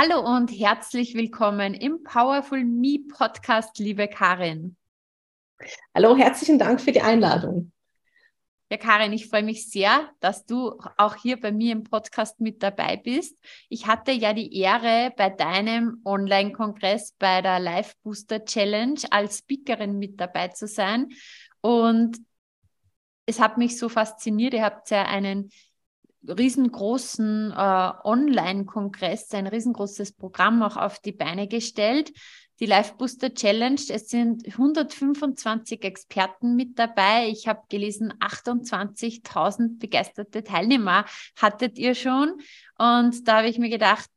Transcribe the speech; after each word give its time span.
Hallo 0.00 0.20
und 0.20 0.52
herzlich 0.52 1.16
willkommen 1.16 1.74
im 1.74 2.04
Powerful 2.04 2.62
Me 2.62 3.00
Podcast, 3.08 3.80
liebe 3.80 4.06
Karin. 4.06 4.76
Hallo, 5.92 6.16
herzlichen 6.16 6.56
Dank 6.56 6.80
für 6.80 6.92
die 6.92 7.00
Einladung. 7.00 7.72
Ja, 8.70 8.76
Karin, 8.76 9.12
ich 9.12 9.26
freue 9.26 9.42
mich 9.42 9.68
sehr, 9.68 10.08
dass 10.20 10.46
du 10.46 10.78
auch 10.98 11.16
hier 11.16 11.40
bei 11.40 11.50
mir 11.50 11.72
im 11.72 11.82
Podcast 11.82 12.38
mit 12.38 12.62
dabei 12.62 12.96
bist. 12.96 13.36
Ich 13.68 13.88
hatte 13.88 14.12
ja 14.12 14.32
die 14.34 14.56
Ehre, 14.56 15.12
bei 15.16 15.30
deinem 15.30 16.00
Online-Kongress 16.04 17.16
bei 17.18 17.42
der 17.42 17.58
Live 17.58 17.96
Booster 18.04 18.44
Challenge 18.44 19.00
als 19.10 19.38
Speakerin 19.38 19.98
mit 19.98 20.20
dabei 20.20 20.46
zu 20.46 20.68
sein. 20.68 21.08
Und 21.60 22.18
es 23.26 23.40
hat 23.40 23.58
mich 23.58 23.76
so 23.76 23.88
fasziniert. 23.88 24.54
Ihr 24.54 24.62
habt 24.62 24.90
ja 24.90 25.06
einen 25.06 25.50
riesengroßen 26.28 27.52
äh, 27.52 27.92
Online-Kongress, 28.04 29.32
ein 29.32 29.46
riesengroßes 29.46 30.12
Programm 30.12 30.62
auch 30.62 30.76
auf 30.76 30.98
die 30.98 31.12
Beine 31.12 31.48
gestellt. 31.48 32.12
Die 32.60 32.66
Life 32.66 32.94
Booster 32.98 33.32
Challenge, 33.32 33.80
es 33.88 34.08
sind 34.08 34.46
125 34.46 35.84
Experten 35.84 36.56
mit 36.56 36.76
dabei. 36.78 37.28
Ich 37.28 37.46
habe 37.46 37.62
gelesen, 37.68 38.12
28.000 38.14 39.78
begeisterte 39.78 40.42
Teilnehmer 40.42 41.04
hattet 41.36 41.78
ihr 41.78 41.94
schon. 41.94 42.40
Und 42.76 43.28
da 43.28 43.38
habe 43.38 43.48
ich 43.48 43.58
mir 43.58 43.70
gedacht, 43.70 44.10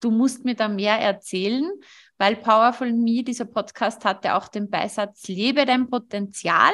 du 0.00 0.10
musst 0.10 0.44
mir 0.44 0.54
da 0.54 0.68
mehr 0.68 0.98
erzählen, 0.98 1.70
weil 2.18 2.36
Powerful 2.36 2.92
Me, 2.92 3.22
dieser 3.22 3.46
Podcast 3.46 4.04
hatte 4.04 4.34
auch 4.34 4.48
den 4.48 4.68
Beisatz, 4.68 5.26
lebe 5.26 5.64
dein 5.64 5.88
Potenzial. 5.88 6.72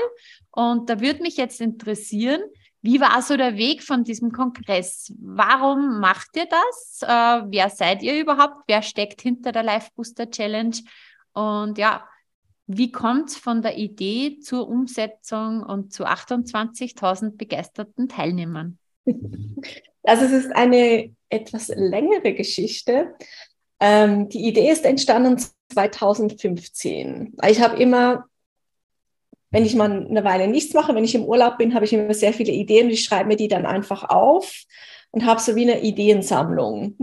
Und 0.51 0.91
da 0.91 1.01
würde 1.01 1.23
mich 1.23 1.37
jetzt 1.37 1.61
interessieren, 1.61 2.43
wie 2.83 3.01
war 3.01 3.23
so 3.23 3.37
der 3.37 3.57
Weg 3.57 3.83
von 3.83 4.03
diesem 4.03 4.33
Kongress? 4.33 5.13
Warum 5.19 6.01
macht 6.01 6.37
ihr 6.37 6.47
das? 6.47 7.03
Äh, 7.03 7.47
wer 7.51 7.71
seid 7.71 8.03
ihr 8.03 8.21
überhaupt? 8.21 8.65
Wer 8.67 8.83
steckt 8.83 9.23
hinter 9.23 9.53
der 9.53 9.63
Life 9.63 9.91
Booster 9.95 10.29
Challenge? 10.29 10.77
Und 11.33 11.79
ja, 11.79 12.05
wie 12.67 12.91
kommt 12.91 13.31
es 13.31 13.37
von 13.37 13.63
der 13.63 13.79
Idee 13.79 14.41
zur 14.41 14.69
Umsetzung 14.69 15.63
und 15.63 15.93
zu 15.93 16.05
28.000 16.05 17.37
begeisterten 17.37 18.09
Teilnehmern? 18.09 18.79
Also 20.05 20.25
es 20.25 20.33
ist 20.33 20.57
eine 20.57 21.15
etwas 21.29 21.69
längere 21.69 22.35
Geschichte. 22.35 23.15
Ähm, 23.79 24.29
die 24.29 24.49
Idee 24.49 24.69
ist 24.71 24.85
entstanden 24.85 25.41
2015. 25.73 27.37
Ich 27.49 27.61
habe 27.61 27.81
immer 27.81 28.25
wenn 29.53 29.67
ich 29.67 29.75
mal 29.77 30.07
eine 30.07 30.25
Weile 30.25 30.49
nichts 30.49 30.75
mache, 30.75 30.95
wenn 30.95 31.05
ich 31.05 31.15
im 31.15 31.25
Urlaub 31.25 31.59
bin, 31.59 31.75
habe 31.75 31.85
ich 31.85 31.93
immer 31.93 32.15
sehr 32.15 32.33
viele 32.33 32.53
Ideen 32.53 32.87
und 32.87 32.93
ich 32.93 33.05
schreibe 33.05 33.29
mir 33.29 33.37
die 33.37 33.49
dann 33.49 33.67
einfach 33.67 34.09
auf 34.09 34.65
und 35.11 35.25
habe 35.25 35.41
so 35.41 35.55
wie 35.55 35.71
eine 35.71 35.83
Ideensammlung, 35.83 36.97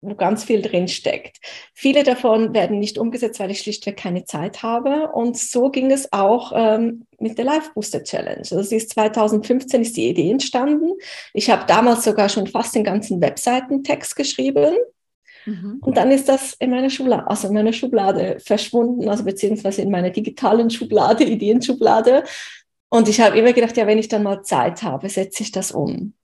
wo 0.00 0.16
ganz 0.16 0.42
viel 0.42 0.60
drin 0.60 0.88
steckt. 0.88 1.38
Viele 1.72 2.02
davon 2.02 2.52
werden 2.52 2.80
nicht 2.80 2.98
umgesetzt, 2.98 3.38
weil 3.38 3.52
ich 3.52 3.60
schlichtweg 3.60 3.96
keine 3.96 4.24
Zeit 4.24 4.64
habe. 4.64 5.12
Und 5.12 5.38
so 5.38 5.70
ging 5.70 5.92
es 5.92 6.12
auch 6.12 6.52
ähm, 6.54 7.06
mit 7.20 7.38
der 7.38 7.44
Live 7.44 7.72
Booster 7.74 8.02
Challenge. 8.02 8.40
Also 8.40 8.60
sie 8.62 8.76
ist 8.76 8.90
2015 8.90 9.82
ist 9.82 9.96
die 9.96 10.08
Idee 10.08 10.32
entstanden. 10.32 10.90
Ich 11.32 11.48
habe 11.48 11.64
damals 11.66 12.02
sogar 12.02 12.28
schon 12.28 12.48
fast 12.48 12.74
den 12.74 12.82
ganzen 12.82 13.20
Webseitentext 13.20 14.16
geschrieben 14.16 14.74
Mhm. 15.46 15.78
Und 15.80 15.96
dann 15.96 16.10
ist 16.10 16.28
das 16.28 16.54
in 16.54 16.70
meiner 16.70 16.90
Schublade, 16.90 17.28
also 17.28 17.48
in 17.48 17.54
meiner 17.54 17.72
Schublade 17.72 18.38
verschwunden, 18.40 19.08
also 19.08 19.24
beziehungsweise 19.24 19.82
in 19.82 19.90
meiner 19.90 20.10
digitalen 20.10 20.70
Schublade, 20.70 21.24
Ideenschublade. 21.36 22.24
Und 22.88 23.08
ich 23.08 23.20
habe 23.20 23.38
immer 23.38 23.52
gedacht, 23.52 23.76
ja, 23.76 23.86
wenn 23.86 23.98
ich 23.98 24.08
dann 24.08 24.22
mal 24.22 24.42
Zeit 24.42 24.82
habe, 24.82 25.08
setze 25.08 25.42
ich 25.42 25.52
das 25.52 25.72
um. 25.72 26.14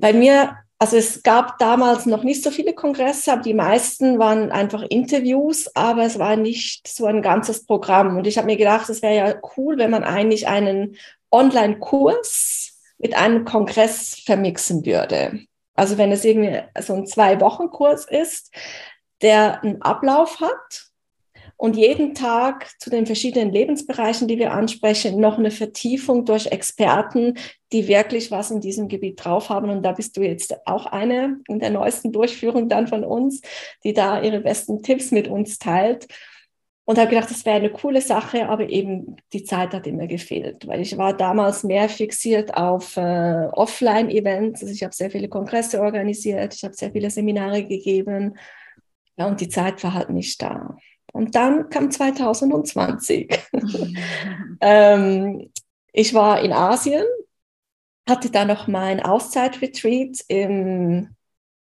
Bei 0.00 0.12
mir, 0.12 0.56
also 0.78 0.96
es 0.96 1.22
gab 1.22 1.58
damals 1.58 2.06
noch 2.06 2.22
nicht 2.24 2.42
so 2.42 2.50
viele 2.50 2.72
Kongresse, 2.72 3.32
aber 3.32 3.42
die 3.42 3.54
meisten 3.54 4.18
waren 4.18 4.50
einfach 4.50 4.82
Interviews, 4.82 5.70
aber 5.74 6.04
es 6.04 6.18
war 6.18 6.36
nicht 6.36 6.86
so 6.86 7.06
ein 7.06 7.22
ganzes 7.22 7.64
Programm. 7.64 8.16
Und 8.16 8.26
ich 8.26 8.38
habe 8.38 8.46
mir 8.46 8.56
gedacht, 8.56 8.88
es 8.88 9.02
wäre 9.02 9.14
ja 9.14 9.34
cool, 9.56 9.78
wenn 9.78 9.90
man 9.90 10.04
eigentlich 10.04 10.46
einen 10.48 10.96
Online-Kurs 11.30 12.76
mit 12.98 13.16
einem 13.16 13.44
Kongress 13.44 14.20
vermixen 14.24 14.84
würde. 14.84 15.40
Also 15.78 15.96
wenn 15.96 16.10
es 16.10 16.24
irgendwie 16.24 16.60
so 16.80 16.94
ein 16.94 17.06
Zwei-Wochen-Kurs 17.06 18.06
ist, 18.06 18.52
der 19.22 19.62
einen 19.62 19.80
Ablauf 19.80 20.40
hat 20.40 20.88
und 21.56 21.76
jeden 21.76 22.14
Tag 22.14 22.68
zu 22.80 22.90
den 22.90 23.06
verschiedenen 23.06 23.52
Lebensbereichen, 23.52 24.26
die 24.26 24.38
wir 24.38 24.52
ansprechen, 24.52 25.20
noch 25.20 25.38
eine 25.38 25.50
Vertiefung 25.52 26.24
durch 26.24 26.46
Experten, 26.46 27.34
die 27.72 27.86
wirklich 27.86 28.30
was 28.30 28.50
in 28.50 28.60
diesem 28.60 28.88
Gebiet 28.88 29.24
drauf 29.24 29.50
haben. 29.50 29.70
Und 29.70 29.82
da 29.82 29.92
bist 29.92 30.16
du 30.16 30.22
jetzt 30.22 30.66
auch 30.66 30.86
eine 30.86 31.40
in 31.48 31.60
der 31.60 31.70
neuesten 31.70 32.12
Durchführung 32.12 32.68
dann 32.68 32.88
von 32.88 33.04
uns, 33.04 33.40
die 33.84 33.92
da 33.92 34.20
ihre 34.20 34.40
besten 34.40 34.82
Tipps 34.82 35.12
mit 35.12 35.28
uns 35.28 35.58
teilt. 35.58 36.08
Und 36.88 36.96
habe 36.96 37.10
gedacht, 37.10 37.30
das 37.30 37.44
wäre 37.44 37.56
eine 37.56 37.68
coole 37.68 38.00
Sache, 38.00 38.48
aber 38.48 38.66
eben 38.70 39.16
die 39.34 39.44
Zeit 39.44 39.74
hat 39.74 39.86
immer 39.86 40.06
gefehlt, 40.06 40.66
weil 40.66 40.80
ich 40.80 40.96
war 40.96 41.14
damals 41.14 41.62
mehr 41.62 41.86
fixiert 41.86 42.56
auf 42.56 42.96
äh, 42.96 43.46
Offline-Events. 43.52 44.62
Also 44.62 44.72
ich 44.72 44.82
habe 44.82 44.94
sehr 44.94 45.10
viele 45.10 45.28
Kongresse 45.28 45.82
organisiert, 45.82 46.54
ich 46.54 46.64
habe 46.64 46.72
sehr 46.72 46.90
viele 46.90 47.10
Seminare 47.10 47.62
gegeben. 47.62 48.38
Ja, 49.18 49.26
und 49.26 49.38
die 49.42 49.50
Zeit 49.50 49.84
war 49.84 49.92
halt 49.92 50.08
nicht 50.08 50.40
da. 50.40 50.78
Und 51.12 51.34
dann 51.34 51.68
kam 51.68 51.90
2020. 51.90 53.38
ähm, 54.62 55.50
ich 55.92 56.14
war 56.14 56.40
in 56.40 56.54
Asien, 56.54 57.04
hatte 58.08 58.30
da 58.30 58.46
noch 58.46 58.66
mein 58.66 59.00
Auszeit-Retreat 59.00 60.24
im 60.28 61.14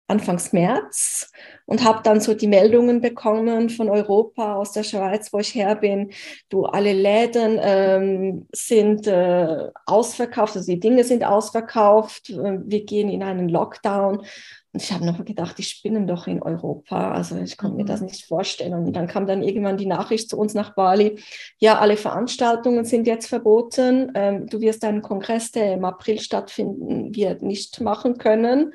Anfangs 0.07 0.53
März 0.53 1.33
und 1.67 1.85
habe 1.85 2.01
dann 2.03 2.21
so 2.21 2.35
die 2.35 2.47
Meldungen 2.47 3.01
bekommen 3.01 3.69
von 3.71 3.91
Europa, 3.91 4.55
aus 4.55 4.73
der 4.73 4.85
Schweiz, 4.85 5.33
wo 5.33 5.41
ich 5.41 5.55
her 5.55 5.75
bin. 5.75 6.13
Du, 6.49 6.65
alle 6.65 6.93
Läden 6.93 7.59
ähm, 7.61 8.47
sind 8.53 9.07
äh, 9.07 9.69
ausverkauft, 9.85 10.57
also 10.57 10.73
die 10.73 10.81
Dinge 10.81 11.05
sind 11.05 11.25
ausverkauft. 11.25 12.31
Äh, 12.31 12.61
wir 12.65 12.85
gehen 12.85 13.09
in 13.09 13.23
einen 13.23 13.49
Lockdown. 13.49 14.19
Und 14.19 14.83
ich 14.83 14.93
habe 14.93 15.07
noch 15.07 15.25
gedacht, 15.25 15.59
die 15.59 15.63
spinnen 15.65 16.07
doch 16.07 16.27
in 16.27 16.43
Europa. 16.43 17.13
Also 17.13 17.37
ich 17.37 17.57
konnte 17.57 17.73
mhm. 17.73 17.79
mir 17.79 17.87
das 17.87 18.01
nicht 18.01 18.27
vorstellen. 18.27 18.75
Und 18.75 18.93
dann 18.93 19.09
kam 19.09 19.27
dann 19.27 19.43
irgendwann 19.43 19.77
die 19.77 19.87
Nachricht 19.87 20.31
zu 20.31 20.39
uns 20.39 20.55
nach 20.55 20.75
Bali, 20.75 21.19
ja, 21.59 21.79
alle 21.79 21.97
Veranstaltungen 21.97 22.85
sind 22.85 23.07
jetzt 23.09 23.27
verboten. 23.27 24.13
Ähm, 24.15 24.47
du 24.47 24.61
wirst 24.61 24.85
einen 24.85 25.03
Kongress, 25.03 25.51
der 25.51 25.75
im 25.75 25.85
April 25.85 26.21
stattfinden 26.21 27.15
wird, 27.15 27.43
nicht 27.43 27.81
machen 27.81 28.19
können. 28.19 28.73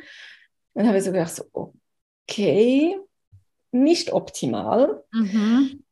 Dann 0.73 0.87
habe 0.87 0.97
ich 0.97 1.03
so 1.03 1.11
gedacht, 1.11 1.35
so, 1.35 1.73
okay, 2.31 2.97
nicht 3.71 4.13
optimal, 4.13 5.03
mhm. 5.11 5.83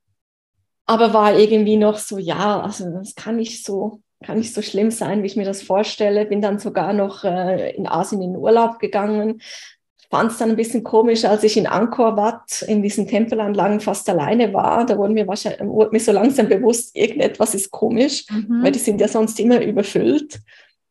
aber 0.86 1.14
war 1.14 1.38
irgendwie 1.38 1.78
noch 1.78 1.98
so, 1.98 2.18
ja, 2.18 2.62
also 2.62 2.90
das 2.92 3.16
kann 3.16 3.38
nicht 3.38 3.66
so, 3.66 4.02
kann 4.24 4.38
nicht 4.38 4.54
so 4.54 4.62
schlimm 4.62 4.92
sein, 4.92 5.24
wie 5.24 5.28
ich 5.28 5.38
mir 5.38 5.46
das 5.46 5.62
vorstelle. 5.62 6.26
Bin 6.26 6.42
dann 6.42 6.60
sogar 6.60 6.92
noch 6.92 7.24
äh, 7.24 7.72
in 7.76 7.88
Asien 7.88 8.22
in 8.22 8.34
den 8.34 8.42
Urlaub 8.42 8.80
gegangen. 8.80 9.42
Fand 10.10 10.32
es 10.32 10.40
dann 10.40 10.50
ein 10.50 10.56
bisschen 10.56 10.84
komisch, 10.84 11.24
als 11.24 11.44
ich 11.44 11.56
in 11.56 11.68
Angkor 11.68 12.18
Wat 12.18 12.64
in 12.64 12.82
diesen 12.82 13.08
Tempelanlagen 13.08 13.80
fast 13.80 14.10
alleine 14.10 14.54
war. 14.54 14.86
Da 14.86 14.98
wurde 14.98 15.14
mir 15.14 15.28
wahrscheinlich 15.28 15.62
wurde 15.62 15.92
mir 15.92 16.00
so 16.00 16.12
langsam 16.12 16.50
bewusst, 16.50 16.96
irgendetwas 16.96 17.54
ist 17.54 17.72
komisch, 17.72 18.26
mhm. 18.30 18.64
weil 18.64 18.72
die 18.72 18.80
sind 18.80 19.00
ja 19.00 19.08
sonst 19.08 19.40
immer 19.40 19.62
überfüllt. 19.62 20.42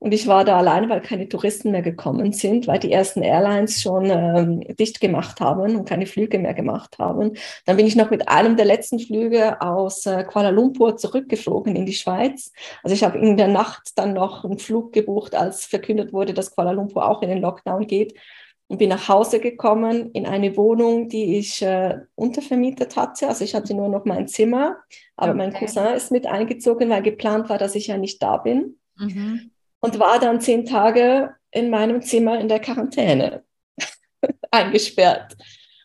Und 0.00 0.14
ich 0.14 0.28
war 0.28 0.44
da 0.44 0.58
alleine, 0.58 0.88
weil 0.88 1.00
keine 1.00 1.28
Touristen 1.28 1.72
mehr 1.72 1.82
gekommen 1.82 2.32
sind, 2.32 2.68
weil 2.68 2.78
die 2.78 2.92
ersten 2.92 3.22
Airlines 3.22 3.82
schon 3.82 4.08
ähm, 4.10 4.60
dicht 4.76 5.00
gemacht 5.00 5.40
haben 5.40 5.74
und 5.74 5.88
keine 5.88 6.06
Flüge 6.06 6.38
mehr 6.38 6.54
gemacht 6.54 6.98
haben. 7.00 7.32
Dann 7.66 7.76
bin 7.76 7.86
ich 7.86 7.96
noch 7.96 8.10
mit 8.10 8.28
einem 8.28 8.56
der 8.56 8.66
letzten 8.66 9.00
Flüge 9.00 9.60
aus 9.60 10.06
äh, 10.06 10.22
Kuala 10.22 10.50
Lumpur 10.50 10.96
zurückgeflogen 10.96 11.74
in 11.74 11.84
die 11.84 11.94
Schweiz. 11.94 12.52
Also 12.84 12.94
ich 12.94 13.02
habe 13.02 13.18
in 13.18 13.36
der 13.36 13.48
Nacht 13.48 13.90
dann 13.96 14.12
noch 14.12 14.44
einen 14.44 14.60
Flug 14.60 14.92
gebucht, 14.92 15.34
als 15.34 15.64
verkündet 15.64 16.12
wurde, 16.12 16.32
dass 16.32 16.54
Kuala 16.54 16.70
Lumpur 16.70 17.08
auch 17.08 17.22
in 17.22 17.30
den 17.30 17.40
Lockdown 17.40 17.86
geht. 17.88 18.14
Und 18.68 18.78
bin 18.78 18.90
nach 18.90 19.08
Hause 19.08 19.40
gekommen 19.40 20.10
in 20.12 20.26
eine 20.26 20.54
Wohnung, 20.56 21.08
die 21.08 21.38
ich 21.38 21.62
äh, 21.62 21.96
untervermietet 22.14 22.96
hatte. 22.96 23.26
Also 23.26 23.42
ich 23.42 23.54
hatte 23.54 23.74
nur 23.74 23.88
noch 23.88 24.04
mein 24.04 24.28
Zimmer, 24.28 24.76
aber 25.16 25.32
okay. 25.32 25.38
mein 25.38 25.54
Cousin 25.54 25.94
ist 25.96 26.12
mit 26.12 26.26
eingezogen, 26.26 26.90
weil 26.90 27.02
geplant 27.02 27.48
war, 27.48 27.56
dass 27.56 27.74
ich 27.74 27.86
ja 27.86 27.96
nicht 27.96 28.22
da 28.22 28.36
bin. 28.36 28.76
Mhm 28.96 29.50
und 29.80 29.98
war 29.98 30.18
dann 30.18 30.40
zehn 30.40 30.64
Tage 30.64 31.34
in 31.50 31.70
meinem 31.70 32.02
Zimmer 32.02 32.38
in 32.40 32.48
der 32.48 32.60
Quarantäne. 32.60 33.42
eingesperrt. 34.50 35.36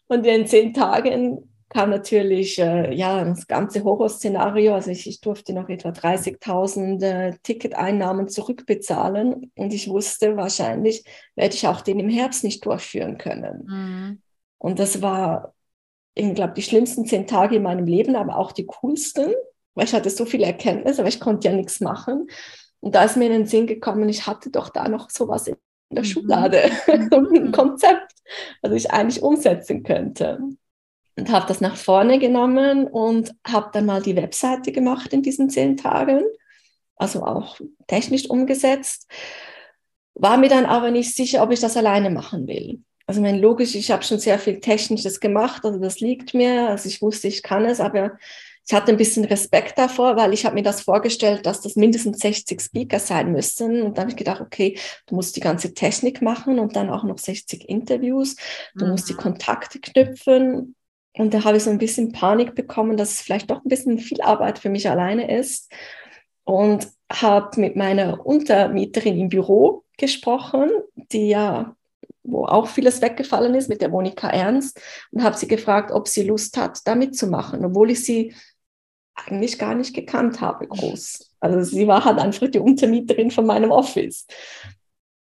Und 0.08 0.26
in 0.26 0.48
zehn 0.48 0.74
Tagen 0.74 1.50
kam 1.70 1.90
natürlich 1.90 2.60
äh, 2.60 2.94
ja, 2.94 3.24
das 3.24 3.48
ganze 3.48 3.84
Horrorszenario. 3.84 4.76
Also 4.76 4.92
ich, 4.92 5.08
ich 5.08 5.22
durfte 5.22 5.54
noch 5.54 5.70
etwa 5.70 5.90
30.000 5.90 7.04
äh, 7.04 7.38
Ticketeinnahmen 7.42 8.28
zurückbezahlen 8.28 9.52
und 9.56 9.74
ich 9.74 9.90
wusste, 9.90 10.38
wahrscheinlich 10.38 11.04
werde 11.36 11.56
ich 11.56 11.68
auch 11.68 11.82
den 11.82 12.00
im 12.00 12.10
Herbst 12.10 12.44
nicht 12.44 12.64
durchführen 12.66 13.18
können. 13.18 13.66
Mhm. 13.68 14.22
Und 14.60 14.80
das 14.80 15.02
war, 15.02 15.56
ich 16.14 16.36
glaube, 16.36 16.54
die 16.54 16.62
schlimmsten 16.62 17.06
zehn 17.06 17.26
Tage 17.26 17.56
in 17.56 17.64
meinem 17.64 17.88
Leben, 17.88 18.16
aber 18.16 18.38
auch 18.38 18.52
die 18.52 18.68
coolsten, 18.68 19.34
weil 19.74 19.86
ich 19.86 19.94
hatte 19.94 20.12
so 20.12 20.26
viele 20.26 20.46
Erkenntnisse, 20.46 21.02
aber 21.02 21.10
ich 21.10 21.20
konnte 21.20 21.48
ja 21.48 21.56
nichts 21.56 21.80
machen. 21.82 22.28
Und 22.84 22.96
da 22.96 23.06
ist 23.06 23.16
mir 23.16 23.28
in 23.28 23.32
den 23.32 23.46
Sinn 23.46 23.66
gekommen, 23.66 24.10
ich 24.10 24.28
hatte 24.28 24.50
doch 24.50 24.68
da 24.68 24.90
noch 24.90 25.10
sowas 25.10 25.48
in 25.48 25.56
der 25.90 26.04
mhm. 26.04 26.08
Schublade, 26.08 26.64
ein 26.88 27.54
Konzept, 27.54 28.12
das 28.62 28.74
ich 28.74 28.92
eigentlich 28.92 29.24
umsetzen 29.24 29.84
könnte. 29.84 30.40
Und 31.16 31.32
habe 31.32 31.46
das 31.48 31.62
nach 31.62 31.78
vorne 31.78 32.20
genommen 32.20 32.86
und 32.86 33.34
habe 33.48 33.70
dann 33.72 33.86
mal 33.86 34.02
die 34.02 34.18
Webseite 34.18 34.74
gemacht 34.74 35.14
in 35.14 35.22
diesen 35.22 35.50
zehn 35.50 35.78
Tagen, 35.78 36.24
also 36.98 37.24
auch 37.24 37.58
technisch 37.88 38.30
umgesetzt, 38.30 39.10
war 40.14 40.36
mir 40.36 40.50
dann 40.50 40.66
aber 40.66 40.92
nicht 40.92 41.16
sicher, 41.16 41.42
ob 41.42 41.52
ich 41.52 41.62
das 41.62 41.78
alleine 41.78 42.10
machen 42.10 42.48
will. 42.50 42.84
Also 43.08 43.22
mein 43.22 43.40
logisch, 43.40 43.76
ich 43.76 43.92
habe 43.92 44.04
schon 44.04 44.20
sehr 44.20 44.40
viel 44.40 44.60
Technisches 44.60 45.22
gemacht, 45.22 45.64
also 45.64 45.80
das 45.80 46.02
liegt 46.02 46.34
mir, 46.34 46.68
also 46.68 46.90
ich 46.90 47.02
wusste, 47.02 47.30
ich 47.30 47.44
kann 47.44 47.64
es, 47.64 47.80
aber 47.80 48.18
ich 48.66 48.74
hatte 48.74 48.92
ein 48.92 48.98
bisschen 48.98 49.26
Respekt 49.26 49.78
davor, 49.78 50.16
weil 50.16 50.34
ich 50.34 50.46
habe 50.46 50.56
mir 50.56 50.64
das 50.64 50.82
vorgestellt, 50.82 51.46
dass 51.46 51.62
das 51.62 51.76
mindestens 51.76 52.20
60 52.20 52.62
Speaker 52.62 53.00
sein 53.00 53.32
müssten. 53.32 53.82
Und 53.82 53.98
dann 53.98 54.04
habe 54.04 54.12
ich 54.12 54.16
gedacht, 54.16 54.42
okay, 54.42 54.78
du 55.08 55.16
musst 55.16 55.36
die 55.36 55.42
ganze 55.42 55.74
Technik 55.74 56.22
machen 56.22 56.60
und 56.60 56.76
dann 56.76 56.90
auch 56.90 57.04
noch 57.04 57.18
60 57.18 57.68
Interviews. 57.68 58.38
Du 58.76 58.86
mhm. 58.86 58.92
musst 58.92 59.10
die 59.10 59.14
mhm. 59.14 59.18
Kontakte 59.18 59.80
knüpfen. 59.80 60.76
Und 61.16 61.34
da 61.34 61.44
habe 61.44 61.58
ich 61.58 61.64
so 61.64 61.70
ein 61.70 61.78
bisschen 61.78 62.12
Panik 62.14 62.56
bekommen, 62.56 62.96
dass 62.96 63.12
es 63.12 63.22
vielleicht 63.22 63.52
doch 63.52 63.64
ein 63.64 63.70
bisschen 63.70 64.00
viel 64.00 64.22
Arbeit 64.22 64.60
für 64.60 64.70
mich 64.70 64.90
alleine 64.90 65.38
ist. 65.38 65.72
Und 66.46 66.88
habe 67.12 67.60
mit 67.60 67.76
meiner 67.76 68.26
Untermieterin 68.26 69.20
im 69.20 69.30
Büro 69.30 69.84
gesprochen, 69.98 70.72
die 70.96 71.30
ja, 71.30 71.76
wo 72.24 72.46
auch 72.46 72.68
vieles 72.68 73.02
weggefallen 73.02 73.54
ist, 73.56 73.70
mit 73.70 73.82
der 73.82 73.90
Monika 73.90 74.30
Ernst, 74.30 74.82
und 75.12 75.24
habe 75.24 75.38
sie 75.38 75.48
gefragt, 75.48 75.92
ob 75.92 76.08
sie 76.08 76.24
Lust 76.24 76.58
hat, 76.58 76.80
da 76.86 76.96
mitzumachen, 76.96 77.64
obwohl 77.66 77.92
ich 77.92 78.04
sie 78.04 78.34
eigentlich 79.16 79.60
gar 79.60 79.76
nicht 79.76 79.94
gekannt 79.94 80.42
habe, 80.42 80.68
groß. 80.68 81.32
Also 81.40 81.62
sie 81.76 81.88
war 81.88 82.06
halt 82.06 82.20
einfach 82.20 82.48
die 82.50 82.60
Untermieterin 82.60 83.32
von 83.32 83.46
meinem 83.46 83.72
Office. 83.72 84.26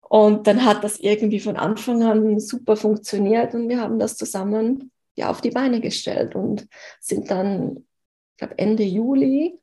Und 0.01 0.47
dann 0.47 0.63
hat 0.63 0.83
das 0.83 0.99
irgendwie 0.99 1.39
von 1.39 1.57
Anfang 1.57 2.03
an 2.03 2.39
super 2.39 2.75
funktioniert 2.75 3.53
und 3.55 3.67
wir 3.67 3.81
haben 3.81 3.99
das 3.99 4.15
zusammen 4.15 4.91
ja, 5.15 5.29
auf 5.29 5.41
die 5.41 5.51
Beine 5.51 5.81
gestellt 5.81 6.35
und 6.35 6.67
sind 6.99 7.29
dann, 7.31 7.77
ich 7.77 8.37
glaube, 8.37 8.57
Ende 8.57 8.83
Juli 8.83 9.59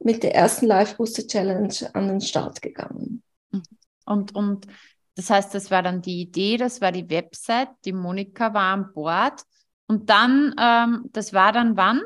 mit 0.00 0.22
der 0.22 0.34
ersten 0.34 0.66
Live 0.66 0.96
Booster 0.96 1.26
Challenge 1.26 1.74
an 1.92 2.08
den 2.08 2.20
Start 2.20 2.62
gegangen. 2.62 3.22
Mhm. 3.50 3.62
Und, 4.06 4.34
und 4.34 4.66
das 5.14 5.30
heißt, 5.30 5.54
das 5.54 5.70
war 5.70 5.82
dann 5.82 6.02
die 6.02 6.20
Idee, 6.22 6.56
das 6.56 6.80
war 6.80 6.92
die 6.92 7.08
Website, 7.10 7.68
die 7.84 7.92
Monika 7.92 8.54
war 8.54 8.72
an 8.74 8.92
Bord. 8.92 9.42
Und 9.86 10.08
dann, 10.08 10.54
ähm, 10.58 11.04
das 11.12 11.32
war 11.32 11.52
dann 11.52 11.76
wann? 11.76 12.00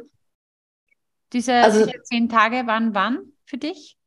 Diese, 1.34 1.52
also, 1.52 1.84
diese 1.84 2.02
zehn 2.04 2.28
Tage 2.28 2.66
waren 2.66 2.94
wann 2.94 3.18
für 3.44 3.58
dich? 3.58 3.98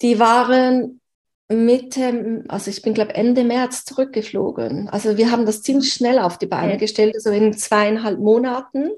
Die 0.00 0.18
waren 0.18 1.00
Mitte, 1.48 2.44
also 2.48 2.70
ich 2.70 2.82
bin, 2.82 2.94
glaube 2.94 3.14
Ende 3.14 3.44
März 3.44 3.84
zurückgeflogen. 3.84 4.88
Also 4.88 5.16
wir 5.16 5.30
haben 5.30 5.44
das 5.44 5.62
ziemlich 5.62 5.92
schnell 5.92 6.18
auf 6.18 6.38
die 6.38 6.46
Beine 6.46 6.74
okay. 6.74 6.80
gestellt, 6.80 7.20
so 7.20 7.30
in 7.30 7.52
zweieinhalb 7.52 8.18
Monaten. 8.18 8.90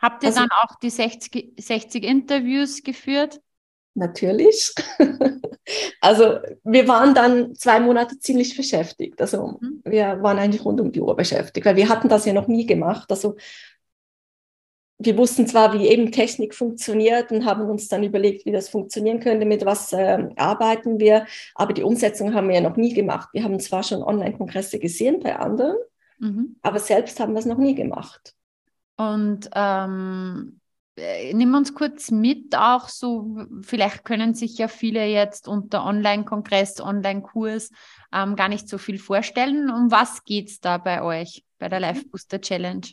Habt 0.00 0.22
ihr 0.22 0.28
also, 0.28 0.40
dann 0.40 0.50
auch 0.62 0.78
die 0.80 0.90
60, 0.90 1.54
60 1.58 2.04
Interviews 2.04 2.82
geführt? 2.82 3.40
Natürlich. 3.94 4.74
also 6.00 6.38
wir 6.64 6.88
waren 6.88 7.14
dann 7.14 7.54
zwei 7.54 7.78
Monate 7.78 8.18
ziemlich 8.18 8.56
beschäftigt. 8.56 9.20
Also 9.20 9.58
mhm. 9.60 9.82
wir 9.84 10.20
waren 10.20 10.38
eigentlich 10.38 10.64
rund 10.64 10.80
um 10.80 10.90
die 10.90 11.00
Uhr 11.00 11.14
beschäftigt, 11.16 11.64
weil 11.64 11.76
wir 11.76 11.88
hatten 11.88 12.08
das 12.08 12.26
ja 12.26 12.32
noch 12.32 12.48
nie 12.48 12.66
gemacht. 12.66 13.10
Also 13.10 13.36
wir 14.98 15.16
wussten 15.18 15.46
zwar, 15.46 15.72
wie 15.72 15.88
eben 15.88 16.12
Technik 16.12 16.54
funktioniert 16.54 17.32
und 17.32 17.44
haben 17.44 17.68
uns 17.68 17.88
dann 17.88 18.04
überlegt, 18.04 18.46
wie 18.46 18.52
das 18.52 18.68
funktionieren 18.68 19.20
könnte, 19.20 19.44
mit 19.44 19.64
was 19.64 19.92
äh, 19.92 20.28
arbeiten 20.36 21.00
wir, 21.00 21.26
aber 21.54 21.72
die 21.72 21.82
Umsetzung 21.82 22.34
haben 22.34 22.48
wir 22.48 22.56
ja 22.56 22.60
noch 22.60 22.76
nie 22.76 22.94
gemacht. 22.94 23.28
Wir 23.32 23.44
haben 23.44 23.58
zwar 23.60 23.82
schon 23.82 24.02
Online-Kongresse 24.02 24.78
gesehen 24.78 25.20
bei 25.20 25.36
anderen, 25.36 25.76
mhm. 26.18 26.56
aber 26.62 26.78
selbst 26.78 27.18
haben 27.18 27.32
wir 27.32 27.40
es 27.40 27.46
noch 27.46 27.58
nie 27.58 27.74
gemacht. 27.74 28.34
Und 28.96 29.50
ähm, 29.54 30.60
äh, 30.96 31.34
nimm 31.34 31.54
uns 31.54 31.74
kurz 31.74 32.12
mit, 32.12 32.56
auch 32.56 32.88
so, 32.88 33.36
vielleicht 33.62 34.04
können 34.04 34.34
sich 34.34 34.58
ja 34.58 34.68
viele 34.68 35.04
jetzt 35.06 35.48
unter 35.48 35.84
Online-Kongress, 35.84 36.80
Online-Kurs 36.80 37.70
ähm, 38.12 38.36
gar 38.36 38.48
nicht 38.48 38.68
so 38.68 38.78
viel 38.78 38.98
vorstellen. 38.98 39.70
Um 39.70 39.90
was 39.90 40.22
geht 40.22 40.50
es 40.50 40.60
da 40.60 40.78
bei 40.78 41.02
euch, 41.02 41.44
bei 41.58 41.68
der 41.68 41.80
Live 41.80 42.08
Booster 42.10 42.40
Challenge? 42.40 42.86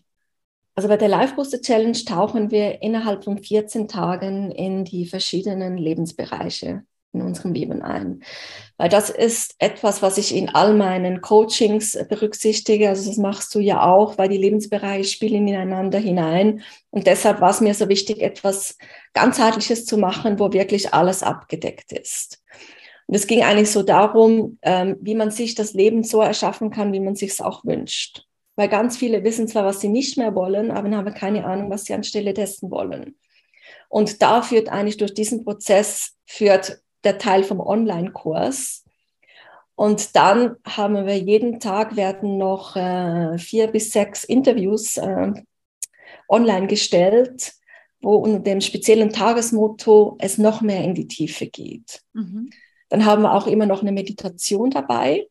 Also 0.75 0.87
bei 0.87 0.97
der 0.97 1.09
Life 1.09 1.35
Booster 1.35 1.61
Challenge 1.61 1.97
tauchen 2.05 2.49
wir 2.49 2.81
innerhalb 2.81 3.23
von 3.23 3.37
14 3.37 3.87
Tagen 3.87 4.51
in 4.51 4.85
die 4.85 5.05
verschiedenen 5.05 5.77
Lebensbereiche 5.77 6.83
in 7.13 7.21
unserem 7.21 7.53
Leben 7.53 7.81
ein. 7.81 8.23
Weil 8.77 8.89
das 8.89 9.09
ist 9.09 9.55
etwas, 9.59 10.01
was 10.01 10.17
ich 10.17 10.35
in 10.35 10.49
all 10.49 10.73
meinen 10.73 11.21
Coachings 11.21 11.97
berücksichtige. 12.07 12.89
Also 12.89 13.09
das 13.09 13.17
machst 13.17 13.53
du 13.53 13.59
ja 13.59 13.83
auch, 13.83 14.17
weil 14.17 14.29
die 14.29 14.37
Lebensbereiche 14.37 15.09
spielen 15.09 15.47
ineinander 15.47 15.99
hinein. 15.99 16.61
Und 16.89 17.07
deshalb 17.07 17.41
war 17.41 17.49
es 17.49 17.61
mir 17.61 17.73
so 17.73 17.89
wichtig, 17.89 18.21
etwas 18.21 18.77
ganzheitliches 19.13 19.85
zu 19.85 19.97
machen, 19.97 20.39
wo 20.39 20.53
wirklich 20.53 20.93
alles 20.93 21.21
abgedeckt 21.21 21.91
ist. 21.91 22.41
Und 23.07 23.15
es 23.15 23.27
ging 23.27 23.43
eigentlich 23.43 23.71
so 23.71 23.83
darum, 23.83 24.57
ähm, 24.61 24.95
wie 25.01 25.15
man 25.15 25.31
sich 25.31 25.53
das 25.53 25.73
Leben 25.73 26.03
so 26.03 26.21
erschaffen 26.21 26.69
kann, 26.69 26.93
wie 26.93 27.01
man 27.01 27.15
sich 27.15 27.31
es 27.31 27.41
auch 27.41 27.65
wünscht. 27.65 28.25
Weil 28.55 28.67
ganz 28.67 28.97
viele 28.97 29.23
wissen 29.23 29.47
zwar, 29.47 29.65
was 29.65 29.79
sie 29.79 29.87
nicht 29.87 30.17
mehr 30.17 30.35
wollen, 30.35 30.71
aber 30.71 30.89
haben 30.91 31.13
keine 31.13 31.45
Ahnung, 31.45 31.69
was 31.69 31.85
sie 31.85 31.93
anstelle 31.93 32.33
dessen 32.33 32.69
wollen. 32.69 33.15
Und 33.89 34.21
da 34.21 34.41
führt 34.41 34.69
eigentlich 34.69 34.97
durch 34.97 35.13
diesen 35.13 35.43
Prozess 35.43 36.15
führt 36.25 36.81
der 37.03 37.17
Teil 37.17 37.43
vom 37.43 37.59
Online-Kurs. 37.59 38.83
Und 39.75 40.15
dann 40.15 40.57
haben 40.65 41.05
wir 41.05 41.17
jeden 41.17 41.59
Tag 41.59 41.95
werden 41.95 42.37
noch 42.37 42.75
äh, 42.75 43.37
vier 43.37 43.67
bis 43.67 43.91
sechs 43.91 44.23
Interviews 44.23 44.97
äh, 44.97 45.33
online 46.29 46.67
gestellt, 46.67 47.53
wo 48.01 48.15
unter 48.15 48.39
dem 48.39 48.61
speziellen 48.61 49.11
Tagesmotto 49.11 50.17
es 50.19 50.37
noch 50.37 50.61
mehr 50.61 50.83
in 50.83 50.95
die 50.95 51.07
Tiefe 51.07 51.47
geht. 51.47 52.01
Mhm. 52.13 52.51
Dann 52.89 53.05
haben 53.05 53.23
wir 53.23 53.33
auch 53.33 53.47
immer 53.47 53.65
noch 53.65 53.81
eine 53.81 53.91
Meditation 53.91 54.69
dabei, 54.69 55.27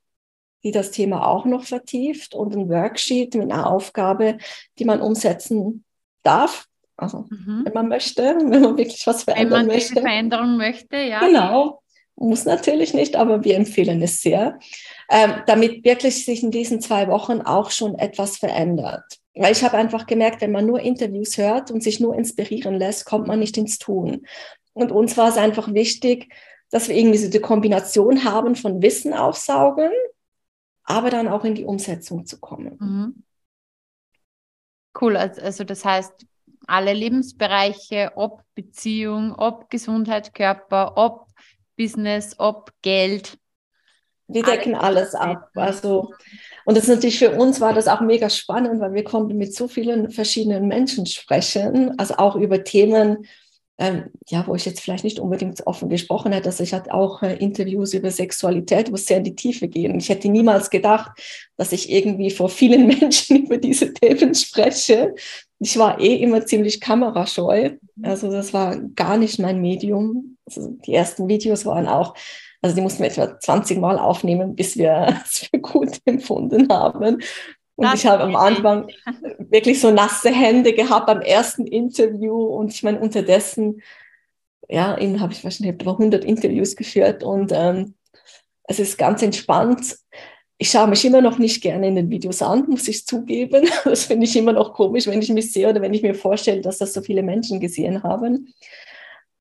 die 0.62 0.72
das 0.72 0.90
Thema 0.90 1.26
auch 1.26 1.44
noch 1.44 1.64
vertieft 1.64 2.34
und 2.34 2.54
ein 2.54 2.68
Worksheet 2.68 3.34
mit 3.34 3.50
einer 3.50 3.70
Aufgabe, 3.70 4.38
die 4.78 4.84
man 4.84 5.00
umsetzen 5.00 5.84
darf. 6.22 6.66
Also, 6.96 7.26
mhm. 7.30 7.62
wenn 7.64 7.72
man 7.72 7.88
möchte, 7.88 8.22
wenn 8.48 8.62
man 8.62 8.78
wirklich 8.78 9.06
was 9.06 9.24
verändern 9.24 9.66
möchte. 9.66 9.96
Wenn 9.96 10.02
man 10.02 10.16
möchte. 10.16 10.40
Veränderung 10.40 10.56
möchte, 10.56 10.96
ja. 10.96 11.20
Genau. 11.20 11.82
Muss 12.16 12.44
natürlich 12.44 12.92
nicht, 12.92 13.16
aber 13.16 13.44
wir 13.44 13.56
empfehlen 13.56 14.02
es 14.02 14.20
sehr, 14.20 14.58
ähm, 15.10 15.36
damit 15.46 15.84
wirklich 15.84 16.26
sich 16.26 16.42
in 16.42 16.50
diesen 16.50 16.82
zwei 16.82 17.08
Wochen 17.08 17.40
auch 17.40 17.70
schon 17.70 17.94
etwas 17.94 18.36
verändert. 18.36 19.04
Weil 19.34 19.52
ich 19.52 19.64
habe 19.64 19.78
einfach 19.78 20.06
gemerkt, 20.06 20.42
wenn 20.42 20.52
man 20.52 20.66
nur 20.66 20.80
Interviews 20.80 21.38
hört 21.38 21.70
und 21.70 21.82
sich 21.82 21.98
nur 21.98 22.14
inspirieren 22.14 22.74
lässt, 22.74 23.06
kommt 23.06 23.26
man 23.26 23.38
nicht 23.38 23.56
ins 23.56 23.78
Tun. 23.78 24.26
Und 24.74 24.92
uns 24.92 25.16
war 25.16 25.30
es 25.30 25.38
einfach 25.38 25.72
wichtig, 25.72 26.30
dass 26.70 26.88
wir 26.88 26.96
irgendwie 26.96 27.18
so 27.18 27.30
die 27.30 27.40
Kombination 27.40 28.24
haben 28.24 28.54
von 28.54 28.82
Wissen 28.82 29.14
aufsaugen 29.14 29.90
aber 30.84 31.10
dann 31.10 31.28
auch 31.28 31.44
in 31.44 31.54
die 31.54 31.64
Umsetzung 31.64 32.26
zu 32.26 32.38
kommen. 32.40 32.76
Mhm. 32.80 33.22
Cool, 35.00 35.16
also 35.16 35.64
das 35.64 35.84
heißt, 35.84 36.26
alle 36.66 36.92
Lebensbereiche, 36.92 38.12
ob 38.16 38.42
Beziehung, 38.54 39.34
ob 39.34 39.70
Gesundheit, 39.70 40.34
Körper, 40.34 40.96
ob 40.96 41.26
Business, 41.76 42.34
ob 42.38 42.72
Geld. 42.82 43.38
Wir 44.28 44.42
decken 44.42 44.74
alles, 44.74 45.14
alles 45.14 45.14
ab. 45.14 45.50
Also, 45.54 46.12
und 46.64 46.76
das 46.76 46.84
ist 46.84 46.94
natürlich 46.94 47.18
für 47.18 47.32
uns 47.32 47.60
war 47.60 47.72
das 47.72 47.88
auch 47.88 48.00
mega 48.00 48.30
spannend, 48.30 48.80
weil 48.80 48.94
wir 48.94 49.04
konnten 49.04 49.36
mit 49.36 49.54
so 49.54 49.66
vielen 49.66 50.10
verschiedenen 50.10 50.68
Menschen 50.68 51.06
sprechen, 51.06 51.98
also 51.98 52.14
auch 52.16 52.36
über 52.36 52.62
Themen, 52.62 53.26
ähm, 53.80 54.10
ja, 54.28 54.46
wo 54.46 54.54
ich 54.54 54.66
jetzt 54.66 54.80
vielleicht 54.80 55.04
nicht 55.04 55.18
unbedingt 55.18 55.66
offen 55.66 55.88
gesprochen 55.88 56.32
hätte, 56.32 56.44
dass 56.44 56.60
ich 56.60 56.74
hatte 56.74 56.92
auch 56.92 57.22
äh, 57.22 57.36
Interviews 57.36 57.94
über 57.94 58.10
Sexualität, 58.10 58.90
wo 58.90 58.94
es 58.94 59.06
sehr 59.06 59.16
in 59.16 59.24
die 59.24 59.34
Tiefe 59.34 59.68
gehen. 59.68 59.98
Ich 59.98 60.10
hätte 60.10 60.28
niemals 60.28 60.68
gedacht, 60.68 61.10
dass 61.56 61.72
ich 61.72 61.90
irgendwie 61.90 62.30
vor 62.30 62.50
vielen 62.50 62.86
Menschen 63.00 63.44
über 63.44 63.56
diese 63.56 63.94
Themen 63.94 64.34
spreche. 64.34 65.14
Ich 65.60 65.78
war 65.78 65.98
eh 65.98 66.16
immer 66.16 66.44
ziemlich 66.44 66.78
kamerascheu. 66.78 67.70
Also 68.02 68.30
das 68.30 68.52
war 68.52 68.76
gar 68.76 69.16
nicht 69.16 69.38
mein 69.38 69.62
Medium. 69.62 70.36
Also 70.44 70.76
die 70.86 70.92
ersten 70.92 71.26
Videos 71.26 71.64
waren 71.64 71.88
auch, 71.88 72.14
also 72.60 72.76
die 72.76 72.82
mussten 72.82 73.02
wir 73.02 73.10
etwa 73.10 73.38
20 73.38 73.78
Mal 73.78 73.98
aufnehmen, 73.98 74.56
bis 74.56 74.76
wir 74.76 75.16
es 75.24 75.48
für 75.50 75.58
gut 75.58 76.00
empfunden 76.04 76.68
haben 76.70 77.18
Und 77.80 77.86
das 77.86 78.00
ich 78.00 78.06
habe 78.06 78.22
am 78.22 78.36
Anfang 78.36 78.88
wirklich 79.38 79.80
so 79.80 79.90
nasse 79.90 80.30
Hände 80.30 80.74
gehabt 80.74 81.06
beim 81.06 81.22
ersten 81.22 81.66
Interview. 81.66 82.36
Und 82.36 82.74
ich 82.74 82.82
meine, 82.82 83.00
unterdessen, 83.00 83.80
ja, 84.68 84.98
eben 84.98 85.18
habe 85.18 85.32
ich 85.32 85.42
wahrscheinlich 85.42 85.76
etwa 85.76 85.92
100 85.92 86.22
Interviews 86.22 86.76
geführt 86.76 87.22
und 87.22 87.52
ähm, 87.54 87.94
es 88.64 88.80
ist 88.80 88.98
ganz 88.98 89.22
entspannt. 89.22 89.96
Ich 90.58 90.70
schaue 90.70 90.88
mich 90.88 91.06
immer 91.06 91.22
noch 91.22 91.38
nicht 91.38 91.62
gerne 91.62 91.88
in 91.88 91.94
den 91.94 92.10
Videos 92.10 92.42
an, 92.42 92.66
muss 92.68 92.86
ich 92.86 93.06
zugeben. 93.06 93.66
Das 93.84 94.04
finde 94.04 94.26
ich 94.26 94.36
immer 94.36 94.52
noch 94.52 94.74
komisch, 94.74 95.06
wenn 95.06 95.22
ich 95.22 95.30
mich 95.30 95.50
sehe 95.50 95.70
oder 95.70 95.80
wenn 95.80 95.94
ich 95.94 96.02
mir 96.02 96.14
vorstelle, 96.14 96.60
dass 96.60 96.76
das 96.76 96.92
so 96.92 97.00
viele 97.00 97.22
Menschen 97.22 97.60
gesehen 97.60 98.02
haben. 98.02 98.52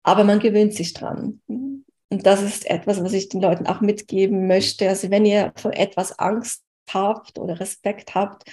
Aber 0.02 0.24
man 0.24 0.40
gewöhnt 0.40 0.74
sich 0.74 0.94
dran. 0.94 1.42
Und 1.48 2.26
das 2.26 2.42
ist 2.42 2.70
etwas, 2.70 3.04
was 3.04 3.12
ich 3.12 3.28
den 3.28 3.42
Leuten 3.42 3.68
auch 3.68 3.82
mitgeben 3.82 4.48
möchte. 4.48 4.88
Also 4.88 5.12
wenn 5.12 5.26
ihr 5.26 5.52
vor 5.58 5.74
etwas 5.74 6.18
Angst 6.18 6.64
habt 6.94 7.40
oder 7.40 7.60
Respekt 7.60 8.16
habt, 8.16 8.44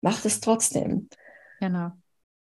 macht 0.00 0.24
es 0.24 0.40
trotzdem. 0.40 1.08
Genau. 1.60 1.92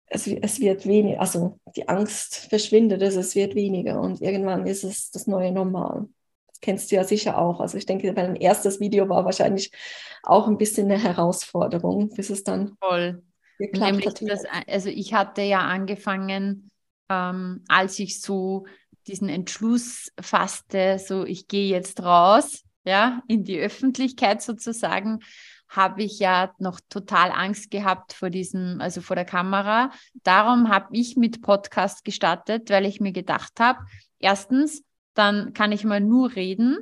Es, 0.07 0.27
es 0.27 0.59
wird 0.59 0.85
weniger, 0.85 1.19
also 1.19 1.59
die 1.75 1.87
Angst 1.89 2.47
verschwindet, 2.49 3.01
also 3.01 3.19
es 3.19 3.35
wird 3.35 3.55
weniger 3.55 3.99
und 3.99 4.21
irgendwann 4.21 4.67
ist 4.67 4.83
es 4.83 5.11
das 5.11 5.27
neue 5.27 5.51
Normal. 5.51 6.07
Das 6.47 6.61
kennst 6.61 6.91
du 6.91 6.95
ja 6.95 7.03
sicher 7.03 7.37
auch. 7.37 7.59
Also 7.59 7.77
ich 7.77 7.85
denke, 7.85 8.13
mein 8.13 8.35
erstes 8.35 8.79
Video 8.79 9.09
war 9.09 9.25
wahrscheinlich 9.25 9.71
auch 10.23 10.47
ein 10.47 10.57
bisschen 10.57 10.91
eine 10.91 11.01
Herausforderung, 11.01 12.09
bis 12.09 12.29
es 12.29 12.43
dann 12.43 12.77
Voll. 12.79 13.23
geklappt 13.57 14.05
hat. 14.05 14.21
Das, 14.29 14.43
also 14.67 14.89
ich 14.89 15.13
hatte 15.13 15.41
ja 15.41 15.61
angefangen, 15.61 16.69
ähm, 17.09 17.63
als 17.67 17.99
ich 17.99 18.21
so 18.21 18.65
diesen 19.07 19.29
Entschluss 19.29 20.11
fasste, 20.19 20.99
so 20.99 21.25
ich 21.25 21.47
gehe 21.47 21.67
jetzt 21.67 22.01
raus, 22.03 22.63
ja, 22.85 23.21
in 23.27 23.43
die 23.43 23.59
Öffentlichkeit 23.59 24.41
sozusagen, 24.41 25.19
habe 25.67 26.03
ich 26.03 26.19
ja 26.19 26.53
noch 26.59 26.79
total 26.89 27.31
Angst 27.31 27.71
gehabt 27.71 28.13
vor 28.13 28.29
diesem, 28.29 28.79
also 28.79 29.01
vor 29.01 29.15
der 29.15 29.25
Kamera. 29.25 29.91
Darum 30.23 30.69
habe 30.69 30.89
ich 30.91 31.17
mit 31.17 31.41
Podcast 31.41 32.05
gestartet, 32.05 32.69
weil 32.69 32.85
ich 32.85 33.01
mir 33.01 33.11
gedacht 33.11 33.59
habe, 33.59 33.79
erstens, 34.19 34.83
dann 35.15 35.53
kann 35.53 35.71
ich 35.71 35.83
mal 35.83 36.01
nur 36.01 36.35
reden. 36.35 36.77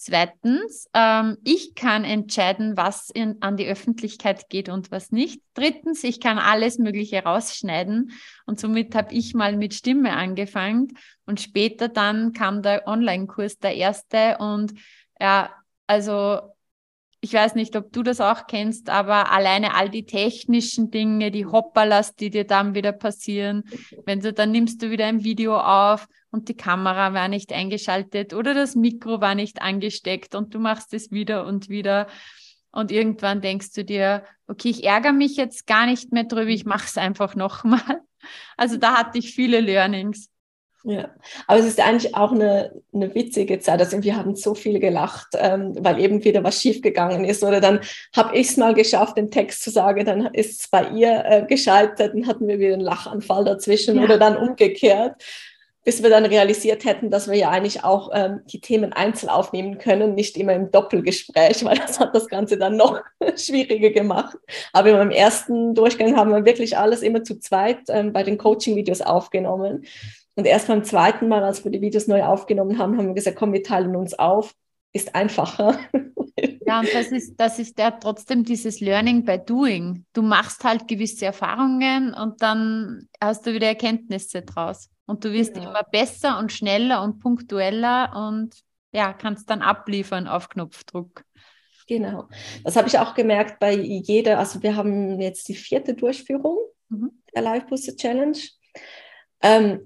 Zweitens, 0.00 0.88
ähm, 0.94 1.38
ich 1.42 1.74
kann 1.74 2.04
entscheiden, 2.04 2.76
was 2.76 3.10
in, 3.10 3.42
an 3.42 3.56
die 3.56 3.66
Öffentlichkeit 3.66 4.48
geht 4.48 4.68
und 4.68 4.92
was 4.92 5.10
nicht. 5.10 5.42
Drittens, 5.54 6.04
ich 6.04 6.20
kann 6.20 6.38
alles 6.38 6.78
Mögliche 6.78 7.24
rausschneiden 7.24 8.12
und 8.46 8.60
somit 8.60 8.94
habe 8.94 9.12
ich 9.12 9.34
mal 9.34 9.56
mit 9.56 9.74
Stimme 9.74 10.12
angefangen 10.12 10.96
und 11.26 11.40
später 11.40 11.88
dann 11.88 12.32
kam 12.32 12.62
der 12.62 12.86
Online-Kurs, 12.86 13.58
der 13.58 13.74
erste 13.74 14.38
und 14.38 14.74
ja, 15.20 15.50
also 15.86 16.40
ich 17.20 17.32
weiß 17.32 17.56
nicht, 17.56 17.74
ob 17.74 17.92
du 17.92 18.02
das 18.02 18.20
auch 18.20 18.46
kennst, 18.46 18.90
aber 18.90 19.32
alleine 19.32 19.74
all 19.74 19.90
die 19.90 20.06
technischen 20.06 20.90
Dinge, 20.90 21.32
die 21.32 21.46
Hoppalas, 21.46 22.14
die 22.14 22.30
dir 22.30 22.46
dann 22.46 22.74
wieder 22.74 22.92
passieren, 22.92 23.64
wenn 24.06 24.20
du 24.20 24.32
dann 24.32 24.52
nimmst 24.52 24.80
du 24.82 24.90
wieder 24.90 25.06
ein 25.06 25.24
Video 25.24 25.58
auf 25.58 26.06
und 26.30 26.48
die 26.48 26.56
Kamera 26.56 27.14
war 27.14 27.28
nicht 27.28 27.52
eingeschaltet 27.52 28.34
oder 28.34 28.54
das 28.54 28.76
Mikro 28.76 29.20
war 29.20 29.34
nicht 29.34 29.60
angesteckt 29.62 30.36
und 30.36 30.54
du 30.54 30.60
machst 30.60 30.94
es 30.94 31.10
wieder 31.10 31.44
und 31.44 31.68
wieder 31.68 32.06
und 32.70 32.92
irgendwann 32.92 33.40
denkst 33.40 33.72
du 33.72 33.84
dir, 33.84 34.24
okay, 34.46 34.68
ich 34.68 34.84
ärgere 34.84 35.12
mich 35.12 35.36
jetzt 35.36 35.66
gar 35.66 35.86
nicht 35.86 36.12
mehr 36.12 36.24
drüber, 36.24 36.50
ich 36.50 36.64
mache 36.64 36.86
es 36.86 36.98
einfach 36.98 37.34
nochmal. 37.34 38.02
Also 38.56 38.76
da 38.76 38.96
hatte 38.96 39.18
ich 39.18 39.32
viele 39.32 39.60
Learnings. 39.60 40.28
Ja, 40.84 41.10
aber 41.46 41.58
es 41.58 41.66
ist 41.66 41.80
eigentlich 41.80 42.14
auch 42.14 42.30
eine, 42.30 42.72
eine 42.94 43.14
witzige 43.14 43.58
Zeit. 43.58 43.80
Also 43.80 44.02
wir 44.02 44.16
haben 44.16 44.36
so 44.36 44.54
viel 44.54 44.78
gelacht, 44.78 45.28
ähm, 45.34 45.74
weil 45.80 46.00
eben 46.00 46.22
wieder 46.24 46.44
was 46.44 46.62
schiefgegangen 46.62 47.24
ist. 47.24 47.42
Oder 47.42 47.60
dann 47.60 47.80
habe 48.14 48.36
ich 48.36 48.50
es 48.50 48.56
mal 48.56 48.74
geschafft, 48.74 49.16
den 49.16 49.30
Text 49.30 49.62
zu 49.62 49.70
sagen, 49.70 50.06
dann 50.06 50.26
ist 50.26 50.60
es 50.60 50.68
bei 50.68 50.88
ihr 50.90 51.24
äh, 51.26 51.46
gescheitert, 51.46 52.14
dann 52.14 52.26
hatten 52.28 52.46
wir 52.46 52.60
wieder 52.60 52.74
einen 52.74 52.82
Lachanfall 52.82 53.44
dazwischen 53.44 53.96
ja. 53.96 54.04
oder 54.04 54.18
dann 54.18 54.36
umgekehrt, 54.36 55.16
bis 55.84 56.02
wir 56.02 56.10
dann 56.10 56.26
realisiert 56.26 56.84
hätten, 56.84 57.10
dass 57.10 57.28
wir 57.28 57.36
ja 57.36 57.50
eigentlich 57.50 57.82
auch 57.82 58.10
ähm, 58.12 58.42
die 58.46 58.60
Themen 58.60 58.92
einzeln 58.92 59.30
aufnehmen 59.30 59.78
können, 59.78 60.14
nicht 60.14 60.36
immer 60.36 60.52
im 60.52 60.70
Doppelgespräch, 60.70 61.64
weil 61.64 61.76
das 61.76 61.98
hat 61.98 62.14
das 62.14 62.28
Ganze 62.28 62.56
dann 62.56 62.76
noch 62.76 63.00
schwieriger 63.36 63.90
gemacht. 63.90 64.36
Aber 64.72 64.92
beim 64.92 65.10
ersten 65.10 65.74
Durchgang 65.74 66.16
haben 66.16 66.30
wir 66.30 66.44
wirklich 66.44 66.78
alles 66.78 67.02
immer 67.02 67.24
zu 67.24 67.40
zweit 67.40 67.80
ähm, 67.88 68.12
bei 68.12 68.22
den 68.22 68.38
Coaching-Videos 68.38 69.00
aufgenommen. 69.00 69.84
Und 70.38 70.44
erst 70.44 70.68
beim 70.68 70.84
zweiten 70.84 71.26
Mal, 71.26 71.42
als 71.42 71.64
wir 71.64 71.72
die 71.72 71.80
Videos 71.80 72.06
neu 72.06 72.22
aufgenommen 72.22 72.78
haben, 72.78 72.96
haben 72.96 73.08
wir 73.08 73.14
gesagt, 73.14 73.36
komm, 73.36 73.52
wir 73.52 73.64
teilen 73.64 73.96
uns 73.96 74.14
auf. 74.14 74.54
Ist 74.92 75.14
einfacher. 75.14 75.78
Ja, 76.64 76.80
und 76.80 76.88
das 76.92 77.06
ist, 77.06 77.40
das 77.40 77.58
ist 77.58 77.78
ja 77.78 77.90
trotzdem 77.90 78.44
dieses 78.44 78.80
Learning 78.80 79.24
by 79.24 79.38
Doing. 79.38 80.04
Du 80.12 80.20
machst 80.20 80.62
halt 80.64 80.86
gewisse 80.86 81.24
Erfahrungen 81.24 82.12
und 82.12 82.42
dann 82.42 83.08
hast 83.22 83.46
du 83.46 83.54
wieder 83.54 83.68
Erkenntnisse 83.68 84.42
draus. 84.42 84.90
Und 85.06 85.24
du 85.24 85.32
wirst 85.32 85.54
genau. 85.54 85.70
immer 85.70 85.82
besser 85.90 86.38
und 86.38 86.52
schneller 86.52 87.02
und 87.02 87.20
punktueller 87.20 88.12
und 88.14 88.54
ja, 88.92 89.14
kannst 89.14 89.48
dann 89.48 89.62
abliefern 89.62 90.28
auf 90.28 90.50
Knopfdruck. 90.50 91.24
Genau. 91.86 92.28
Das 92.62 92.76
habe 92.76 92.86
ich 92.86 92.98
auch 92.98 93.14
gemerkt 93.14 93.58
bei 93.60 93.72
jeder, 93.72 94.38
also 94.38 94.62
wir 94.62 94.76
haben 94.76 95.18
jetzt 95.22 95.48
die 95.48 95.54
vierte 95.54 95.94
Durchführung 95.94 96.58
mhm. 96.90 97.22
der 97.34 97.42
Live 97.42 97.66
Booster 97.66 97.96
Challenge. 97.96 98.38
Ähm, 99.40 99.80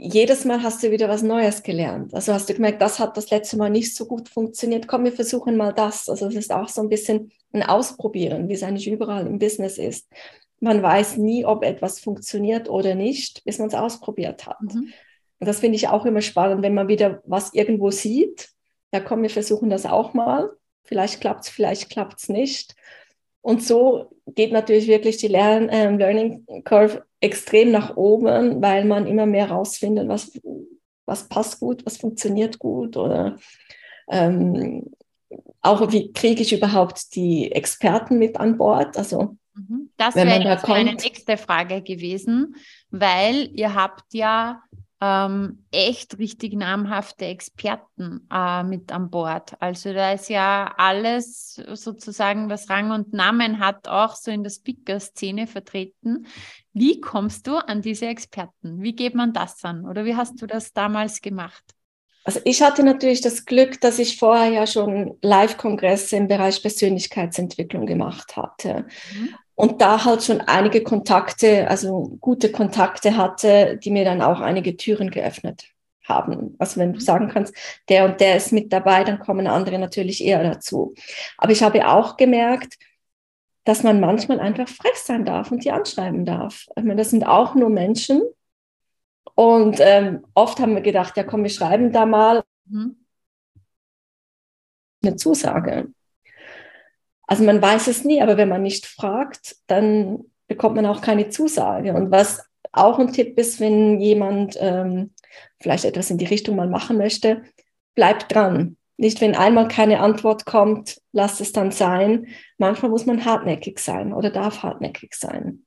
jedes 0.00 0.44
Mal 0.44 0.62
hast 0.62 0.82
du 0.82 0.92
wieder 0.92 1.08
was 1.08 1.22
Neues 1.22 1.64
gelernt. 1.64 2.14
Also 2.14 2.32
hast 2.32 2.48
du 2.48 2.54
gemerkt, 2.54 2.80
das 2.80 3.00
hat 3.00 3.16
das 3.16 3.30
letzte 3.30 3.56
Mal 3.56 3.68
nicht 3.68 3.96
so 3.96 4.06
gut 4.06 4.28
funktioniert. 4.28 4.86
Komm, 4.86 5.02
wir 5.02 5.12
versuchen 5.12 5.56
mal 5.56 5.72
das. 5.72 6.08
Also 6.08 6.28
es 6.28 6.36
ist 6.36 6.52
auch 6.52 6.68
so 6.68 6.80
ein 6.80 6.88
bisschen 6.88 7.32
ein 7.52 7.64
Ausprobieren, 7.64 8.48
wie 8.48 8.54
es 8.54 8.62
eigentlich 8.62 8.88
überall 8.88 9.26
im 9.26 9.40
Business 9.40 9.76
ist. 9.76 10.08
Man 10.60 10.82
weiß 10.82 11.16
nie, 11.16 11.44
ob 11.44 11.64
etwas 11.64 11.98
funktioniert 11.98 12.68
oder 12.68 12.94
nicht, 12.94 13.44
bis 13.44 13.58
man 13.58 13.68
es 13.68 13.74
ausprobiert 13.74 14.46
hat. 14.46 14.60
Mhm. 14.60 14.92
Und 15.40 15.46
das 15.46 15.58
finde 15.58 15.76
ich 15.76 15.88
auch 15.88 16.06
immer 16.06 16.20
spannend, 16.20 16.62
wenn 16.62 16.74
man 16.74 16.86
wieder 16.86 17.20
was 17.26 17.52
irgendwo 17.52 17.90
sieht. 17.90 18.50
Ja, 18.92 19.00
komm, 19.00 19.22
wir 19.22 19.30
versuchen 19.30 19.68
das 19.68 19.84
auch 19.84 20.14
mal. 20.14 20.50
Vielleicht 20.84 21.20
klappt 21.20 21.44
es, 21.44 21.48
vielleicht 21.48 21.90
klappt 21.90 22.20
es 22.20 22.28
nicht. 22.28 22.76
Und 23.48 23.62
so 23.62 24.10
geht 24.26 24.52
natürlich 24.52 24.88
wirklich 24.88 25.16
die 25.16 25.28
Lern 25.28 25.70
ähm, 25.72 25.96
Learning 25.96 26.44
Curve 26.64 27.06
extrem 27.18 27.70
nach 27.70 27.96
oben, 27.96 28.60
weil 28.60 28.84
man 28.84 29.06
immer 29.06 29.24
mehr 29.24 29.50
rausfindet, 29.50 30.06
was, 30.06 30.38
was 31.06 31.30
passt 31.30 31.58
gut, 31.58 31.86
was 31.86 31.96
funktioniert 31.96 32.58
gut 32.58 32.98
oder 32.98 33.38
ähm, 34.10 34.92
auch 35.62 35.90
wie 35.90 36.12
kriege 36.12 36.42
ich 36.42 36.52
überhaupt 36.52 37.14
die 37.14 37.50
Experten 37.50 38.18
mit 38.18 38.38
an 38.38 38.58
Bord. 38.58 38.98
Also 38.98 39.38
mhm. 39.54 39.92
das 39.96 40.14
wäre 40.14 40.44
da 40.44 40.62
meine 40.68 40.92
nächste 40.92 41.38
Frage 41.38 41.80
gewesen, 41.80 42.54
weil 42.90 43.48
ihr 43.54 43.74
habt 43.74 44.12
ja 44.12 44.60
ähm, 45.00 45.64
echt 45.70 46.18
richtig 46.18 46.54
namhafte 46.54 47.26
Experten 47.26 48.26
äh, 48.32 48.64
mit 48.64 48.90
an 48.90 49.10
Bord. 49.10 49.60
Also 49.60 49.92
da 49.92 50.12
ist 50.12 50.28
ja 50.28 50.74
alles 50.76 51.54
sozusagen, 51.54 52.50
was 52.50 52.68
Rang 52.68 52.90
und 52.90 53.12
Namen 53.12 53.60
hat, 53.60 53.86
auch 53.86 54.16
so 54.16 54.30
in 54.30 54.42
der 54.42 54.50
Speaker-Szene 54.50 55.46
vertreten. 55.46 56.26
Wie 56.72 57.00
kommst 57.00 57.46
du 57.46 57.56
an 57.56 57.82
diese 57.82 58.06
Experten? 58.06 58.82
Wie 58.82 58.94
geht 58.94 59.14
man 59.14 59.32
das 59.32 59.64
an? 59.64 59.86
Oder 59.86 60.04
wie 60.04 60.16
hast 60.16 60.40
du 60.42 60.46
das 60.46 60.72
damals 60.72 61.20
gemacht? 61.20 61.77
Also 62.24 62.40
ich 62.44 62.62
hatte 62.62 62.82
natürlich 62.82 63.20
das 63.20 63.46
Glück, 63.46 63.80
dass 63.80 63.98
ich 63.98 64.18
vorher 64.18 64.50
ja 64.50 64.66
schon 64.66 65.16
Live-Kongresse 65.22 66.16
im 66.16 66.28
Bereich 66.28 66.60
Persönlichkeitsentwicklung 66.60 67.86
gemacht 67.86 68.36
hatte. 68.36 68.86
Mhm 69.12 69.34
und 69.58 69.80
da 69.80 70.04
halt 70.04 70.22
schon 70.22 70.40
einige 70.40 70.84
Kontakte, 70.84 71.68
also 71.68 72.16
gute 72.20 72.52
Kontakte 72.52 73.16
hatte, 73.16 73.76
die 73.82 73.90
mir 73.90 74.04
dann 74.04 74.22
auch 74.22 74.38
einige 74.40 74.76
Türen 74.76 75.10
geöffnet 75.10 75.64
haben. 76.04 76.54
Also 76.60 76.78
wenn 76.78 76.92
du 76.92 77.00
sagen 77.00 77.28
kannst, 77.28 77.52
der 77.88 78.04
und 78.04 78.20
der 78.20 78.36
ist 78.36 78.52
mit 78.52 78.72
dabei, 78.72 79.02
dann 79.02 79.18
kommen 79.18 79.48
andere 79.48 79.80
natürlich 79.80 80.24
eher 80.24 80.44
dazu. 80.44 80.94
Aber 81.38 81.50
ich 81.50 81.64
habe 81.64 81.88
auch 81.88 82.16
gemerkt, 82.16 82.74
dass 83.64 83.82
man 83.82 83.98
manchmal 83.98 84.38
einfach 84.38 84.68
frech 84.68 84.94
sein 84.94 85.24
darf 85.24 85.50
und 85.50 85.64
die 85.64 85.72
anschreiben 85.72 86.24
darf. 86.24 86.66
Ich 86.76 86.84
meine, 86.84 86.96
das 86.96 87.10
sind 87.10 87.26
auch 87.26 87.56
nur 87.56 87.68
Menschen. 87.68 88.22
Und 89.34 89.78
ähm, 89.80 90.24
oft 90.34 90.58
haben 90.58 90.74
wir 90.74 90.82
gedacht, 90.82 91.16
ja 91.16 91.24
komm, 91.24 91.42
wir 91.42 91.50
schreiben 91.50 91.92
da 91.92 92.06
mal 92.06 92.42
mhm. 92.66 92.96
eine 95.02 95.16
Zusage. 95.16 95.88
Also 97.26 97.44
man 97.44 97.60
weiß 97.60 97.88
es 97.88 98.04
nie, 98.04 98.22
aber 98.22 98.36
wenn 98.36 98.48
man 98.48 98.62
nicht 98.62 98.86
fragt, 98.86 99.56
dann 99.66 100.24
bekommt 100.46 100.76
man 100.76 100.86
auch 100.86 101.02
keine 101.02 101.28
Zusage. 101.28 101.92
Und 101.92 102.10
was 102.10 102.42
auch 102.72 102.98
ein 102.98 103.12
Tipp 103.12 103.38
ist, 103.38 103.60
wenn 103.60 104.00
jemand 104.00 104.56
ähm, 104.60 105.12
vielleicht 105.60 105.84
etwas 105.84 106.10
in 106.10 106.18
die 106.18 106.24
Richtung 106.24 106.56
mal 106.56 106.68
machen 106.68 106.96
möchte, 106.96 107.42
bleibt 107.94 108.34
dran. 108.34 108.76
Nicht, 108.96 109.20
wenn 109.20 109.36
einmal 109.36 109.68
keine 109.68 110.00
Antwort 110.00 110.46
kommt, 110.46 111.00
lasst 111.12 111.40
es 111.40 111.52
dann 111.52 111.70
sein. 111.70 112.26
Manchmal 112.56 112.90
muss 112.90 113.06
man 113.06 113.24
hartnäckig 113.24 113.78
sein 113.78 114.12
oder 114.12 114.30
darf 114.30 114.62
hartnäckig 114.62 115.14
sein. 115.14 115.64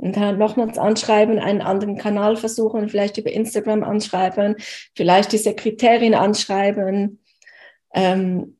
Und 0.00 0.16
dann 0.16 0.38
nochmals 0.38 0.78
anschreiben, 0.78 1.38
einen 1.38 1.60
anderen 1.60 1.98
Kanal 1.98 2.36
versuchen, 2.36 2.88
vielleicht 2.88 3.18
über 3.18 3.30
Instagram 3.30 3.84
anschreiben, 3.84 4.56
vielleicht 4.94 5.32
die 5.32 5.38
Sekretärin 5.38 6.14
anschreiben. 6.14 7.22
Ähm, 7.92 8.56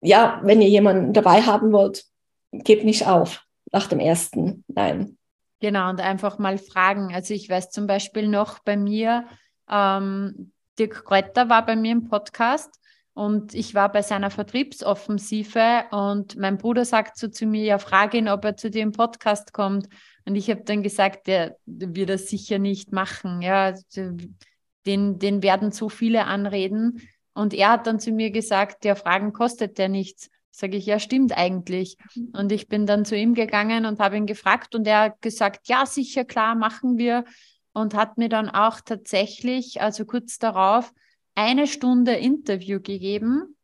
ja, 0.00 0.40
wenn 0.42 0.62
ihr 0.62 0.70
jemanden 0.70 1.12
dabei 1.12 1.42
haben 1.42 1.72
wollt, 1.72 2.06
gebe 2.52 2.86
nicht 2.86 3.06
auf 3.06 3.44
nach 3.70 3.86
dem 3.86 4.00
ersten 4.00 4.64
Nein. 4.66 5.18
Genau, 5.60 5.90
und 5.90 6.00
einfach 6.00 6.38
mal 6.38 6.56
fragen. 6.56 7.14
Also 7.14 7.34
ich 7.34 7.50
weiß 7.50 7.68
zum 7.68 7.86
Beispiel 7.86 8.26
noch 8.26 8.60
bei 8.60 8.78
mir, 8.78 9.26
ähm, 9.70 10.52
Dirk 10.78 11.04
Kräuter 11.04 11.50
war 11.50 11.66
bei 11.66 11.76
mir 11.76 11.92
im 11.92 12.08
Podcast 12.08 12.80
und 13.14 13.54
ich 13.54 13.74
war 13.74 13.90
bei 13.90 14.02
seiner 14.02 14.30
Vertriebsoffensive 14.30 15.84
und 15.90 16.36
mein 16.36 16.58
Bruder 16.58 16.84
sagt 16.84 17.18
so 17.18 17.28
zu 17.28 17.44
mir, 17.44 17.64
ja, 17.64 17.78
frage 17.78 18.18
ihn, 18.18 18.28
ob 18.28 18.44
er 18.44 18.56
zu 18.56 18.68
im 18.68 18.92
Podcast 18.92 19.52
kommt. 19.52 19.88
Und 20.24 20.36
ich 20.36 20.48
habe 20.48 20.62
dann 20.62 20.82
gesagt, 20.82 21.26
der, 21.26 21.56
wird 21.66 22.08
das 22.08 22.28
sicher 22.28 22.58
nicht 22.58 22.92
machen. 22.92 23.42
Ja, 23.42 23.64
also, 23.64 24.16
den, 24.86 25.18
den 25.18 25.42
werden 25.42 25.72
so 25.72 25.88
viele 25.88 26.24
anreden. 26.24 27.00
Und 27.34 27.52
er 27.52 27.70
hat 27.70 27.86
dann 27.86 28.00
zu 28.00 28.12
mir 28.12 28.30
gesagt, 28.30 28.84
der 28.84 28.96
Fragen 28.96 29.32
kostet 29.32 29.78
der 29.78 29.88
nichts. 29.88 30.30
Sage 30.52 30.76
ich, 30.76 30.86
ja, 30.86 30.98
stimmt 30.98 31.36
eigentlich. 31.36 31.96
Und 32.32 32.52
ich 32.52 32.68
bin 32.68 32.86
dann 32.86 33.04
zu 33.04 33.16
ihm 33.16 33.34
gegangen 33.34 33.86
und 33.86 33.98
habe 33.98 34.16
ihn 34.16 34.26
gefragt 34.26 34.74
und 34.74 34.86
er 34.86 35.00
hat 35.02 35.22
gesagt, 35.22 35.68
ja, 35.68 35.84
sicher, 35.86 36.24
klar, 36.24 36.54
machen 36.54 36.96
wir. 36.96 37.24
Und 37.72 37.94
hat 37.94 38.18
mir 38.18 38.28
dann 38.28 38.48
auch 38.48 38.80
tatsächlich, 38.80 39.80
also 39.80 40.04
kurz 40.04 40.38
darauf, 40.38 40.92
eine 41.34 41.66
Stunde 41.66 42.12
Interview 42.12 42.80
gegeben 42.80 43.56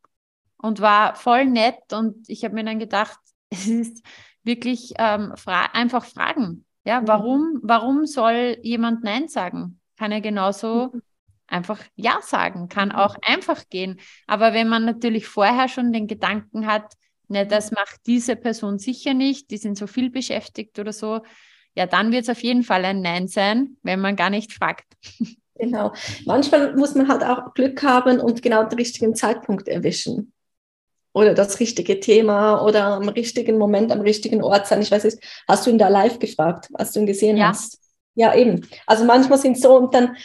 und 0.59 0.81
war 0.81 1.15
voll 1.15 1.47
nett. 1.47 1.93
Und 1.93 2.29
ich 2.29 2.45
habe 2.45 2.55
mir 2.55 2.65
dann 2.65 2.79
gedacht, 2.79 3.19
es 3.51 3.67
ist 3.67 4.05
wirklich 4.43 4.95
ähm, 4.99 5.33
fra 5.37 5.67
einfach 5.73 6.05
fragen. 6.05 6.65
Ja, 6.85 7.01
mhm. 7.01 7.09
warum, 7.09 7.61
warum 7.63 8.07
soll 8.07 8.59
jemand 8.63 9.03
Nein 9.05 9.29
sagen? 9.29 9.81
Kann 9.97 10.13
er 10.13 10.21
genauso 10.21 10.93
mhm. 10.93 11.03
einfach 11.47 11.81
Ja 11.97 12.21
sagen, 12.23 12.69
kann 12.69 12.93
auch 12.93 13.17
einfach 13.23 13.69
gehen. 13.69 14.01
Aber 14.27 14.53
wenn 14.53 14.69
man 14.69 14.85
natürlich 14.85 15.27
vorher 15.27 15.69
schon 15.69 15.93
den 15.93 16.07
Gedanken 16.07 16.67
hat, 16.67 16.95
ne, 17.29 17.47
das 17.47 17.73
macht 17.73 18.07
diese 18.07 18.37
Person 18.37 18.79
sicher 18.79 19.15
nicht, 19.15 19.51
die 19.51 19.59
sind 19.59 19.77
so 19.77 19.87
viel 19.87 20.11
beschäftigt 20.11 20.79
oder 20.79 20.93
so, 20.93 21.23
ja, 21.75 21.87
dann 21.87 22.11
wird 22.11 22.23
es 22.23 22.31
auf 22.31 22.43
jeden 22.43 22.63
Fall 22.63 22.85
ein 22.85 23.03
Nein 23.03 23.29
sein, 23.29 23.77
wenn 23.83 24.01
man 24.01 24.17
gar 24.17 24.31
nicht 24.31 24.53
fragt. 24.53 24.87
Genau. 25.59 25.93
Manchmal 26.25 26.77
muss 26.77 26.95
man 26.95 27.09
halt 27.09 27.25
auch 27.25 27.55
Glück 27.55 27.83
haben 27.83 28.21
und 28.21 28.43
genau 28.43 28.65
den 28.65 28.79
richtigen 28.79 29.15
Zeitpunkt 29.15 29.69
erwischen. 29.69 30.33
Oder 31.13 31.33
das 31.33 31.61
richtige 31.61 31.99
Thema 31.99 32.63
oder 32.63 32.85
am 32.85 33.09
richtigen 33.09 33.57
Moment, 33.57 33.91
am 33.91 34.03
richtigen 34.03 34.43
Ort 34.43 34.67
sein. 34.67 34.83
Ich 34.83 34.91
weiß 34.91 35.05
nicht, 35.05 35.19
hast 35.49 35.67
du 35.67 35.71
ihn 35.71 35.79
da 35.79 35.89
live 35.89 36.19
gefragt, 36.19 36.69
als 36.75 36.93
du 36.93 37.01
ihn 37.01 37.07
gesehen 37.07 37.39
ja. 37.39 37.49
hast? 37.49 37.81
Ja, 38.15 38.35
eben. 38.35 38.67
Also 38.87 39.05
manchmal 39.05 39.39
sind 39.39 39.57
es 39.57 39.63
so 39.63 39.77
und 39.77 39.95
dann 39.95 40.17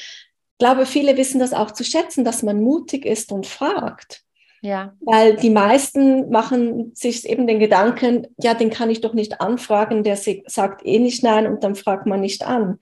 glaube 0.60 0.86
viele 0.86 1.16
wissen 1.18 1.40
das 1.40 1.54
auch 1.54 1.72
zu 1.72 1.84
schätzen, 1.84 2.26
dass 2.26 2.44
man 2.44 2.62
mutig 2.62 3.06
ist 3.06 3.32
und 3.32 3.48
fragt. 3.48 4.24
Ja. 4.62 4.94
Weil 5.00 5.38
die 5.38 5.50
meisten 5.50 6.30
machen 6.30 6.92
sich 6.94 7.28
eben 7.28 7.48
den 7.48 7.60
Gedanken, 7.60 8.28
ja, 8.38 8.54
den 8.54 8.70
kann 8.70 8.90
ich 8.90 9.02
doch 9.02 9.14
nicht 9.14 9.42
anfragen, 9.42 10.04
der 10.04 10.18
sagt 10.18 10.86
eh 10.86 11.00
nicht 11.00 11.24
nein 11.24 11.48
und 11.48 11.64
dann 11.64 11.76
fragt 11.76 12.06
man 12.06 12.22
nicht 12.22 12.46
an. 12.46 12.78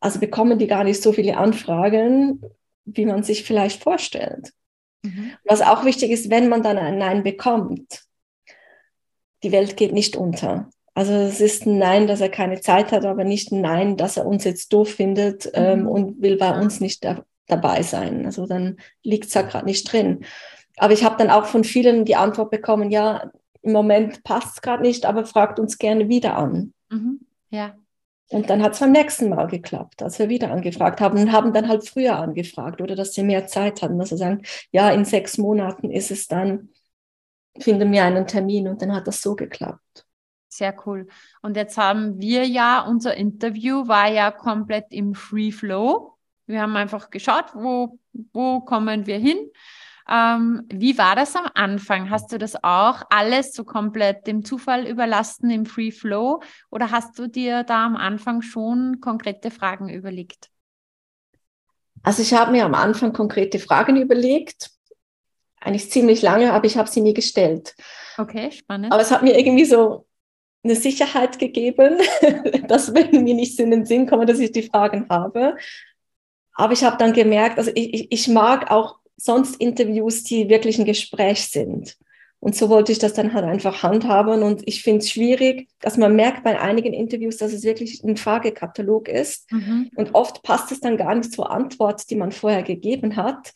Also 0.00 0.20
bekommen 0.20 0.58
die 0.58 0.66
gar 0.66 0.84
nicht 0.84 1.02
so 1.02 1.12
viele 1.12 1.36
Anfragen, 1.36 2.42
wie 2.84 3.06
man 3.06 3.22
sich 3.22 3.44
vielleicht 3.44 3.82
vorstellt. 3.82 4.52
Mhm. 5.02 5.32
Was 5.44 5.60
auch 5.60 5.84
wichtig 5.84 6.10
ist, 6.10 6.30
wenn 6.30 6.48
man 6.48 6.62
dann 6.62 6.78
ein 6.78 6.98
Nein 6.98 7.22
bekommt, 7.22 8.04
die 9.42 9.52
Welt 9.52 9.76
geht 9.76 9.92
nicht 9.92 10.16
unter. 10.16 10.70
Also 10.94 11.12
es 11.12 11.40
ist 11.40 11.66
ein 11.66 11.78
Nein, 11.78 12.06
dass 12.06 12.20
er 12.20 12.28
keine 12.28 12.60
Zeit 12.60 12.90
hat, 12.90 13.04
aber 13.04 13.24
nicht 13.24 13.52
ein 13.52 13.60
Nein, 13.60 13.96
dass 13.96 14.16
er 14.16 14.26
uns 14.26 14.44
jetzt 14.44 14.72
doof 14.72 14.90
findet 14.90 15.46
mhm. 15.46 15.50
ähm, 15.54 15.86
und 15.86 16.22
will 16.22 16.36
bei 16.36 16.58
uns 16.60 16.80
nicht 16.80 17.04
da, 17.04 17.24
dabei 17.46 17.82
sein. 17.82 18.26
Also 18.26 18.46
dann 18.46 18.78
liegt 19.02 19.26
es 19.26 19.34
ja 19.34 19.42
gerade 19.42 19.66
nicht 19.66 19.92
drin. 19.92 20.24
Aber 20.76 20.92
ich 20.92 21.04
habe 21.04 21.16
dann 21.16 21.30
auch 21.30 21.46
von 21.46 21.64
vielen 21.64 22.04
die 22.04 22.16
Antwort 22.16 22.50
bekommen, 22.50 22.90
ja, 22.90 23.30
im 23.62 23.72
Moment 23.72 24.22
passt 24.24 24.56
es 24.56 24.62
gerade 24.62 24.82
nicht, 24.82 25.04
aber 25.06 25.26
fragt 25.26 25.58
uns 25.58 25.78
gerne 25.78 26.08
wieder 26.08 26.36
an. 26.36 26.72
Mhm. 26.90 27.20
Ja. 27.50 27.76
Und 28.30 28.50
dann 28.50 28.62
hat 28.62 28.74
es 28.74 28.80
beim 28.80 28.92
nächsten 28.92 29.30
Mal 29.30 29.46
geklappt, 29.46 30.02
als 30.02 30.18
wir 30.18 30.28
wieder 30.28 30.50
angefragt 30.50 31.00
haben 31.00 31.18
und 31.18 31.32
haben 31.32 31.52
dann 31.52 31.68
halt 31.68 31.88
früher 31.88 32.18
angefragt 32.18 32.80
oder 32.80 32.94
dass 32.94 33.14
sie 33.14 33.22
mehr 33.22 33.46
Zeit 33.46 33.80
hatten. 33.80 33.98
Also 34.00 34.16
sagen, 34.16 34.42
ja, 34.70 34.90
in 34.90 35.04
sechs 35.06 35.38
Monaten 35.38 35.90
ist 35.90 36.10
es 36.10 36.28
dann, 36.28 36.68
finden 37.58 37.90
wir 37.90 38.04
einen 38.04 38.26
Termin 38.26 38.68
und 38.68 38.82
dann 38.82 38.94
hat 38.94 39.06
das 39.06 39.22
so 39.22 39.34
geklappt. 39.34 40.06
Sehr 40.48 40.74
cool. 40.86 41.06
Und 41.40 41.56
jetzt 41.56 41.78
haben 41.78 42.20
wir 42.20 42.46
ja, 42.46 42.82
unser 42.82 43.14
Interview 43.14 43.88
war 43.88 44.10
ja 44.10 44.30
komplett 44.30 44.86
im 44.90 45.14
Free 45.14 45.52
Flow. 45.52 46.14
Wir 46.46 46.62
haben 46.62 46.76
einfach 46.76 47.10
geschaut, 47.10 47.54
wo, 47.54 47.98
wo 48.32 48.60
kommen 48.60 49.06
wir 49.06 49.18
hin 49.18 49.50
ähm, 50.10 50.64
wie 50.72 50.96
war 50.96 51.14
das 51.14 51.36
am 51.36 51.48
Anfang? 51.54 52.10
Hast 52.10 52.32
du 52.32 52.38
das 52.38 52.56
auch 52.62 53.02
alles 53.10 53.52
so 53.52 53.64
komplett 53.64 54.26
dem 54.26 54.44
Zufall 54.44 54.86
überlassen 54.86 55.50
im 55.50 55.66
Free 55.66 55.90
Flow 55.90 56.40
oder 56.70 56.90
hast 56.90 57.18
du 57.18 57.28
dir 57.28 57.62
da 57.62 57.84
am 57.84 57.96
Anfang 57.96 58.42
schon 58.42 59.00
konkrete 59.00 59.50
Fragen 59.50 59.88
überlegt? 59.88 60.48
Also 62.02 62.22
ich 62.22 62.32
habe 62.32 62.52
mir 62.52 62.64
am 62.64 62.74
Anfang 62.74 63.12
konkrete 63.12 63.58
Fragen 63.58 63.96
überlegt, 63.96 64.70
eigentlich 65.60 65.90
ziemlich 65.90 66.22
lange, 66.22 66.52
aber 66.52 66.64
ich 66.64 66.76
habe 66.76 66.88
sie 66.88 67.00
nie 67.00 67.14
gestellt. 67.14 67.74
Okay, 68.16 68.50
spannend. 68.50 68.92
Aber 68.92 69.02
es 69.02 69.10
hat 69.10 69.22
mir 69.22 69.38
irgendwie 69.38 69.64
so 69.64 70.06
eine 70.62 70.76
Sicherheit 70.76 71.38
gegeben, 71.38 71.98
dass 72.68 72.94
wenn 72.94 73.24
mir 73.24 73.34
nichts 73.34 73.58
in 73.58 73.70
den 73.70 73.84
Sinn 73.84 74.06
kommt, 74.06 74.28
dass 74.28 74.38
ich 74.38 74.52
die 74.52 74.62
Fragen 74.62 75.06
habe. 75.10 75.56
Aber 76.54 76.72
ich 76.72 76.82
habe 76.82 76.96
dann 76.96 77.12
gemerkt, 77.12 77.58
also 77.58 77.70
ich, 77.74 77.94
ich, 77.94 78.12
ich 78.12 78.28
mag 78.28 78.70
auch 78.70 78.98
sonst 79.18 79.60
Interviews, 79.60 80.24
die 80.24 80.48
wirklich 80.48 80.78
ein 80.78 80.84
Gespräch 80.84 81.48
sind. 81.48 81.96
Und 82.40 82.54
so 82.54 82.68
wollte 82.68 82.92
ich 82.92 83.00
das 83.00 83.14
dann 83.14 83.34
halt 83.34 83.44
einfach 83.44 83.82
handhaben. 83.82 84.42
Und 84.42 84.66
ich 84.66 84.82
finde 84.82 85.00
es 85.00 85.10
schwierig, 85.10 85.68
dass 85.80 85.96
man 85.96 86.14
merkt 86.14 86.44
bei 86.44 86.60
einigen 86.60 86.92
Interviews, 86.92 87.36
dass 87.36 87.52
es 87.52 87.64
wirklich 87.64 88.02
ein 88.04 88.16
Fragekatalog 88.16 89.08
ist. 89.08 89.50
Mhm. 89.50 89.90
Und 89.96 90.14
oft 90.14 90.42
passt 90.44 90.70
es 90.70 90.80
dann 90.80 90.96
gar 90.96 91.14
nicht 91.16 91.32
zur 91.32 91.50
Antwort, 91.50 92.08
die 92.10 92.16
man 92.16 92.30
vorher 92.30 92.62
gegeben 92.62 93.16
hat. 93.16 93.52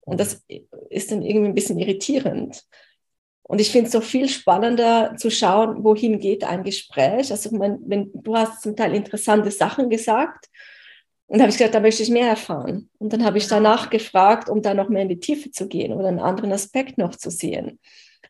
Und 0.00 0.20
das 0.20 0.42
ist 0.88 1.12
dann 1.12 1.22
irgendwie 1.22 1.48
ein 1.48 1.54
bisschen 1.54 1.78
irritierend. 1.78 2.64
Und 3.42 3.60
ich 3.60 3.70
finde 3.70 3.86
es 3.86 3.92
so 3.92 4.00
viel 4.00 4.30
spannender 4.30 5.16
zu 5.18 5.30
schauen, 5.30 5.84
wohin 5.84 6.18
geht 6.18 6.44
ein 6.44 6.64
Gespräch. 6.64 7.30
Also 7.30 7.54
man, 7.54 7.78
wenn 7.84 8.10
du 8.14 8.36
hast 8.36 8.62
zum 8.62 8.74
Teil 8.74 8.94
interessante 8.94 9.50
Sachen 9.50 9.90
gesagt 9.90 10.48
und 11.26 11.40
habe 11.40 11.50
ich 11.50 11.56
gesagt, 11.56 11.74
da 11.74 11.80
möchte 11.80 12.02
ich 12.02 12.10
mehr 12.10 12.28
erfahren. 12.28 12.90
Und 12.98 13.12
dann 13.12 13.24
habe 13.24 13.38
ich 13.38 13.48
danach 13.48 13.90
gefragt, 13.90 14.48
um 14.48 14.62
da 14.62 14.74
noch 14.74 14.88
mehr 14.88 15.02
in 15.02 15.08
die 15.08 15.20
Tiefe 15.20 15.50
zu 15.50 15.68
gehen 15.68 15.92
oder 15.92 16.08
einen 16.08 16.20
anderen 16.20 16.52
Aspekt 16.52 16.98
noch 16.98 17.14
zu 17.16 17.30
sehen. 17.30 17.78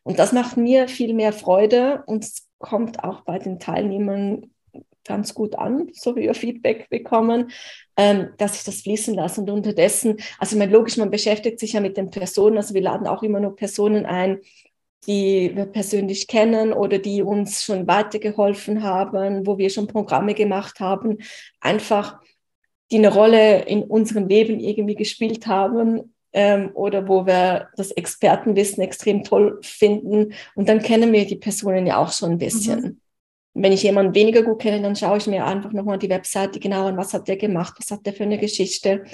Und 0.03 0.19
das 0.19 0.31
macht 0.31 0.55
mir 0.55 0.87
viel 0.87 1.13
mehr 1.13 1.33
Freude 1.33 2.03
und 2.05 2.23
es 2.23 2.47
kommt 2.59 3.03
auch 3.03 3.21
bei 3.21 3.39
den 3.39 3.59
Teilnehmern 3.59 4.51
ganz 5.03 5.33
gut 5.33 5.55
an, 5.55 5.89
so 5.93 6.15
wie 6.15 6.21
wir 6.21 6.33
Feedback 6.33 6.89
bekommen, 6.89 7.51
ähm, 7.95 8.29
dass 8.37 8.55
ich 8.57 8.63
das 8.63 8.81
fließen 8.81 9.13
lasse. 9.13 9.41
Und 9.41 9.49
unterdessen, 9.49 10.17
also 10.39 10.55
ich 10.55 10.59
meine, 10.59 10.71
logisch, 10.71 10.97
man 10.97 11.11
beschäftigt 11.11 11.59
sich 11.59 11.73
ja 11.73 11.79
mit 11.79 11.95
den 11.97 12.09
Personen, 12.09 12.57
also 12.57 12.73
wir 12.73 12.81
laden 12.81 13.07
auch 13.07 13.23
immer 13.23 13.39
nur 13.39 13.55
Personen 13.55 14.05
ein, 14.05 14.39
die 15.07 15.51
wir 15.55 15.65
persönlich 15.65 16.27
kennen 16.27 16.73
oder 16.73 16.97
die 16.97 17.21
uns 17.21 17.63
schon 17.63 17.87
weitergeholfen 17.87 18.81
haben, 18.81 19.45
wo 19.45 19.57
wir 19.57 19.69
schon 19.69 19.87
Programme 19.87 20.33
gemacht 20.33 20.79
haben, 20.79 21.19
einfach 21.59 22.19
die 22.91 22.97
eine 22.97 23.13
Rolle 23.13 23.63
in 23.63 23.83
unserem 23.83 24.27
Leben 24.27 24.59
irgendwie 24.59 24.95
gespielt 24.95 25.47
haben 25.47 26.13
ähm, 26.33 26.71
oder 26.73 27.07
wo 27.07 27.25
wir 27.25 27.69
das 27.75 27.91
Expertenwissen 27.91 28.83
extrem 28.83 29.23
toll 29.23 29.59
finden. 29.61 30.33
Und 30.55 30.69
dann 30.69 30.81
kennen 30.81 31.11
wir 31.13 31.25
die 31.25 31.37
Personen 31.37 31.87
ja 31.87 31.97
auch 31.97 32.11
schon 32.11 32.31
ein 32.31 32.37
bisschen. 32.37 32.81
Mhm. 32.81 33.01
Wenn 33.53 33.71
ich 33.71 33.83
jemanden 33.83 34.13
weniger 34.13 34.43
gut 34.43 34.61
kenne, 34.61 34.81
dann 34.81 34.97
schaue 34.97 35.17
ich 35.17 35.27
mir 35.27 35.45
einfach 35.45 35.71
nochmal 35.71 35.97
die 35.97 36.09
Webseite 36.09 36.59
genau 36.59 36.87
an, 36.87 36.97
was 36.97 37.13
hat 37.13 37.27
der 37.27 37.37
gemacht, 37.37 37.75
was 37.79 37.89
hat 37.89 38.05
der 38.05 38.13
für 38.13 38.23
eine 38.23 38.37
Geschichte. 38.37 39.05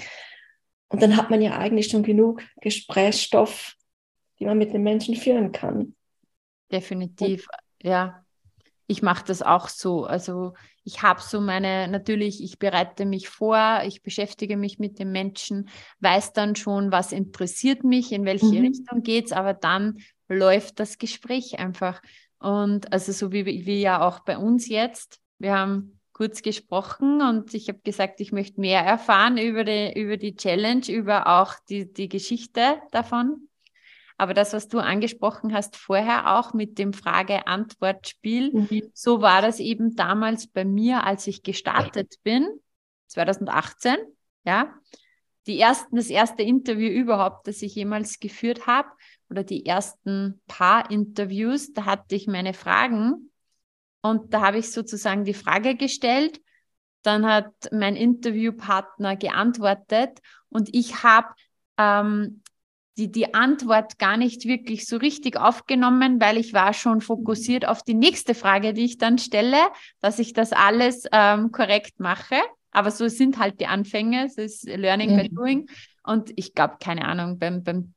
Und 0.90 1.02
dann 1.02 1.16
hat 1.16 1.30
man 1.30 1.42
ja 1.42 1.58
eigentlich 1.58 1.88
schon 1.88 2.04
genug 2.04 2.42
Gesprächsstoff, 2.60 3.76
die 4.40 4.46
man 4.46 4.58
mit 4.58 4.74
den 4.74 4.82
Menschen 4.82 5.16
führen 5.16 5.52
kann. 5.52 5.96
Definitiv, 6.72 7.48
Und, 7.48 7.90
ja. 7.90 8.21
Ich 8.88 9.02
mache 9.02 9.24
das 9.26 9.42
auch 9.42 9.70
so. 9.70 10.06
Also 10.06 10.54
ich 10.84 11.02
habe 11.02 11.22
so 11.22 11.42
meine, 11.42 11.88
natürlich, 11.88 12.44
ich 12.44 12.60
bereite 12.60 13.06
mich 13.06 13.30
vor, 13.30 13.82
ich 13.86 14.02
beschäftige 14.02 14.58
mich 14.58 14.80
mit 14.80 15.00
den 15.00 15.12
Menschen, 15.12 15.70
weiß 16.00 16.34
dann 16.34 16.56
schon, 16.56 16.92
was 16.92 17.12
interessiert 17.12 17.84
mich, 17.84 18.12
in 18.12 18.26
welche 18.26 18.48
mhm. 18.48 18.66
Richtung 18.66 19.04
geht 19.04 19.26
es, 19.26 19.32
aber 19.32 19.54
dann 19.54 20.00
läuft 20.28 20.80
das 20.80 20.98
Gespräch 20.98 21.60
einfach. 21.60 22.02
Und 22.40 22.92
also 22.92 23.12
so 23.12 23.32
wie, 23.32 23.46
wie 23.46 23.82
ja 23.82 24.02
auch 24.02 24.22
bei 24.22 24.38
uns 24.38 24.68
jetzt, 24.68 25.20
wir 25.38 25.54
haben 25.54 26.00
kurz 26.14 26.42
gesprochen 26.42 27.22
und 27.22 27.54
ich 27.54 27.68
habe 27.68 27.80
gesagt, 27.84 28.20
ich 28.20 28.32
möchte 28.32 28.62
mehr 28.62 28.82
erfahren 28.82 29.38
über 29.38 29.64
die, 29.64 29.94
über 30.00 30.18
die 30.18 30.36
Challenge, 30.36 30.86
über 30.88 31.28
auch 31.28 31.56
die, 31.70 31.92
die 31.92 32.10
Geschichte 32.10 32.82
davon. 32.92 33.48
Aber 34.22 34.36
das, 34.36 34.54
was 34.54 34.68
du 34.68 34.78
angesprochen 34.78 35.52
hast 35.52 35.76
vorher 35.76 36.38
auch 36.38 36.54
mit 36.54 36.78
dem 36.78 36.94
Frage-Antwort-Spiel, 36.94 38.52
mhm. 38.54 38.84
so 38.94 39.24
war 39.24 39.42
das 39.42 39.60
eben 39.60 39.96
damals 39.96 40.46
bei 40.46 40.64
mir, 40.64 41.08
als 41.08 41.26
ich 41.26 41.42
gestartet 41.42 42.18
bin, 42.22 42.48
2018, 43.08 43.98
ja. 44.44 44.76
Die 45.48 45.60
ersten, 45.60 45.96
das 45.96 46.12
erste 46.12 46.44
Interview 46.44 46.90
überhaupt, 46.90 47.48
das 47.48 47.64
ich 47.64 47.74
jemals 47.74 48.20
geführt 48.20 48.68
habe, 48.68 48.90
oder 49.32 49.44
die 49.44 49.66
ersten 49.66 50.40
paar 50.46 50.92
Interviews, 50.92 51.74
da 51.74 51.86
hatte 51.86 52.14
ich 52.14 52.28
meine 52.28 52.54
Fragen 52.54 53.32
Und 54.04 54.36
da 54.36 54.42
habe 54.42 54.60
ich 54.60 54.72
sozusagen 54.72 55.26
die 55.26 55.34
Frage 55.34 55.76
gestellt. 55.76 56.40
Dann 57.02 57.26
hat 57.26 57.52
mein 57.72 57.96
Interviewpartner 57.96 59.16
geantwortet 59.16 60.20
und 60.50 60.70
ich 60.74 61.02
habe 61.02 61.34
ähm, 61.80 62.41
die, 63.02 63.12
die 63.12 63.34
Antwort 63.34 63.98
gar 63.98 64.16
nicht 64.16 64.46
wirklich 64.46 64.86
so 64.86 64.98
richtig 64.98 65.36
aufgenommen, 65.36 66.22
weil 66.22 66.38
ich 66.38 66.54
war 66.54 66.74
schon 66.74 67.02
fokussiert 67.02 67.68
auf 67.68 67.82
die 67.82 67.96
nächste 67.96 68.36
Frage, 68.36 68.74
die 68.74 68.86
ich 68.86 69.00
dann 69.00 69.18
stelle, 69.18 69.58
dass 70.02 70.20
ich 70.20 70.34
das 70.34 70.52
alles 70.52 71.06
ähm, 71.12 71.52
korrekt 71.52 72.00
mache. 72.00 72.36
Aber 72.70 72.92
so 72.92 73.08
sind 73.08 73.40
halt 73.40 73.60
die 73.60 73.66
Anfänge, 73.66 74.26
es 74.26 74.38
ist 74.38 74.66
Learning 74.66 75.14
mhm. 75.14 75.18
by 75.18 75.30
Doing. 75.30 75.70
Und 76.04 76.32
ich 76.36 76.54
glaube, 76.54 76.76
keine 76.80 77.06
Ahnung, 77.06 77.40
beim, 77.40 77.64
beim 77.64 77.94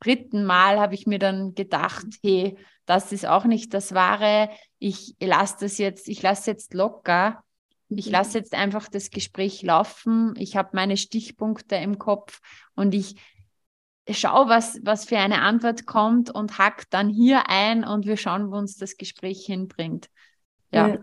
dritten 0.00 0.44
Mal 0.44 0.78
habe 0.78 0.94
ich 0.94 1.06
mir 1.06 1.18
dann 1.18 1.54
gedacht, 1.54 2.06
hey, 2.22 2.56
das 2.86 3.10
ist 3.10 3.26
auch 3.26 3.44
nicht 3.44 3.74
das 3.74 3.92
Wahre. 3.92 4.50
Ich 4.78 5.16
lasse 5.20 5.56
das 5.60 5.78
jetzt, 5.78 6.08
ich 6.08 6.22
lasse 6.22 6.52
jetzt 6.52 6.74
locker. 6.74 7.42
Ich 7.88 8.06
mhm. 8.06 8.12
lasse 8.12 8.38
jetzt 8.38 8.54
einfach 8.54 8.88
das 8.88 9.10
Gespräch 9.10 9.62
laufen. 9.62 10.34
Ich 10.38 10.56
habe 10.56 10.70
meine 10.74 10.96
Stichpunkte 10.96 11.74
im 11.74 11.98
Kopf 11.98 12.40
und 12.76 12.94
ich 12.94 13.16
schau, 14.12 14.48
was, 14.48 14.80
was 14.82 15.04
für 15.04 15.18
eine 15.18 15.42
Antwort 15.42 15.86
kommt 15.86 16.30
und 16.30 16.58
hack 16.58 16.84
dann 16.90 17.08
hier 17.08 17.48
ein 17.48 17.84
und 17.84 18.06
wir 18.06 18.16
schauen, 18.16 18.50
wo 18.50 18.56
uns 18.56 18.76
das 18.76 18.96
Gespräch 18.96 19.44
hinbringt. 19.46 20.08
Ja. 20.72 20.88
ja. 20.88 20.98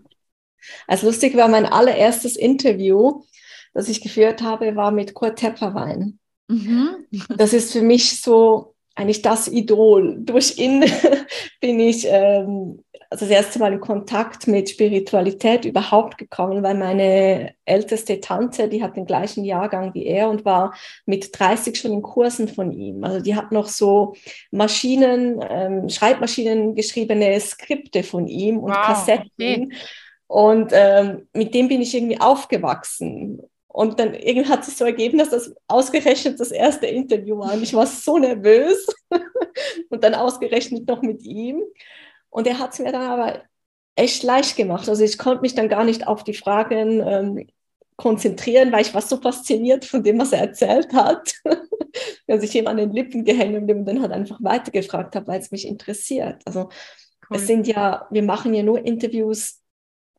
Also 0.87 1.07
lustig 1.07 1.35
war 1.35 1.47
mein 1.47 1.65
allererstes 1.65 2.35
Interview, 2.35 3.23
das 3.73 3.89
ich 3.89 4.01
geführt 4.01 4.41
habe, 4.41 4.75
war 4.75 4.91
mit 4.91 5.13
Kurt 5.13 5.37
Tepperwein. 5.37 6.19
Mhm. 6.47 7.05
Das 7.37 7.53
ist 7.53 7.71
für 7.71 7.81
mich 7.81 8.21
so 8.21 8.75
eigentlich 8.95 9.21
das 9.21 9.47
Idol. 9.47 10.17
Durch 10.21 10.57
ihn 10.57 10.85
bin 11.61 11.79
ich 11.79 12.05
ähm, 12.07 12.83
also 13.15 13.27
das 13.27 13.45
erste 13.45 13.59
Mal 13.59 13.71
in 13.71 13.79
Kontakt 13.79 14.45
mit 14.45 14.69
Spiritualität 14.69 15.63
überhaupt 15.63 16.17
gekommen, 16.17 16.61
weil 16.63 16.75
meine 16.75 17.55
älteste 17.63 18.19
Tante, 18.19 18.67
die 18.67 18.83
hat 18.83 18.97
den 18.97 19.05
gleichen 19.05 19.45
Jahrgang 19.45 19.93
wie 19.93 20.05
er 20.05 20.27
und 20.27 20.43
war 20.43 20.73
mit 21.05 21.29
30 21.39 21.77
schon 21.77 21.93
in 21.93 22.01
Kursen 22.01 22.49
von 22.49 22.73
ihm. 22.73 23.05
Also 23.05 23.21
die 23.21 23.33
hat 23.33 23.53
noch 23.53 23.67
so 23.67 24.15
Maschinen, 24.51 25.39
ähm, 25.49 25.87
Schreibmaschinen 25.87 26.75
geschriebene 26.75 27.39
Skripte 27.39 28.03
von 28.03 28.27
ihm 28.27 28.57
und 28.57 28.73
wow, 28.73 28.85
Kassetten. 28.85 29.29
Okay. 29.29 29.69
Und 30.27 30.71
ähm, 30.73 31.29
mit 31.31 31.53
dem 31.53 31.69
bin 31.69 31.81
ich 31.81 31.95
irgendwie 31.95 32.19
aufgewachsen. 32.19 33.41
Und 33.69 33.97
dann 33.97 34.13
irgendwie 34.13 34.49
hat 34.49 34.65
sich 34.65 34.75
so 34.75 34.83
ergeben, 34.83 35.19
dass 35.19 35.29
das 35.29 35.55
ausgerechnet 35.69 36.37
das 36.37 36.51
erste 36.51 36.87
Interview 36.87 37.39
war. 37.39 37.53
Und 37.53 37.63
ich 37.63 37.73
war 37.73 37.87
so 37.87 38.17
nervös. 38.17 38.85
und 39.89 40.03
dann 40.03 40.15
ausgerechnet 40.15 40.85
noch 40.85 41.01
mit 41.01 41.23
ihm. 41.23 41.61
Und 42.35 42.47
er 42.47 42.59
hat 42.59 42.73
es 42.73 42.79
mir 42.79 42.91
dann 42.91 43.09
aber 43.09 43.43
echt 43.95 44.21
leicht 44.21 44.57
gemacht. 44.57 44.89
Also 44.89 45.05
ich 45.05 45.17
konnte 45.17 45.41
mich 45.41 45.55
dann 45.55 45.69
gar 45.69 45.85
nicht 45.85 46.05
auf 46.05 46.25
die 46.25 46.33
Fragen 46.33 46.99
ähm, 46.99 47.47
konzentrieren, 47.95 48.73
weil 48.73 48.81
ich 48.81 48.93
war 48.93 49.01
so 49.01 49.21
fasziniert 49.21 49.85
von 49.85 50.03
dem, 50.03 50.19
was 50.19 50.33
er 50.33 50.41
erzählt 50.41 50.91
hat, 50.91 51.33
dass 52.27 52.43
ich 52.43 52.53
ihm 52.53 52.67
an 52.67 52.75
den 52.75 52.91
Lippen 52.91 53.23
gehängt 53.23 53.71
und 53.71 53.85
dann 53.85 54.01
halt 54.01 54.11
einfach 54.11 54.37
weitergefragt 54.41 55.15
habe, 55.15 55.27
weil 55.27 55.39
es 55.39 55.51
mich 55.51 55.65
interessiert. 55.65 56.41
Also 56.43 56.67
cool. 57.29 57.37
es 57.37 57.47
sind 57.47 57.67
ja, 57.67 58.05
wir 58.11 58.23
machen 58.23 58.53
ja 58.53 58.63
nur 58.63 58.85
Interviews 58.85 59.61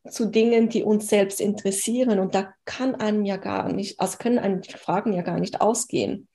zu 0.08 0.24
Dingen, 0.24 0.70
die 0.70 0.84
uns 0.84 1.08
selbst 1.08 1.38
interessieren. 1.38 2.18
Und 2.18 2.34
da 2.34 2.54
kann 2.64 2.94
einem 2.94 3.26
ja 3.26 3.36
gar 3.36 3.70
nicht, 3.70 4.00
also 4.00 4.16
können 4.16 4.38
einem 4.38 4.62
die 4.62 4.72
Fragen 4.72 5.12
ja 5.12 5.20
gar 5.20 5.38
nicht 5.38 5.60
ausgehen. 5.60 6.28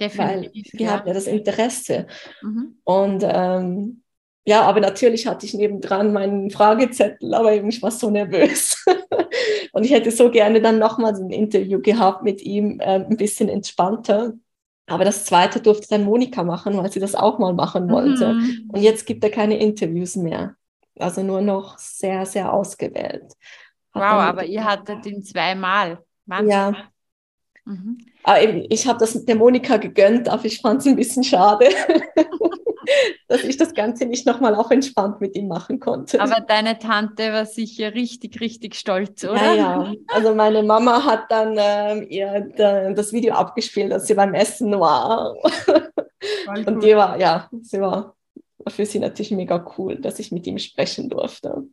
Definitiv, 0.00 0.74
weil 0.74 0.78
wir 0.78 0.86
ja. 0.86 0.92
haben 0.92 1.08
ja 1.08 1.12
das 1.12 1.26
Interesse. 1.26 2.06
Mhm. 2.40 2.78
Und 2.84 3.24
ähm, 3.26 4.03
ja, 4.46 4.62
aber 4.62 4.80
natürlich 4.80 5.26
hatte 5.26 5.46
ich 5.46 5.54
nebendran 5.54 6.12
meinen 6.12 6.50
Fragezettel, 6.50 7.32
aber 7.32 7.54
ich 7.54 7.82
war 7.82 7.90
so 7.90 8.10
nervös. 8.10 8.84
und 9.72 9.84
ich 9.84 9.92
hätte 9.92 10.10
so 10.10 10.30
gerne 10.30 10.60
dann 10.60 10.78
nochmal 10.78 11.14
ein 11.14 11.30
Interview 11.30 11.80
gehabt 11.80 12.22
mit 12.22 12.42
ihm, 12.42 12.78
äh, 12.80 13.04
ein 13.04 13.16
bisschen 13.16 13.48
entspannter. 13.48 14.34
Aber 14.86 15.04
das 15.04 15.24
zweite 15.24 15.60
durfte 15.60 15.88
dann 15.88 16.04
Monika 16.04 16.42
machen, 16.42 16.76
weil 16.76 16.92
sie 16.92 17.00
das 17.00 17.14
auch 17.14 17.38
mal 17.38 17.54
machen 17.54 17.90
wollte. 17.90 18.34
Mhm. 18.34 18.70
Und 18.70 18.82
jetzt 18.82 19.06
gibt 19.06 19.24
er 19.24 19.30
keine 19.30 19.56
Interviews 19.58 20.14
mehr. 20.16 20.56
Also 20.98 21.22
nur 21.22 21.40
noch 21.40 21.78
sehr, 21.78 22.26
sehr 22.26 22.52
ausgewählt. 22.52 23.32
Hat 23.94 24.02
wow, 24.02 24.02
aber 24.02 24.44
ihr 24.44 24.62
hattet 24.62 25.06
ihn 25.06 25.22
zweimal. 25.22 26.04
Wahnsinn. 26.26 26.50
Ja. 26.50 26.72
Mhm. 27.64 27.98
Aber 28.24 28.40
ich 28.42 28.86
habe 28.86 28.98
das 28.98 29.24
der 29.24 29.36
Monika 29.36 29.76
gegönnt, 29.76 30.28
aber 30.28 30.44
ich 30.46 30.60
fand 30.60 30.80
es 30.80 30.86
ein 30.86 30.96
bisschen 30.96 31.22
schade, 31.22 31.68
dass 33.28 33.44
ich 33.44 33.56
das 33.56 33.74
Ganze 33.74 34.06
nicht 34.06 34.26
nochmal 34.26 34.54
auch 34.54 34.70
entspannt 34.70 35.20
mit 35.20 35.36
ihm 35.36 35.48
machen 35.48 35.78
konnte. 35.78 36.20
Aber 36.20 36.40
deine 36.40 36.78
Tante 36.78 37.32
war 37.32 37.44
sicher 37.44 37.94
richtig, 37.94 38.40
richtig 38.40 38.74
stolz, 38.76 39.24
oder? 39.24 39.36
Ja, 39.36 39.54
ja. 39.54 39.92
Also 40.08 40.34
meine 40.34 40.62
Mama 40.62 41.04
hat 41.04 41.24
dann 41.30 41.56
ähm, 41.58 42.06
ihr 42.08 42.48
das 42.94 43.12
Video 43.12 43.34
abgespielt, 43.34 43.92
als 43.92 44.06
sie 44.06 44.14
beim 44.14 44.34
Essen 44.34 44.72
war. 44.80 45.34
Und 46.66 46.82
die 46.82 46.96
war, 46.96 47.18
ja, 47.18 47.48
sie 47.60 47.80
war 47.80 48.16
für 48.68 48.86
sie 48.86 48.98
natürlich 48.98 49.32
mega 49.32 49.64
cool, 49.76 49.96
dass 49.96 50.18
ich 50.18 50.32
mit 50.32 50.46
ihm 50.46 50.58
sprechen 50.58 51.10
durfte. 51.10 51.64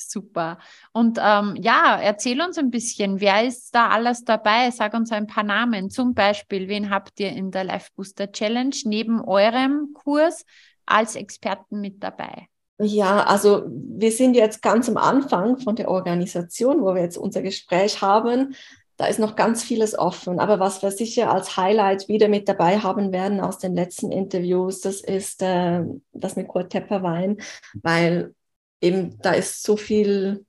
Super. 0.00 0.58
Und 0.92 1.18
ähm, 1.20 1.56
ja, 1.60 1.98
erzähl 2.00 2.40
uns 2.40 2.56
ein 2.56 2.70
bisschen, 2.70 3.20
wer 3.20 3.44
ist 3.44 3.74
da 3.74 3.88
alles 3.88 4.24
dabei? 4.24 4.70
Sag 4.70 4.94
uns 4.94 5.10
ein 5.10 5.26
paar 5.26 5.42
Namen. 5.42 5.90
Zum 5.90 6.14
Beispiel, 6.14 6.68
wen 6.68 6.88
habt 6.88 7.18
ihr 7.18 7.30
in 7.30 7.50
der 7.50 7.64
Life 7.64 7.90
Booster 7.96 8.30
Challenge 8.30 8.76
neben 8.84 9.20
eurem 9.20 9.92
Kurs 9.94 10.44
als 10.86 11.16
Experten 11.16 11.80
mit 11.80 12.02
dabei? 12.02 12.46
Ja, 12.80 13.24
also 13.24 13.64
wir 13.66 14.12
sind 14.12 14.34
jetzt 14.34 14.62
ganz 14.62 14.88
am 14.88 14.96
Anfang 14.96 15.58
von 15.58 15.74
der 15.74 15.88
Organisation, 15.90 16.80
wo 16.80 16.94
wir 16.94 17.02
jetzt 17.02 17.18
unser 17.18 17.42
Gespräch 17.42 18.00
haben 18.00 18.54
da 18.98 19.06
ist 19.06 19.20
noch 19.20 19.36
ganz 19.36 19.62
vieles 19.62 19.96
offen. 19.96 20.40
Aber 20.40 20.58
was 20.58 20.82
wir 20.82 20.90
sicher 20.90 21.30
als 21.30 21.56
Highlight 21.56 22.08
wieder 22.08 22.26
mit 22.28 22.48
dabei 22.48 22.80
haben 22.80 23.12
werden 23.12 23.40
aus 23.40 23.58
den 23.58 23.74
letzten 23.74 24.10
Interviews, 24.10 24.80
das 24.80 25.00
ist 25.00 25.40
äh, 25.40 25.84
das 26.12 26.34
mit 26.34 26.48
Kurt 26.48 26.70
Tepperwein, 26.70 27.38
weil 27.80 28.34
eben 28.80 29.18
da 29.20 29.32
ist 29.32 29.62
so 29.62 29.76
viel 29.76 30.44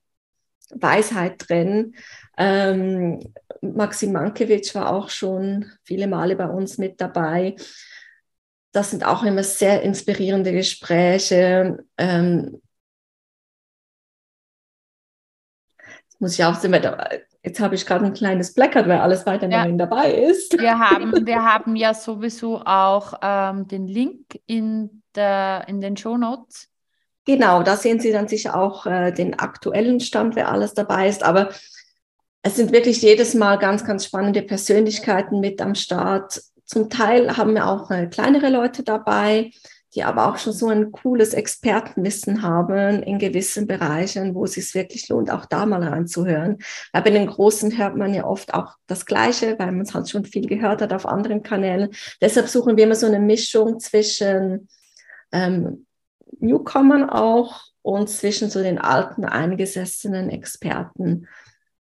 Weisheit 0.70 1.48
drin. 1.48 1.94
Ähm, 2.36 3.20
Maxim 3.60 4.12
Mankiewicz 4.12 4.74
war 4.74 4.90
auch 4.92 5.10
schon 5.10 5.70
viele 5.84 6.06
Male 6.06 6.36
bei 6.36 6.46
uns 6.46 6.78
mit 6.78 7.00
dabei. 7.00 7.56
Das 8.72 8.90
sind 8.90 9.04
auch 9.04 9.24
immer 9.24 9.42
sehr 9.42 9.82
inspirierende 9.82 10.52
Gespräche. 10.52 11.78
Ähm, 11.98 12.60
muss 16.20 16.34
ich 16.34 16.44
auch 16.44 16.54
sehen, 16.54 16.76
jetzt 17.42 17.60
habe 17.60 17.74
ich 17.74 17.86
gerade 17.86 18.04
ein 18.04 18.12
kleines 18.12 18.54
Blackout, 18.54 18.86
weil 18.86 19.00
alles 19.00 19.26
weiterhin 19.26 19.50
ja. 19.50 19.86
dabei 19.86 20.12
ist. 20.12 20.58
Wir 20.58 20.78
haben, 20.78 21.26
wir 21.26 21.42
haben 21.42 21.76
ja 21.76 21.94
sowieso 21.94 22.60
auch 22.64 23.14
ähm, 23.22 23.66
den 23.66 23.88
Link 23.88 24.38
in, 24.46 25.02
der, 25.14 25.64
in 25.66 25.80
den 25.80 25.96
Show 25.96 26.16
Notes. 26.16 26.69
Genau, 27.30 27.62
da 27.62 27.76
sehen 27.76 28.00
Sie 28.00 28.10
dann 28.10 28.26
sicher 28.26 28.60
auch 28.60 28.86
äh, 28.86 29.12
den 29.12 29.38
aktuellen 29.38 30.00
Stand, 30.00 30.34
wer 30.34 30.50
alles 30.50 30.74
dabei 30.74 31.08
ist. 31.08 31.22
Aber 31.22 31.50
es 32.42 32.56
sind 32.56 32.72
wirklich 32.72 33.02
jedes 33.02 33.34
Mal 33.34 33.56
ganz, 33.56 33.84
ganz 33.84 34.04
spannende 34.04 34.42
Persönlichkeiten 34.42 35.38
mit 35.38 35.62
am 35.62 35.76
Start. 35.76 36.42
Zum 36.64 36.90
Teil 36.90 37.36
haben 37.36 37.54
wir 37.54 37.68
auch 37.68 37.88
äh, 37.92 38.08
kleinere 38.08 38.50
Leute 38.50 38.82
dabei 38.82 39.52
die 39.94 40.04
aber 40.04 40.28
auch 40.28 40.38
schon 40.38 40.52
so 40.52 40.68
ein 40.68 40.92
cooles 40.92 41.34
Expertenwissen 41.34 42.42
haben 42.42 43.02
in 43.02 43.18
gewissen 43.18 43.66
Bereichen, 43.66 44.36
wo 44.36 44.44
es 44.44 44.52
sich 44.52 44.72
wirklich 44.72 45.08
lohnt, 45.08 45.32
auch 45.32 45.46
da 45.46 45.66
mal 45.66 45.82
reinzuhören. 45.82 46.58
Weil 46.92 47.02
bei 47.02 47.10
den 47.10 47.26
Großen 47.26 47.76
hört 47.76 47.96
man 47.96 48.14
ja 48.14 48.24
oft 48.24 48.54
auch 48.54 48.74
das 48.86 49.04
Gleiche, 49.04 49.58
weil 49.58 49.72
man 49.72 49.80
es 49.80 49.92
halt 49.92 50.08
schon 50.08 50.24
viel 50.24 50.46
gehört 50.46 50.80
hat 50.80 50.92
auf 50.92 51.06
anderen 51.06 51.42
Kanälen. 51.42 51.90
Deshalb 52.20 52.46
suchen 52.46 52.76
wir 52.76 52.84
immer 52.84 52.94
so 52.94 53.06
eine 53.06 53.18
Mischung 53.18 53.80
zwischen 53.80 54.68
ähm, 55.32 55.86
Newcomern 56.42 57.08
auch 57.08 57.60
und 57.82 58.08
zwischen 58.08 58.50
so 58.50 58.62
den 58.62 58.78
alten, 58.78 59.24
eingesessenen 59.24 60.30
Experten, 60.30 61.26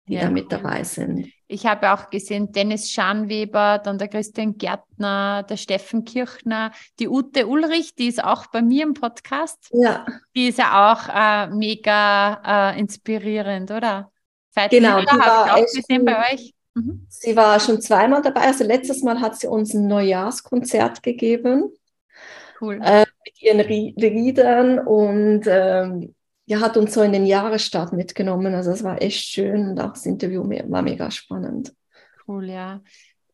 die 0.08 0.16
ja. 0.16 0.24
da 0.24 0.30
mit 0.30 0.52
dabei 0.52 0.84
sind. 0.84 1.28
Ich 1.50 1.66
habe 1.66 1.94
auch 1.94 2.10
gesehen, 2.10 2.52
Dennis 2.52 2.92
Schanweber, 2.92 3.80
dann 3.80 3.98
der 3.98 4.10
Christian 4.10 4.58
Gärtner, 4.58 5.44
der 5.44 5.56
Steffen 5.56 6.04
Kirchner, 6.04 6.72
die 7.00 7.08
Ute 7.08 7.48
Ulrich, 7.48 7.96
die 7.96 8.08
ist 8.08 8.22
auch 8.22 8.48
bei 8.48 8.62
mir 8.62 8.84
im 8.84 8.94
Podcast. 8.94 9.70
Ja. 9.72 10.06
Die 10.36 10.50
ist 10.50 10.58
ja 10.58 10.92
auch 10.92 11.08
äh, 11.08 11.48
mega 11.56 12.74
äh, 12.74 12.80
inspirierend, 12.80 13.72
oder? 13.72 14.12
Seit 14.50 14.72
genau, 14.72 15.00
die 15.00 15.08
habe 15.08 15.22
ich 15.48 15.54
auch 15.54 15.76
gesehen 15.76 16.04
bei 16.04 16.34
euch. 16.34 16.54
Mhm. 16.74 17.06
Sie 17.10 17.36
war 17.36 17.60
schon 17.60 17.82
zweimal 17.82 18.22
dabei. 18.22 18.42
Also 18.42 18.64
letztes 18.64 19.02
Mal 19.04 19.22
hat 19.22 19.40
sie 19.40 19.48
uns 19.48 19.74
ein 19.74 19.88
Neujahrskonzert 19.88 21.02
gegeben. 21.02 21.72
Cool. 22.60 22.80
Äh, 22.84 23.06
mit 23.26 23.42
ihren 23.42 23.60
Liedern 23.98 24.80
und 24.80 25.44
ähm, 25.48 26.16
ja, 26.46 26.62
hat 26.62 26.78
uns 26.78 26.94
so 26.94 27.02
in 27.02 27.12
den 27.12 27.26
Jahresstart 27.26 27.94
mitgenommen. 27.94 28.56
Also 28.56 28.72
es 28.72 28.84
war 28.84 29.02
echt 29.02 29.26
schön 29.26 29.70
und 29.70 29.80
auch 29.80 29.92
das 29.92 30.06
Interview 30.06 30.44
war 30.44 30.82
mega 30.82 31.12
spannend. 31.12 31.74
Cool, 32.28 32.50
ja. 32.50 32.82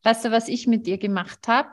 Weißt 0.02 0.26
du, 0.26 0.32
was 0.32 0.48
ich 0.48 0.68
mit 0.68 0.88
ihr 0.88 0.98
gemacht 0.98 1.48
habe? 1.48 1.70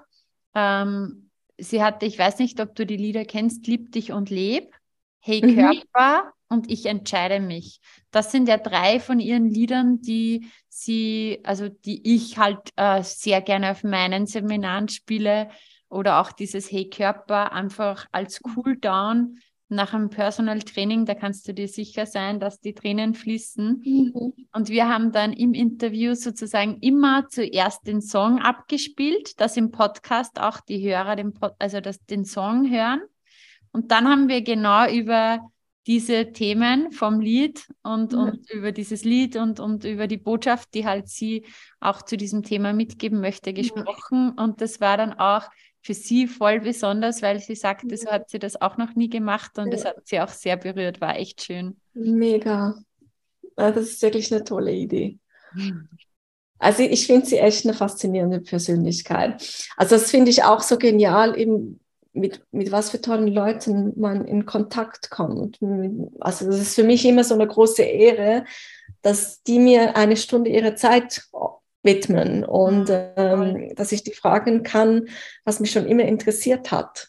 Ähm, 0.55 1.31
sie 1.59 1.83
hatte, 1.83 2.07
ich 2.07 2.19
weiß 2.19 2.39
nicht, 2.39 2.61
ob 2.61 2.75
du 2.75 2.85
die 2.85 2.97
Lieder 2.97 3.25
kennst, 3.25 3.67
Lieb 3.67 3.93
dich 3.93 4.13
und 4.13 4.31
leb. 4.31 4.75
Hey 5.19 5.45
mhm. 5.45 5.57
Körper 5.57 6.33
und 6.49 6.71
ich 6.71 6.87
entscheide 6.87 7.41
mich. 7.41 7.81
Das 8.11 8.33
sind 8.33 8.49
ja 8.49 8.57
drei 8.59 9.01
von 9.01 9.21
ihren 9.21 9.49
Liedern, 9.49 10.01
die 10.01 10.47
sie, 10.69 11.41
also 11.45 11.69
die 11.69 12.15
ich 12.15 12.39
halt 12.39 12.59
äh, 12.77 13.03
sehr 13.03 13.41
gerne 13.41 13.71
auf 13.71 13.83
meinen 13.83 14.27
Seminaren 14.27 14.89
spiele 14.89 15.49
oder 15.91 16.21
auch 16.21 16.33
dieses 16.33 16.71
Hey 16.71 16.89
Körper 16.89 17.53
einfach 17.53 18.07
als 18.13 18.41
Cooldown 18.41 19.39
nach 19.71 19.95
einem 19.95 20.11
Personal 20.11 20.61
Training, 20.61 21.07
da 21.07 21.15
kannst 21.15 21.47
du 21.47 21.55
dir 21.55 21.69
sicher 21.69 22.05
sein, 22.05 22.41
dass 22.41 22.61
die 22.61 22.75
Tränen 22.75 23.15
fließen. 23.15 23.83
Mhm. 23.85 24.33
Und 24.53 24.69
wir 24.69 24.89
haben 24.89 25.13
dann 25.13 25.33
im 25.33 25.55
Interview 25.55 26.15
sozusagen 26.15 26.79
immer 26.81 27.29
zuerst 27.29 27.87
den 27.87 28.01
Song 28.03 28.41
abgespielt, 28.41 29.41
dass 29.41 29.57
im 29.57 29.71
Podcast 29.71 30.41
auch 30.41 30.61
die 30.61 30.83
Hörer 30.83 31.15
den, 31.15 31.35
Pod 31.35 31.53
also 31.61 31.81
das, 31.81 32.05
den 32.07 32.25
Song 32.25 32.69
hören. 32.69 33.01
Und 33.71 33.93
dann 33.93 34.09
haben 34.09 34.29
wir 34.29 34.43
genau 34.43 34.91
über 34.91 35.39
diese 35.87 36.33
Themen 36.33 36.91
vom 36.91 37.21
Lied 37.21 37.69
und, 37.83 38.13
mhm. 38.13 38.19
und 38.19 38.51
über 38.51 38.73
dieses 38.73 39.05
Lied 39.05 39.37
und, 39.37 39.61
und 39.61 39.85
über 39.85 40.09
die 40.09 40.19
Botschaft, 40.19 40.75
die 40.75 40.85
halt 40.85 41.09
sie 41.09 41.47
auch 41.79 42.03
zu 42.03 42.17
diesem 42.17 42.43
Thema 42.43 42.73
mitgeben 42.73 43.21
möchte, 43.21 43.53
gesprochen. 43.53 44.33
Mhm. 44.33 44.33
Und 44.37 44.61
das 44.61 44.81
war 44.81 44.97
dann 44.97 45.13
auch 45.13 45.45
für 45.83 45.95
sie 45.95 46.27
voll 46.27 46.61
besonders, 46.61 47.23
weil 47.23 47.41
sie 47.41 47.55
sagte, 47.55 47.97
so 47.97 48.11
hat 48.11 48.29
sie 48.31 48.39
das 48.39 48.61
auch 48.61 48.77
noch 48.77 48.95
nie 48.95 49.09
gemacht 49.09 49.59
und 49.59 49.73
das 49.73 49.85
hat 49.85 50.07
sie 50.07 50.21
auch 50.21 50.29
sehr 50.29 50.57
berührt, 50.57 51.01
war 51.01 51.17
echt 51.17 51.43
schön. 51.43 51.77
Mega. 51.95 52.77
Das 53.57 53.77
ist 53.77 54.03
wirklich 54.03 54.33
eine 54.33 54.45
tolle 54.45 54.73
Idee. 54.73 55.19
Also 56.59 56.83
ich 56.83 57.07
finde 57.07 57.27
sie 57.27 57.39
echt 57.39 57.65
eine 57.65 57.75
faszinierende 57.75 58.41
Persönlichkeit. 58.41 59.43
Also 59.77 59.97
das 59.97 60.11
finde 60.11 60.31
ich 60.31 60.45
auch 60.45 60.61
so 60.61 60.77
genial, 60.77 61.39
eben 61.39 61.81
mit, 62.13 62.43
mit 62.51 62.71
was 62.73 62.91
für 62.91 63.01
tollen 63.01 63.29
Leuten 63.29 63.99
man 63.99 64.27
in 64.27 64.45
Kontakt 64.45 65.11
kommt. 65.11 65.59
Also 66.21 66.47
das 66.47 66.61
ist 66.61 66.75
für 66.75 66.85
mich 66.85 67.05
immer 67.07 67.25
so 67.25 67.35
eine 67.35 67.47
große 67.47 67.83
Ehre, 67.83 68.45
dass 69.03 69.43
die 69.43 69.59
mir 69.59 69.97
eine 69.97 70.17
Stunde 70.17 70.51
ihrer 70.51 70.77
Zeit 70.77 71.29
widmen 71.83 72.45
und 72.45 72.89
mhm. 72.89 73.13
ähm, 73.17 73.75
dass 73.75 73.93
ich 73.93 74.03
die 74.03 74.13
fragen 74.13 74.63
kann, 74.63 75.09
was 75.45 75.61
mich 75.61 75.71
schon 75.71 75.87
immer 75.87 76.05
interessiert 76.05 76.71
hat. 76.71 77.09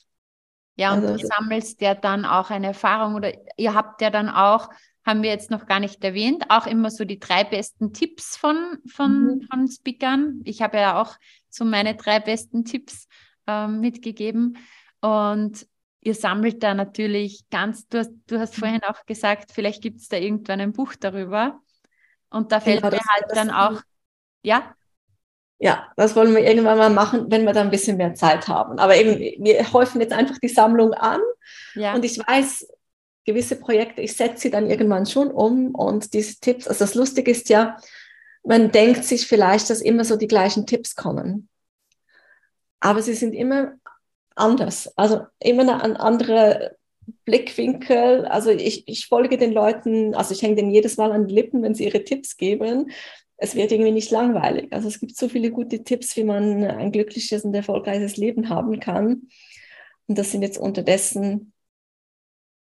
Ja, 0.75 0.93
und 0.93 1.05
also, 1.05 1.17
du 1.17 1.27
sammelst 1.27 1.81
ja 1.81 1.93
dann 1.95 2.25
auch 2.25 2.49
eine 2.49 2.67
Erfahrung 2.67 3.15
oder 3.15 3.33
ihr 3.57 3.73
habt 3.73 4.01
ja 4.01 4.09
dann 4.09 4.29
auch, 4.29 4.69
haben 5.05 5.23
wir 5.23 5.29
jetzt 5.29 5.51
noch 5.51 5.65
gar 5.65 5.79
nicht 5.79 6.03
erwähnt, 6.03 6.45
auch 6.49 6.67
immer 6.67 6.89
so 6.89 7.05
die 7.05 7.19
drei 7.19 7.43
besten 7.43 7.91
Tipps 7.93 8.37
von, 8.37 8.77
von, 8.87 9.25
mhm. 9.25 9.47
von 9.49 9.67
Speakern. 9.67 10.41
Ich 10.45 10.61
habe 10.61 10.77
ja 10.77 11.01
auch 11.01 11.15
so 11.49 11.65
meine 11.65 11.95
drei 11.95 12.19
besten 12.19 12.63
Tipps 12.63 13.07
ähm, 13.47 13.79
mitgegeben 13.81 14.57
und 15.01 15.67
ihr 16.01 16.15
sammelt 16.15 16.63
da 16.63 16.73
natürlich 16.73 17.49
ganz, 17.49 17.87
du 17.87 17.99
hast, 17.99 18.11
du 18.27 18.39
hast 18.39 18.57
mhm. 18.57 18.59
vorhin 18.59 18.83
auch 18.83 19.05
gesagt, 19.05 19.51
vielleicht 19.51 19.81
gibt 19.81 19.99
es 19.99 20.07
da 20.07 20.17
irgendwann 20.17 20.61
ein 20.61 20.73
Buch 20.73 20.95
darüber. 20.99 21.59
Und 22.29 22.51
da 22.51 22.59
fällt 22.61 22.81
genau, 22.81 22.95
mir 22.95 23.01
halt 23.05 23.25
dann 23.35 23.49
auch 23.49 23.81
ja? 24.41 24.75
Ja, 25.63 25.91
das 25.95 26.15
wollen 26.15 26.33
wir 26.33 26.43
irgendwann 26.43 26.79
mal 26.79 26.89
machen, 26.89 27.27
wenn 27.29 27.45
wir 27.45 27.53
da 27.53 27.61
ein 27.61 27.69
bisschen 27.69 27.97
mehr 27.97 28.15
Zeit 28.15 28.47
haben. 28.47 28.79
Aber 28.79 28.95
eben, 28.95 29.19
wir 29.43 29.71
häufen 29.73 30.01
jetzt 30.01 30.13
einfach 30.13 30.39
die 30.39 30.47
Sammlung 30.47 30.93
an. 30.95 31.21
Ja. 31.75 31.93
Und 31.93 32.03
ich 32.03 32.17
weiß, 32.17 32.67
gewisse 33.25 33.57
Projekte, 33.57 34.01
ich 34.01 34.15
setze 34.15 34.41
sie 34.41 34.49
dann 34.49 34.67
irgendwann 34.67 35.05
schon 35.05 35.29
um. 35.29 35.75
Und 35.75 36.15
diese 36.15 36.39
Tipps, 36.39 36.67
also 36.67 36.79
das 36.79 36.95
Lustige 36.95 37.29
ist 37.29 37.49
ja, 37.49 37.77
man 38.43 38.71
denkt 38.71 39.03
sich 39.03 39.27
vielleicht, 39.27 39.69
dass 39.69 39.81
immer 39.81 40.03
so 40.03 40.15
die 40.15 40.27
gleichen 40.27 40.65
Tipps 40.65 40.95
kommen. 40.95 41.47
Aber 42.79 43.03
sie 43.03 43.13
sind 43.13 43.33
immer 43.33 43.73
anders. 44.35 44.91
Also 44.97 45.21
immer 45.39 45.83
ein 45.83 45.95
anderer 45.95 46.71
Blickwinkel. 47.25 48.25
Also 48.25 48.49
ich, 48.49 48.87
ich 48.87 49.05
folge 49.05 49.37
den 49.37 49.53
Leuten, 49.53 50.15
also 50.15 50.33
ich 50.33 50.41
hänge 50.41 50.55
denen 50.55 50.71
jedes 50.71 50.97
Mal 50.97 51.11
an 51.11 51.27
die 51.27 51.35
Lippen, 51.35 51.61
wenn 51.61 51.75
sie 51.75 51.85
ihre 51.85 52.03
Tipps 52.03 52.35
geben 52.35 52.89
es 53.41 53.55
wird 53.55 53.71
irgendwie 53.71 53.91
nicht 53.91 54.11
langweilig. 54.11 54.71
Also 54.71 54.87
es 54.87 54.99
gibt 54.99 55.17
so 55.17 55.27
viele 55.27 55.49
gute 55.49 55.83
Tipps, 55.83 56.15
wie 56.15 56.23
man 56.23 56.63
ein 56.63 56.91
glückliches 56.91 57.43
und 57.43 57.55
erfolgreiches 57.55 58.15
Leben 58.15 58.49
haben 58.49 58.79
kann. 58.79 59.23
Und 60.05 60.17
das 60.19 60.31
sind 60.31 60.43
jetzt 60.43 60.59
unterdessen, 60.59 61.51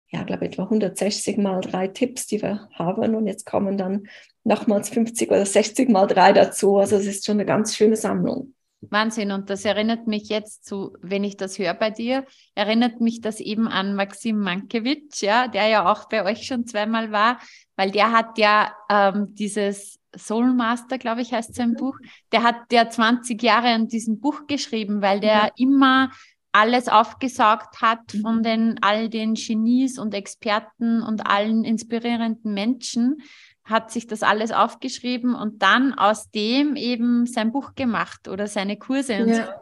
ja, 0.09 0.23
glaube 0.23 0.47
ich, 0.47 0.53
etwa 0.53 0.63
160 0.65 1.37
mal 1.37 1.61
drei 1.61 1.87
Tipps, 1.87 2.27
die 2.27 2.41
wir 2.41 2.71
haben. 2.73 3.15
Und 3.15 3.27
jetzt 3.27 3.45
kommen 3.45 3.77
dann 3.77 4.09
nochmals 4.43 4.89
50 4.89 5.31
oder 5.31 5.45
60 5.45 5.91
mal 5.91 6.07
drei 6.07 6.33
dazu. 6.33 6.79
Also 6.79 6.97
es 6.97 7.05
ist 7.05 7.27
schon 7.27 7.37
eine 7.37 7.45
ganz 7.45 7.77
schöne 7.77 7.97
Sammlung. 7.97 8.55
Wahnsinn. 8.81 9.33
Und 9.33 9.51
das 9.51 9.67
erinnert 9.67 10.07
mich 10.07 10.31
jetzt 10.31 10.65
zu, 10.65 10.97
wenn 11.03 11.25
ich 11.25 11.37
das 11.37 11.59
höre 11.59 11.75
bei 11.75 11.91
dir, 11.91 12.25
erinnert 12.55 13.03
mich 13.03 13.21
das 13.21 13.41
eben 13.41 13.69
an 13.69 13.95
Maxim 13.95 14.39
Mankiewicz, 14.39 15.21
ja, 15.21 15.49
der 15.49 15.67
ja 15.67 15.93
auch 15.93 16.09
bei 16.09 16.25
euch 16.25 16.47
schon 16.47 16.67
zweimal 16.67 17.13
war, 17.13 17.39
weil 17.81 17.91
der 17.91 18.13
hat 18.13 18.37
ja 18.37 18.75
ähm, 18.91 19.35
dieses 19.37 19.99
Soulmaster, 20.15 20.99
glaube 20.99 21.23
ich, 21.23 21.33
heißt 21.33 21.55
sein 21.55 21.77
Buch. 21.77 21.97
Der 22.31 22.43
hat 22.43 22.57
der 22.71 22.91
20 22.91 23.43
Jahre 23.43 23.69
an 23.69 23.89
diesem 23.89 24.21
Buch 24.21 24.47
geschrieben, 24.47 25.01
weil 25.01 25.21
der 25.21 25.31
ja. 25.31 25.49
immer 25.57 26.11
alles 26.53 26.89
aufgesaugt 26.89 27.81
hat 27.81 28.01
von 28.21 28.39
mhm. 28.39 28.43
den 28.43 28.79
all 28.83 29.09
den 29.09 29.33
Genies 29.33 29.99
und 29.99 30.13
Experten 30.13 31.01
und 31.01 31.27
allen 31.27 31.65
inspirierenden 31.65 32.53
Menschen, 32.53 33.23
hat 33.65 33.91
sich 33.91 34.07
das 34.07 34.23
alles 34.23 34.53
aufgeschrieben 34.53 35.35
und 35.35 35.63
dann 35.63 35.95
aus 35.95 36.31
dem 36.33 36.77
eben 36.77 37.25
sein 37.25 37.51
Buch 37.51 37.75
gemacht 37.77 38.29
oder 38.29 38.47
seine 38.47 38.77
Kurse 38.77 39.23
und 39.23 39.29
ja. 39.31 39.37
so. 39.37 39.53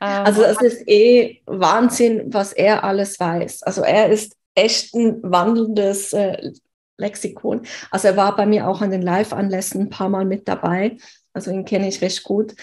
Ähm, 0.00 0.24
also 0.24 0.42
es 0.42 0.60
ist 0.62 0.88
eh 0.88 1.40
Wahnsinn, 1.46 2.24
was 2.26 2.52
er 2.52 2.82
alles 2.82 3.20
weiß. 3.20 3.62
Also 3.62 3.82
er 3.82 4.08
ist 4.08 4.34
echt 4.56 4.94
ein 4.94 5.22
wandelndes 5.22 6.12
äh, 6.12 6.50
Lexikon. 6.98 7.62
Also 7.90 8.08
er 8.08 8.16
war 8.16 8.36
bei 8.36 8.46
mir 8.46 8.68
auch 8.68 8.80
an 8.80 8.90
den 8.90 9.02
Live-Anlässen 9.02 9.82
ein 9.82 9.90
paar 9.90 10.08
Mal 10.08 10.24
mit 10.24 10.48
dabei. 10.48 10.96
Also 11.32 11.50
ihn 11.50 11.64
kenne 11.64 11.88
ich 11.88 12.02
recht 12.02 12.22
gut. 12.24 12.54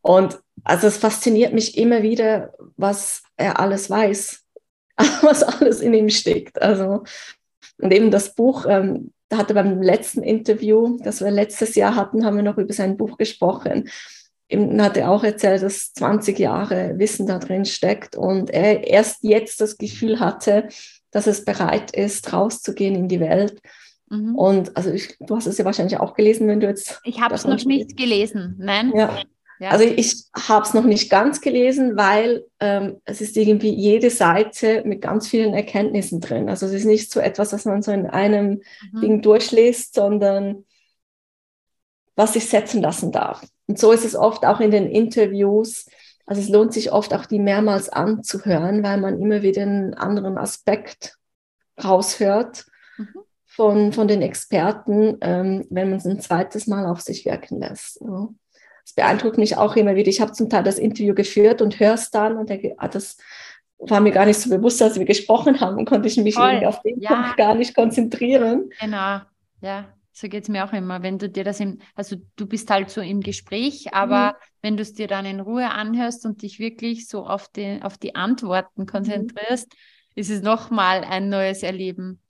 Und 0.00 0.40
also 0.64 0.86
es 0.86 0.96
fasziniert 0.96 1.52
mich 1.52 1.76
immer 1.76 2.02
wieder, 2.02 2.52
was 2.76 3.22
er 3.36 3.60
alles 3.60 3.90
weiß, 3.90 4.44
was 5.22 5.42
alles 5.42 5.80
in 5.80 5.94
ihm 5.94 6.08
steckt. 6.08 6.60
Also 6.60 7.04
und 7.78 7.92
eben 7.92 8.10
das 8.10 8.34
Buch, 8.34 8.66
ähm, 8.68 9.12
da 9.28 9.38
hatte 9.38 9.54
beim 9.54 9.82
letzten 9.82 10.22
Interview, 10.22 10.98
das 11.02 11.20
wir 11.20 11.30
letztes 11.30 11.74
Jahr 11.74 11.96
hatten, 11.96 12.24
haben 12.24 12.36
wir 12.36 12.42
noch 12.42 12.58
über 12.58 12.72
sein 12.72 12.96
Buch 12.96 13.16
gesprochen. 13.16 13.88
Eben 14.48 14.80
hat 14.82 14.96
er 14.96 15.10
auch 15.10 15.24
erzählt, 15.24 15.62
dass 15.62 15.92
20 15.94 16.38
Jahre 16.38 16.98
Wissen 16.98 17.26
da 17.26 17.38
drin 17.38 17.64
steckt 17.64 18.14
und 18.14 18.50
er 18.50 18.86
erst 18.86 19.24
jetzt 19.24 19.60
das 19.60 19.78
Gefühl 19.78 20.20
hatte, 20.20 20.68
dass 21.12 21.28
es 21.28 21.44
bereit 21.44 21.94
ist, 21.94 22.32
rauszugehen 22.32 22.96
in 22.96 23.06
die 23.06 23.20
Welt. 23.20 23.60
Mhm. 24.08 24.34
Und 24.34 24.76
also 24.76 24.90
ich, 24.90 25.16
du 25.20 25.36
hast 25.36 25.46
es 25.46 25.58
ja 25.58 25.64
wahrscheinlich 25.64 26.00
auch 26.00 26.14
gelesen, 26.14 26.48
wenn 26.48 26.60
du 26.60 26.66
jetzt. 26.66 27.00
Ich 27.04 27.20
habe 27.20 27.34
es 27.34 27.44
noch 27.44 27.64
nicht 27.64 27.96
gelesen, 27.96 28.56
nein. 28.58 28.92
Ja. 28.96 29.18
ja. 29.60 29.70
Also 29.70 29.84
ich 29.84 30.24
habe 30.48 30.66
es 30.66 30.74
noch 30.74 30.84
nicht 30.84 31.10
ganz 31.10 31.40
gelesen, 31.40 31.96
weil 31.96 32.44
ähm, 32.58 33.00
es 33.04 33.20
ist 33.20 33.36
irgendwie 33.36 33.72
jede 33.72 34.10
Seite 34.10 34.82
mit 34.84 35.00
ganz 35.00 35.28
vielen 35.28 35.54
Erkenntnissen 35.54 36.20
drin. 36.20 36.48
Also 36.48 36.66
es 36.66 36.72
ist 36.72 36.86
nicht 36.86 37.12
so 37.12 37.20
etwas, 37.20 37.50
das 37.50 37.64
man 37.64 37.82
so 37.82 37.92
in 37.92 38.06
einem 38.06 38.62
mhm. 38.92 39.00
Ding 39.00 39.22
durchliest, 39.22 39.94
sondern 39.94 40.64
was 42.16 42.32
sich 42.32 42.46
setzen 42.46 42.82
lassen 42.82 43.12
darf. 43.12 43.42
Und 43.66 43.78
so 43.78 43.92
ist 43.92 44.04
es 44.04 44.16
oft 44.16 44.44
auch 44.44 44.60
in 44.60 44.70
den 44.70 44.90
Interviews, 44.90 45.86
also 46.26 46.40
es 46.40 46.48
lohnt 46.48 46.72
sich 46.72 46.92
oft 46.92 47.14
auch 47.14 47.26
die 47.26 47.38
mehrmals 47.38 47.88
anzuhören, 47.88 48.82
weil 48.82 49.00
man 49.00 49.20
immer 49.20 49.42
wieder 49.42 49.62
einen 49.62 49.94
anderen 49.94 50.38
Aspekt 50.38 51.16
raushört 51.82 52.66
mhm. 52.96 53.08
von, 53.44 53.92
von 53.92 54.08
den 54.08 54.22
Experten, 54.22 55.18
ähm, 55.20 55.66
wenn 55.70 55.90
man 55.90 55.98
es 55.98 56.06
ein 56.06 56.20
zweites 56.20 56.66
Mal 56.66 56.86
auf 56.86 57.00
sich 57.00 57.24
wirken 57.24 57.60
lässt. 57.60 58.00
Ja. 58.00 58.28
Das 58.84 58.94
beeindruckt 58.94 59.38
mich 59.38 59.56
auch 59.56 59.76
immer 59.76 59.94
wieder. 59.94 60.08
Ich 60.08 60.20
habe 60.20 60.32
zum 60.32 60.50
Teil 60.50 60.64
das 60.64 60.78
Interview 60.78 61.14
geführt 61.14 61.62
und 61.62 61.78
höre 61.78 61.94
es 61.94 62.10
dann 62.10 62.36
und 62.36 62.50
denke, 62.50 62.74
ah, 62.78 62.88
das 62.88 63.16
war 63.78 64.00
mir 64.00 64.12
gar 64.12 64.26
nicht 64.26 64.40
so 64.40 64.50
bewusst, 64.50 64.80
dass 64.80 64.98
wir 64.98 65.04
gesprochen 65.04 65.60
haben 65.60 65.78
und 65.78 65.84
konnte 65.86 66.08
ich 66.08 66.16
mich 66.16 66.36
auf 66.36 66.82
den 66.82 67.00
ja. 67.00 67.14
Punkt 67.14 67.36
gar 67.36 67.54
nicht 67.54 67.74
konzentrieren. 67.74 68.70
Genau, 68.80 69.20
ja. 69.60 69.86
So 70.12 70.28
geht 70.28 70.44
es 70.44 70.48
mir 70.48 70.64
auch 70.64 70.72
immer. 70.72 71.02
Wenn 71.02 71.18
du 71.18 71.28
dir 71.28 71.44
das 71.44 71.58
im, 71.60 71.78
also 71.94 72.16
du 72.36 72.46
bist 72.46 72.70
halt 72.70 72.90
so 72.90 73.00
im 73.00 73.20
Gespräch, 73.20 73.94
aber 73.94 74.32
mhm. 74.32 74.36
wenn 74.60 74.76
du 74.76 74.82
es 74.82 74.92
dir 74.92 75.08
dann 75.08 75.24
in 75.24 75.40
Ruhe 75.40 75.70
anhörst 75.70 76.26
und 76.26 76.42
dich 76.42 76.58
wirklich 76.58 77.08
so 77.08 77.26
auf 77.26 77.48
die, 77.48 77.80
auf 77.82 77.96
die 77.96 78.14
Antworten 78.14 78.86
konzentrierst, 78.86 79.72
mhm. 79.72 80.20
ist 80.20 80.30
es 80.30 80.42
nochmal 80.42 81.04
ein 81.04 81.28
neues 81.28 81.62
Erleben. 81.62 82.20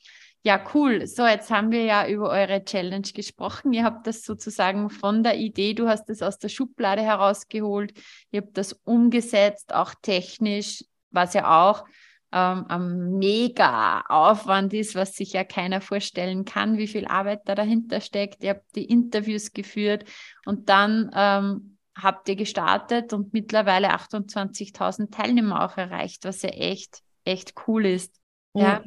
Ja, 0.44 0.60
cool. 0.74 1.06
So, 1.06 1.24
jetzt 1.24 1.50
haben 1.50 1.70
wir 1.70 1.84
ja 1.84 2.08
über 2.08 2.28
eure 2.30 2.64
Challenge 2.64 3.06
gesprochen. 3.14 3.72
Ihr 3.72 3.84
habt 3.84 4.08
das 4.08 4.24
sozusagen 4.24 4.90
von 4.90 5.22
der 5.22 5.36
Idee, 5.36 5.74
du 5.74 5.88
hast 5.88 6.10
es 6.10 6.20
aus 6.20 6.38
der 6.38 6.48
Schublade 6.48 7.02
herausgeholt, 7.02 7.92
ihr 8.32 8.42
habt 8.42 8.56
das 8.56 8.72
umgesetzt, 8.84 9.72
auch 9.72 9.94
technisch, 10.02 10.84
was 11.10 11.34
ja 11.34 11.62
auch 11.62 11.84
ähm, 12.32 12.66
ein 12.68 13.18
mega 13.18 14.02
Aufwand 14.08 14.72
ist, 14.72 14.94
was 14.94 15.14
sich 15.14 15.32
ja 15.32 15.44
keiner 15.44 15.80
vorstellen 15.80 16.44
kann, 16.44 16.78
wie 16.78 16.86
viel 16.86 17.06
Arbeit 17.06 17.42
da 17.44 17.54
dahinter 17.54 18.00
steckt. 18.00 18.42
Ihr 18.42 18.50
habt 18.50 18.74
die 18.74 18.84
Interviews 18.84 19.52
geführt 19.52 20.04
und 20.46 20.68
dann 20.68 21.10
ähm, 21.14 21.78
habt 21.96 22.28
ihr 22.28 22.36
gestartet 22.36 23.12
und 23.12 23.32
mittlerweile 23.32 23.90
28.000 23.90 25.10
Teilnehmer 25.10 25.64
auch 25.64 25.76
erreicht, 25.76 26.24
was 26.24 26.42
ja 26.42 26.50
echt, 26.50 27.00
echt 27.24 27.54
cool 27.66 27.86
ist. 27.86 28.14
Ja. 28.54 28.62
ja. 28.62 28.82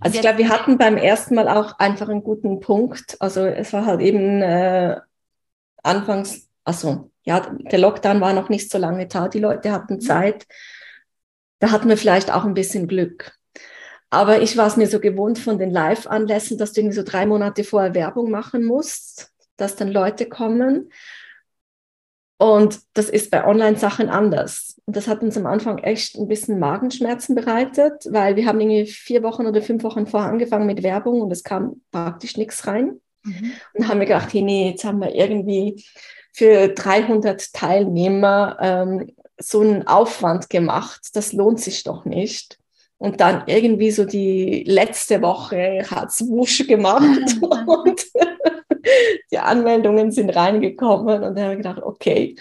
Also 0.00 0.16
ich 0.16 0.20
glaube, 0.20 0.38
wir 0.38 0.48
hatten 0.48 0.78
beim 0.78 0.96
ersten 0.96 1.34
Mal 1.34 1.48
auch 1.48 1.78
einfach 1.78 2.08
einen 2.08 2.24
guten 2.24 2.60
Punkt. 2.60 3.16
Also 3.20 3.44
es 3.46 3.72
war 3.72 3.86
halt 3.86 4.00
eben 4.00 4.42
äh, 4.42 5.00
anfangs, 5.82 6.48
also 6.64 7.10
ja, 7.24 7.40
der 7.70 7.78
Lockdown 7.78 8.20
war 8.20 8.32
noch 8.32 8.48
nicht 8.48 8.70
so 8.70 8.78
lange 8.78 9.06
da, 9.06 9.28
die 9.28 9.38
Leute 9.38 9.70
hatten 9.70 9.94
mhm. 9.94 10.00
Zeit. 10.00 10.46
Da 11.62 11.70
hatten 11.70 11.88
wir 11.88 11.96
vielleicht 11.96 12.32
auch 12.32 12.44
ein 12.44 12.54
bisschen 12.54 12.88
Glück. 12.88 13.38
Aber 14.10 14.42
ich 14.42 14.56
war 14.56 14.66
es 14.66 14.76
mir 14.76 14.88
so 14.88 14.98
gewohnt 14.98 15.38
von 15.38 15.60
den 15.60 15.70
Live-Anlässen, 15.70 16.58
dass 16.58 16.72
du 16.72 16.80
irgendwie 16.80 16.96
so 16.96 17.04
drei 17.04 17.24
Monate 17.24 17.62
vorher 17.62 17.94
Werbung 17.94 18.32
machen 18.32 18.64
musst, 18.64 19.32
dass 19.56 19.76
dann 19.76 19.86
Leute 19.86 20.28
kommen. 20.28 20.90
Und 22.36 22.80
das 22.94 23.08
ist 23.08 23.30
bei 23.30 23.46
Online-Sachen 23.46 24.08
anders. 24.08 24.80
Und 24.86 24.96
das 24.96 25.06
hat 25.06 25.22
uns 25.22 25.36
am 25.36 25.46
Anfang 25.46 25.78
echt 25.78 26.16
ein 26.16 26.26
bisschen 26.26 26.58
Magenschmerzen 26.58 27.36
bereitet, 27.36 28.08
weil 28.10 28.34
wir 28.34 28.46
haben 28.46 28.58
irgendwie 28.58 28.86
vier 28.86 29.22
Wochen 29.22 29.46
oder 29.46 29.62
fünf 29.62 29.84
Wochen 29.84 30.08
vorher 30.08 30.30
angefangen 30.30 30.66
mit 30.66 30.82
Werbung 30.82 31.20
und 31.20 31.30
es 31.30 31.44
kam 31.44 31.80
praktisch 31.92 32.36
nichts 32.36 32.66
rein. 32.66 33.00
Mhm. 33.22 33.52
Und 33.74 33.86
haben 33.86 34.00
wir 34.00 34.06
gedacht, 34.06 34.32
hey, 34.32 34.42
nee, 34.42 34.70
jetzt 34.70 34.82
haben 34.82 34.98
wir 34.98 35.14
irgendwie 35.14 35.86
für 36.32 36.66
300 36.70 37.52
Teilnehmer 37.52 38.56
ähm, 38.60 39.12
so 39.42 39.60
einen 39.60 39.86
Aufwand 39.86 40.50
gemacht. 40.50 41.08
Das 41.14 41.32
lohnt 41.32 41.60
sich 41.60 41.84
doch 41.84 42.04
nicht. 42.04 42.58
Und 42.98 43.20
dann 43.20 43.44
irgendwie 43.46 43.90
so 43.90 44.04
die 44.04 44.62
letzte 44.64 45.22
Woche 45.22 45.84
hat 45.90 46.10
es 46.10 46.26
wusch 46.28 46.66
gemacht 46.68 47.36
und 47.40 48.06
die 49.32 49.38
Anmeldungen 49.38 50.12
sind 50.12 50.30
reingekommen 50.30 51.22
und 51.22 51.34
dann 51.34 51.44
habe 51.44 51.52
ich 51.54 51.58
gedacht, 51.58 51.82
okay, 51.82 52.36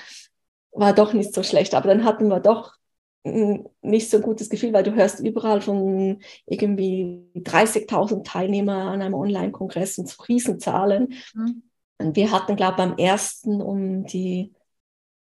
war 0.72 0.94
doch 0.94 1.14
nicht 1.14 1.34
so 1.34 1.42
schlecht. 1.44 1.74
Aber 1.74 1.88
dann 1.88 2.06
hatten 2.06 2.28
wir 2.28 2.40
doch 2.40 2.76
nicht 3.24 4.10
so 4.10 4.18
ein 4.18 4.24
gutes 4.24 4.50
Gefühl, 4.50 4.74
weil 4.74 4.84
du 4.84 4.96
hörst 4.96 5.20
überall 5.20 5.62
von 5.62 6.20
irgendwie 6.48 7.24
30.000 7.36 8.24
Teilnehmer 8.24 8.92
an 8.92 9.02
einem 9.02 9.14
Online-Kongress 9.14 10.00
und 10.00 10.10
so 10.10 10.24
Riesenzahlen. 10.24 11.14
Mhm. 11.34 11.64
Und 12.00 12.16
wir 12.16 12.32
hatten, 12.32 12.56
glaube 12.56 12.74
ich, 12.74 12.78
beim 12.78 12.98
ersten 12.98 13.62
um 13.62 14.06
die 14.06 14.54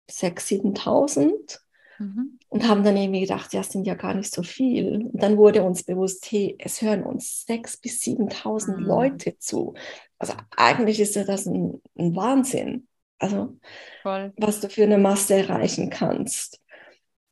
6.000, 0.10 0.76
7.000 0.76 1.60
mhm. 2.00 2.40
und 2.50 2.68
haben 2.68 2.84
dann 2.84 2.98
irgendwie 2.98 3.22
gedacht, 3.22 3.54
ja, 3.54 3.62
es 3.62 3.70
sind 3.70 3.86
ja 3.86 3.96
gar 3.96 4.14
nicht 4.14 4.34
so 4.34 4.44
viel. 4.44 5.10
Und 5.12 5.22
dann 5.22 5.38
wurde 5.38 5.64
uns 5.64 5.84
bewusst, 5.84 6.28
hey, 6.30 6.56
es 6.60 6.82
hören 6.82 7.04
uns 7.04 7.46
6.000 7.48 7.82
bis 7.82 8.02
7.000 8.02 8.78
mhm. 8.78 8.84
Leute 8.84 9.38
zu. 9.38 9.74
Also 10.18 10.34
eigentlich 10.56 11.00
ist 11.00 11.16
ja 11.16 11.24
das 11.24 11.46
ein, 11.46 11.82
ein 11.98 12.16
Wahnsinn. 12.16 12.88
Also 13.20 13.56
Voll. 14.02 14.34
was 14.38 14.60
du 14.62 14.70
für 14.70 14.84
eine 14.84 14.98
Masse 14.98 15.36
erreichen 15.36 15.90
kannst. 15.90 16.60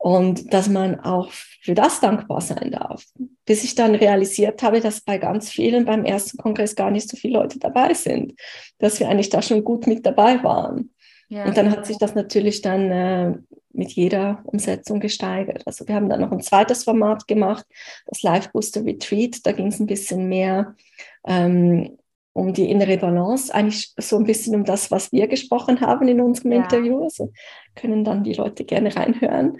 Und 0.02 0.54
dass 0.54 0.70
man 0.70 1.02
auch 1.02 1.30
für 1.62 1.74
das 1.74 2.00
dankbar 2.00 2.40
sein 2.40 2.72
darf. 2.72 3.04
Bis 3.46 3.66
ich 3.66 3.76
dann 3.76 3.96
realisiert 3.96 4.64
habe, 4.64 4.80
dass 4.80 5.02
bei 5.02 5.18
ganz 5.18 5.50
vielen 5.50 5.84
beim 5.84 6.06
ersten 6.06 6.38
Kongress 6.38 6.78
gar 6.78 6.90
nicht 6.90 7.10
so 7.10 7.18
viele 7.18 7.40
Leute 7.40 7.60
dabei 7.60 7.94
sind, 7.94 8.34
dass 8.78 9.02
wir 9.02 9.10
eigentlich 9.10 9.30
da 9.30 9.42
schon 9.42 9.62
gut 9.66 9.88
mit 9.88 10.06
dabei 10.06 10.42
waren. 10.42 10.94
Ja. 11.30 11.46
Und 11.46 11.58
dann 11.58 11.72
hat 11.72 11.86
sich 11.86 11.98
das 11.98 12.16
natürlich 12.16 12.62
dann 12.62 12.92
äh, 12.92 13.34
mit 13.72 13.92
jeder 13.92 14.42
Umsetzung 14.46 15.00
gesteigert. 15.00 15.64
Also 15.66 15.88
wir 15.88 15.96
haben 15.96 16.10
dann 16.10 16.22
noch 16.22 16.32
ein 16.32 16.42
zweites 16.42 16.84
Format 16.84 17.28
gemacht, 17.28 17.66
das 18.08 18.24
Live 18.24 18.52
Booster 18.52 18.84
Retreat. 18.84 19.46
Da 19.46 19.52
ging 19.52 19.68
es 19.68 19.80
ein 19.80 19.86
bisschen 19.86 20.28
mehr 20.28 20.76
ähm, 21.26 21.98
um 22.34 22.54
die 22.54 22.70
innere 22.70 22.98
Balance, 22.98 23.54
eigentlich 23.54 23.94
so 23.98 24.18
ein 24.18 24.24
bisschen 24.24 24.56
um 24.56 24.64
das, 24.64 24.92
was 24.92 25.12
wir 25.12 25.28
gesprochen 25.28 25.82
haben 25.82 26.08
in 26.08 26.22
unserem 26.22 26.52
ja. 26.52 26.64
Interview. 26.64 27.04
Also 27.04 27.32
können 27.76 28.04
dann 28.04 28.24
die 28.24 28.34
Leute 28.34 28.66
gerne 28.66 28.96
reinhören. 28.96 29.58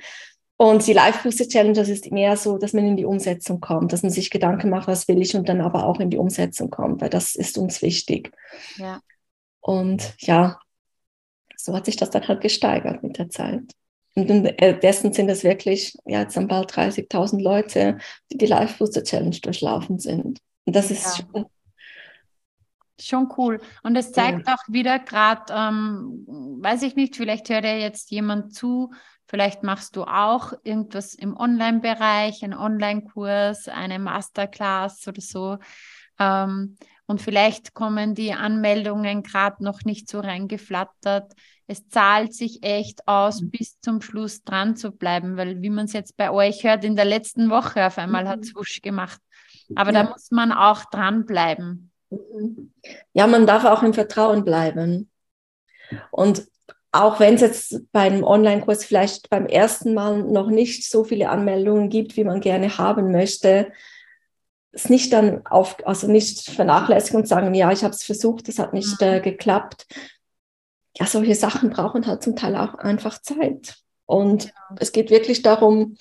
Und 0.58 0.86
die 0.88 0.94
Live 0.94 1.24
Booster 1.24 1.48
Challenge, 1.48 1.74
das 1.74 1.88
ist 1.88 2.12
mehr 2.12 2.36
so, 2.36 2.58
dass 2.58 2.74
man 2.74 2.86
in 2.86 2.98
die 2.98 3.06
Umsetzung 3.06 3.62
kommt, 3.62 3.94
dass 3.94 4.04
man 4.04 4.12
sich 4.12 4.30
Gedanken 4.30 4.70
macht, 4.70 4.90
was 4.90 5.08
will 5.08 5.22
ich 5.22 5.36
und 5.36 5.48
dann 5.48 5.62
aber 5.62 5.86
auch 5.86 6.02
in 6.02 6.10
die 6.10 6.18
Umsetzung 6.18 6.70
kommt, 6.70 7.00
weil 7.00 7.10
das 7.10 7.36
ist 7.36 7.58
uns 7.58 7.82
wichtig. 7.82 8.32
Ja. 8.76 9.00
Und 9.62 10.16
ja, 10.20 10.60
so 11.60 11.76
hat 11.76 11.86
sich 11.86 11.98
das 11.98 12.10
dann 12.10 12.28
halt 12.28 12.42
gesteigert 12.42 13.04
mit 13.04 13.18
der 13.18 13.30
Zeit. 13.30 13.64
Und 14.16 14.44
dessen 14.84 15.14
sind 15.14 15.30
es 15.30 15.44
wirklich, 15.44 15.96
ja, 16.06 16.22
jetzt 16.22 16.36
bald 16.48 16.72
30.000 16.72 17.42
Leute, 17.42 17.98
die 18.32 18.38
die 18.38 18.46
Live 18.46 18.78
Booster 18.78 19.04
Challenge 19.04 19.38
durchlaufen 19.42 20.00
sind. 20.00 20.40
Und 20.66 20.76
das 20.76 20.92
ist 20.92 21.20
ja. 21.20 21.26
schon 21.34 21.46
Schon 23.02 23.30
cool. 23.38 23.62
Und 23.82 23.96
es 23.96 24.12
zeigt 24.12 24.46
ja. 24.46 24.56
auch 24.56 24.64
wieder 24.68 25.00
gerade, 25.00 25.54
ähm, 25.54 26.26
weiß 26.28 26.82
ich 26.82 26.98
nicht, 26.98 27.16
vielleicht 27.16 27.50
hört 27.50 27.64
ja 27.64 27.76
jetzt 27.76 28.12
jemand 28.12 28.54
zu, 28.54 28.92
vielleicht 29.26 29.64
machst 29.64 29.96
du 29.96 30.04
auch 30.04 30.52
irgendwas 30.64 31.14
im 31.14 31.38
Online-Bereich, 31.38 32.44
einen 32.44 32.56
Online-Kurs, 32.56 33.70
eine 33.70 34.00
Masterclass 34.00 35.08
oder 35.08 35.22
so. 35.22 35.58
Ähm, 36.20 36.76
und 37.10 37.24
vielleicht 37.24 37.74
kommen 37.74 38.14
die 38.14 38.34
Anmeldungen 38.34 39.24
gerade 39.24 39.64
noch 39.64 39.84
nicht 39.84 40.08
so 40.08 40.20
reingeflattert. 40.20 41.34
Es 41.66 41.88
zahlt 41.88 42.36
sich 42.36 42.62
echt 42.62 43.08
aus, 43.08 43.42
mhm. 43.42 43.50
bis 43.50 43.80
zum 43.80 44.04
Schluss 44.04 44.44
dran 44.44 44.76
zu 44.76 44.92
bleiben, 44.92 45.36
weil 45.36 45.60
wie 45.64 45.72
man 45.72 45.86
es 45.86 45.94
jetzt 45.94 46.18
bei 46.18 46.30
euch 46.30 46.64
hört, 46.64 46.84
in 46.84 46.96
der 46.96 47.06
letzten 47.06 47.50
Woche 47.50 47.88
auf 47.88 47.98
einmal 47.98 48.26
mhm. 48.26 48.30
hat 48.30 48.40
es 48.42 48.54
wusch 48.54 48.84
gemacht. 48.84 49.20
Aber 49.74 49.92
ja. 49.92 50.04
da 50.04 50.10
muss 50.12 50.30
man 50.30 50.52
auch 50.52 50.86
dranbleiben. 50.86 51.90
Ja, 53.14 53.26
man 53.26 53.48
darf 53.48 53.66
auch 53.66 53.82
im 53.82 53.96
Vertrauen 53.96 54.46
bleiben. 54.46 55.10
Und 56.12 56.46
auch 56.92 57.20
wenn 57.20 57.34
es 57.34 57.42
jetzt 57.42 57.92
beim 57.92 58.24
Online-Kurs 58.24 58.86
vielleicht 58.86 59.32
beim 59.32 59.48
ersten 59.48 59.96
Mal 59.96 60.22
noch 60.22 60.52
nicht 60.52 60.88
so 60.88 61.04
viele 61.04 61.30
Anmeldungen 61.30 61.90
gibt, 61.90 62.18
wie 62.18 62.24
man 62.24 62.40
gerne 62.40 62.78
haben 62.78 63.12
möchte, 63.12 63.72
es 64.72 64.90
nicht 64.90 65.14
dann 65.14 65.46
auf, 65.46 65.76
also 65.86 66.08
nicht 66.08 66.50
vernachlässigen 66.52 67.22
und 67.22 67.28
sagen, 67.28 67.54
ja, 67.54 67.72
ich 67.72 67.84
habe 67.84 67.94
es 67.94 68.04
versucht, 68.04 68.48
es 68.50 68.60
hat 68.60 68.74
nicht 68.74 69.02
äh, 69.02 69.20
geklappt. 69.20 69.88
Ja, 70.98 71.06
solche 71.06 71.36
Sachen 71.36 71.70
brauchen 71.70 72.06
halt 72.06 72.24
zum 72.24 72.36
Teil 72.36 72.56
auch 72.56 72.76
einfach 72.76 73.22
Zeit. 73.22 73.78
Und 74.06 74.46
ja. 74.46 74.52
es 74.80 74.92
geht 74.92 75.10
wirklich 75.10 75.42
darum, 75.42 75.98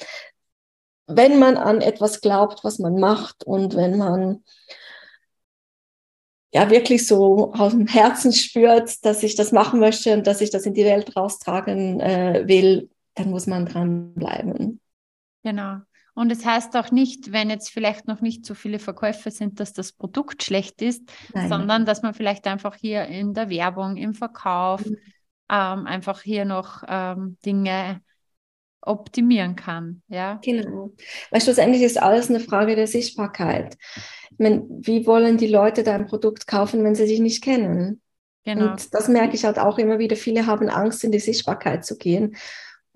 wenn 1.07 1.39
man 1.39 1.57
an 1.57 1.81
etwas 1.81 2.21
glaubt, 2.21 2.65
was 2.65 2.79
man 2.79 2.99
macht 2.99 3.45
und 3.45 3.75
wenn 3.75 3.97
man 3.97 4.45
ja 6.53 6.71
wirklich 6.71 7.07
so 7.07 7.53
aus 7.53 7.73
dem 7.73 7.87
Herzen 7.87 8.33
spürt, 8.33 9.05
dass 9.05 9.23
ich 9.23 9.35
das 9.35 9.53
machen 9.53 9.81
möchte 9.81 10.15
und 10.15 10.27
dass 10.27 10.41
ich 10.41 10.51
das 10.51 10.67
in 10.67 10.75
die 10.75 10.85
Welt 10.85 11.17
raustragen 11.17 12.01
äh, 12.01 12.45
will, 12.47 12.91
dann 13.15 13.31
muss 13.31 13.47
man 13.47 13.67
dranbleiben. 13.67 14.81
Genau. 15.43 15.79
Und 16.19 16.33
es 16.33 16.45
heißt 16.45 16.77
auch 16.77 16.91
nicht, 16.91 17.31
wenn 17.31 17.49
jetzt 17.49 17.71
vielleicht 17.71 18.09
noch 18.09 18.21
nicht 18.21 18.45
so 18.45 18.55
viele 18.55 18.81
Verkäufe 18.81 19.31
sind, 19.31 19.61
dass 19.61 19.73
das 19.73 19.93
Produkt 19.93 20.43
schlecht 20.43 20.83
ist, 20.83 21.09
Nein. 21.33 21.49
sondern 21.49 21.87
dass 21.87 22.03
man 22.03 22.13
vielleicht 22.13 22.49
einfach 22.49 22.75
hier 22.75 23.05
in 23.05 23.35
der 23.35 23.51
Werbung, 23.51 23.97
im 23.97 24.15
Verkauf 24.15 24.85
mhm. 24.85 24.97
ähm, 25.49 25.87
einfach 25.87 26.23
hier 26.23 26.45
noch 26.45 26.83
ähm, 26.89 27.37
Dinge 27.47 28.01
optimieren 28.81 29.55
kann. 29.55 30.03
Ja? 30.09 30.41
Genau. 30.43 30.93
Weil 31.31 31.41
schlussendlich 31.41 31.83
ist 31.83 32.03
alles 32.03 32.29
eine 32.31 32.41
Frage 32.41 32.75
der 32.75 32.89
Sichtbarkeit. 32.89 33.79
Ich 34.33 34.39
meine, 34.41 34.67
wie 34.71 35.07
wollen 35.07 35.37
die 35.37 35.47
Leute 35.47 35.85
dein 35.85 36.07
Produkt 36.07 36.49
kaufen, 36.49 36.83
wenn 36.83 36.97
sie 36.97 37.07
dich 37.07 37.21
nicht 37.21 37.45
kennen? 37.45 38.03
Genau. 38.45 38.73
Und 38.73 38.93
das 38.93 39.07
merke 39.07 39.37
ich 39.37 39.45
halt 39.45 39.61
auch 39.61 39.79
immer 39.79 40.01
wieder. 40.01 40.17
Viele 40.17 40.47
haben 40.47 40.69
Angst, 40.69 41.05
in 41.05 41.13
die 41.13 41.21
Sichtbarkeit 41.21 41.85
zu 41.85 41.97
gehen. 41.97 42.35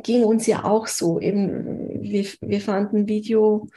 Ging 0.03 0.25
uns 0.25 0.47
ja 0.47 0.65
auch 0.65 0.87
so. 0.87 1.21
Eben, 1.21 2.03
wir, 2.03 2.27
wir 2.41 2.61
fanden 2.61 3.09
Video 3.09 3.69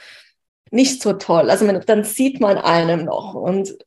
nicht 0.71 1.01
so 1.01 1.13
toll. 1.13 1.49
Also 1.49 1.65
man, 1.65 1.81
dann 1.85 2.03
sieht 2.03 2.39
man 2.39 2.57
einem 2.57 3.05
noch. 3.05 3.33
Und 3.33 3.77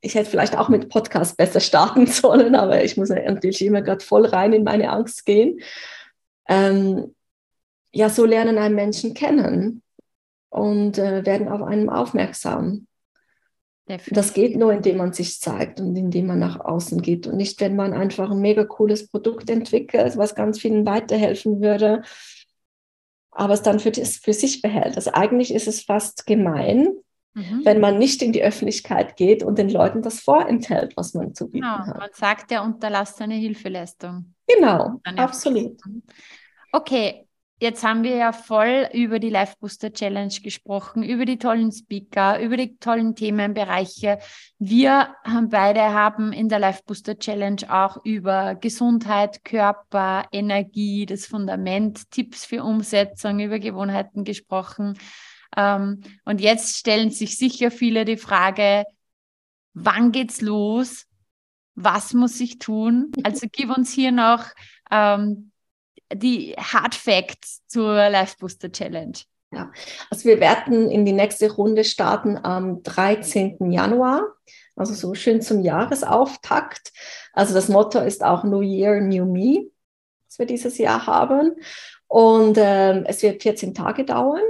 ich 0.00 0.14
hätte 0.14 0.30
vielleicht 0.30 0.56
auch 0.56 0.68
mit 0.68 0.88
Podcast 0.88 1.36
besser 1.36 1.60
starten 1.60 2.06
sollen, 2.08 2.54
aber 2.54 2.84
ich 2.84 2.96
muss 2.96 3.08
natürlich 3.08 3.64
immer 3.64 3.82
gerade 3.82 4.04
voll 4.04 4.26
rein 4.26 4.52
in 4.52 4.64
meine 4.64 4.90
Angst 4.90 5.24
gehen 5.26 5.60
ähm, 6.48 7.14
ja, 7.92 8.08
so 8.08 8.24
lernen 8.24 8.58
einen 8.58 8.74
Menschen 8.74 9.14
kennen 9.14 9.82
und 10.50 10.98
äh, 10.98 11.24
werden 11.24 11.48
auf 11.48 11.62
einem 11.62 11.88
aufmerksam. 11.88 12.86
Das 13.86 14.32
geht 14.32 14.56
nur, 14.56 14.72
indem 14.72 14.96
man 14.98 15.12
sich 15.12 15.40
zeigt 15.40 15.80
und 15.80 15.96
indem 15.96 16.26
man 16.26 16.38
nach 16.38 16.60
außen 16.60 17.02
geht 17.02 17.26
und 17.26 17.36
nicht, 17.36 17.60
wenn 17.60 17.74
man 17.74 17.92
einfach 17.92 18.30
ein 18.30 18.40
mega 18.40 18.64
cooles 18.64 19.08
Produkt 19.08 19.50
entwickelt, 19.50 20.16
was 20.16 20.34
ganz 20.34 20.60
vielen 20.60 20.86
weiterhelfen 20.86 21.60
würde, 21.60 22.02
aber 23.32 23.54
es 23.54 23.62
dann 23.62 23.80
für, 23.80 23.90
das, 23.90 24.16
für 24.16 24.32
sich 24.32 24.62
behält. 24.62 24.96
Also 24.96 25.12
eigentlich 25.12 25.52
ist 25.52 25.66
es 25.66 25.82
fast 25.82 26.26
gemein, 26.26 26.88
mhm. 27.34 27.62
wenn 27.64 27.80
man 27.80 27.98
nicht 27.98 28.22
in 28.22 28.32
die 28.32 28.42
Öffentlichkeit 28.42 29.16
geht 29.16 29.42
und 29.42 29.58
den 29.58 29.70
Leuten 29.70 30.02
das 30.02 30.20
vorenthält, 30.20 30.96
was 30.96 31.14
man 31.14 31.34
zu 31.34 31.50
bieten 31.50 31.66
genau. 31.66 31.86
hat. 31.86 31.98
Man 31.98 32.10
sagt 32.12 32.50
ja, 32.52 32.62
unterlasst 32.62 33.20
eine 33.20 33.34
Hilfeleistung. 33.34 34.34
Genau, 34.46 35.00
absolut. 35.16 35.80
Okay, 36.70 37.26
jetzt 37.62 37.84
haben 37.84 38.02
wir 38.02 38.16
ja 38.16 38.32
voll 38.32 38.88
über 38.92 39.20
die 39.20 39.30
Life 39.30 39.54
Booster 39.60 39.92
Challenge 39.92 40.34
gesprochen, 40.42 41.04
über 41.04 41.24
die 41.24 41.38
tollen 41.38 41.70
Speaker, 41.70 42.40
über 42.40 42.56
die 42.56 42.76
tollen 42.78 43.14
Themenbereiche. 43.14 44.18
Wir 44.58 45.14
beide 45.48 45.80
haben 45.94 46.32
in 46.32 46.48
der 46.48 46.58
Life 46.58 46.82
Booster 46.84 47.16
Challenge 47.16 47.62
auch 47.68 48.04
über 48.04 48.56
Gesundheit, 48.56 49.44
Körper, 49.44 50.26
Energie, 50.32 51.06
das 51.06 51.26
Fundament, 51.26 52.10
Tipps 52.10 52.44
für 52.44 52.64
Umsetzung, 52.64 53.38
über 53.38 53.60
Gewohnheiten 53.60 54.24
gesprochen. 54.24 54.98
Ähm, 55.56 56.00
und 56.24 56.40
jetzt 56.40 56.76
stellen 56.78 57.10
sich 57.10 57.38
sicher 57.38 57.70
viele 57.70 58.04
die 58.04 58.16
Frage, 58.16 58.84
wann 59.72 60.10
geht's 60.10 60.40
los? 60.40 61.06
Was 61.76 62.12
muss 62.12 62.40
ich 62.40 62.58
tun? 62.58 63.12
Also 63.22 63.46
gib 63.50 63.70
uns 63.70 63.92
hier 63.92 64.10
noch 64.10 64.46
ähm, 64.90 65.51
die 66.14 66.54
Hard 66.56 66.94
Facts 66.94 67.62
zur 67.66 68.08
Life 68.08 68.36
Booster 68.38 68.70
Challenge. 68.70 69.18
Ja, 69.52 69.70
also 70.10 70.24
wir 70.24 70.40
werden 70.40 70.90
in 70.90 71.04
die 71.04 71.12
nächste 71.12 71.52
Runde 71.52 71.84
starten 71.84 72.38
am 72.42 72.82
13. 72.82 73.70
Januar, 73.70 74.22
also 74.76 74.94
so 74.94 75.14
schön 75.14 75.42
zum 75.42 75.60
Jahresauftakt. 75.60 76.92
Also 77.34 77.52
das 77.52 77.68
Motto 77.68 78.00
ist 78.00 78.24
auch 78.24 78.44
New 78.44 78.62
Year, 78.62 79.00
New 79.00 79.26
Me, 79.26 79.70
was 80.26 80.38
wir 80.38 80.46
dieses 80.46 80.78
Jahr 80.78 81.06
haben. 81.06 81.52
Und 82.08 82.56
ähm, 82.58 83.04
es 83.06 83.22
wird 83.22 83.42
14 83.42 83.74
Tage 83.74 84.04
dauern. 84.04 84.42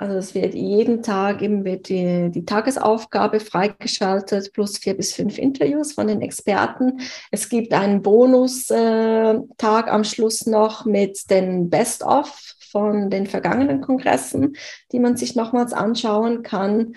Also 0.00 0.16
es 0.16 0.34
wird 0.34 0.54
jeden 0.54 1.02
Tag 1.02 1.42
eben 1.42 1.62
wird 1.62 1.90
die, 1.90 2.30
die 2.30 2.46
Tagesaufgabe 2.46 3.38
freigeschaltet, 3.38 4.50
plus 4.54 4.78
vier 4.78 4.96
bis 4.96 5.12
fünf 5.12 5.36
Interviews 5.36 5.92
von 5.92 6.06
den 6.06 6.22
Experten. 6.22 7.00
Es 7.30 7.50
gibt 7.50 7.74
einen 7.74 8.00
Bonustag 8.00 9.42
äh, 9.60 9.90
am 9.90 10.04
Schluss 10.04 10.46
noch 10.46 10.86
mit 10.86 11.30
den 11.30 11.68
Best-of 11.68 12.54
von 12.70 13.10
den 13.10 13.26
vergangenen 13.26 13.82
Kongressen, 13.82 14.56
die 14.90 15.00
man 15.00 15.18
sich 15.18 15.36
nochmals 15.36 15.74
anschauen 15.74 16.42
kann. 16.42 16.94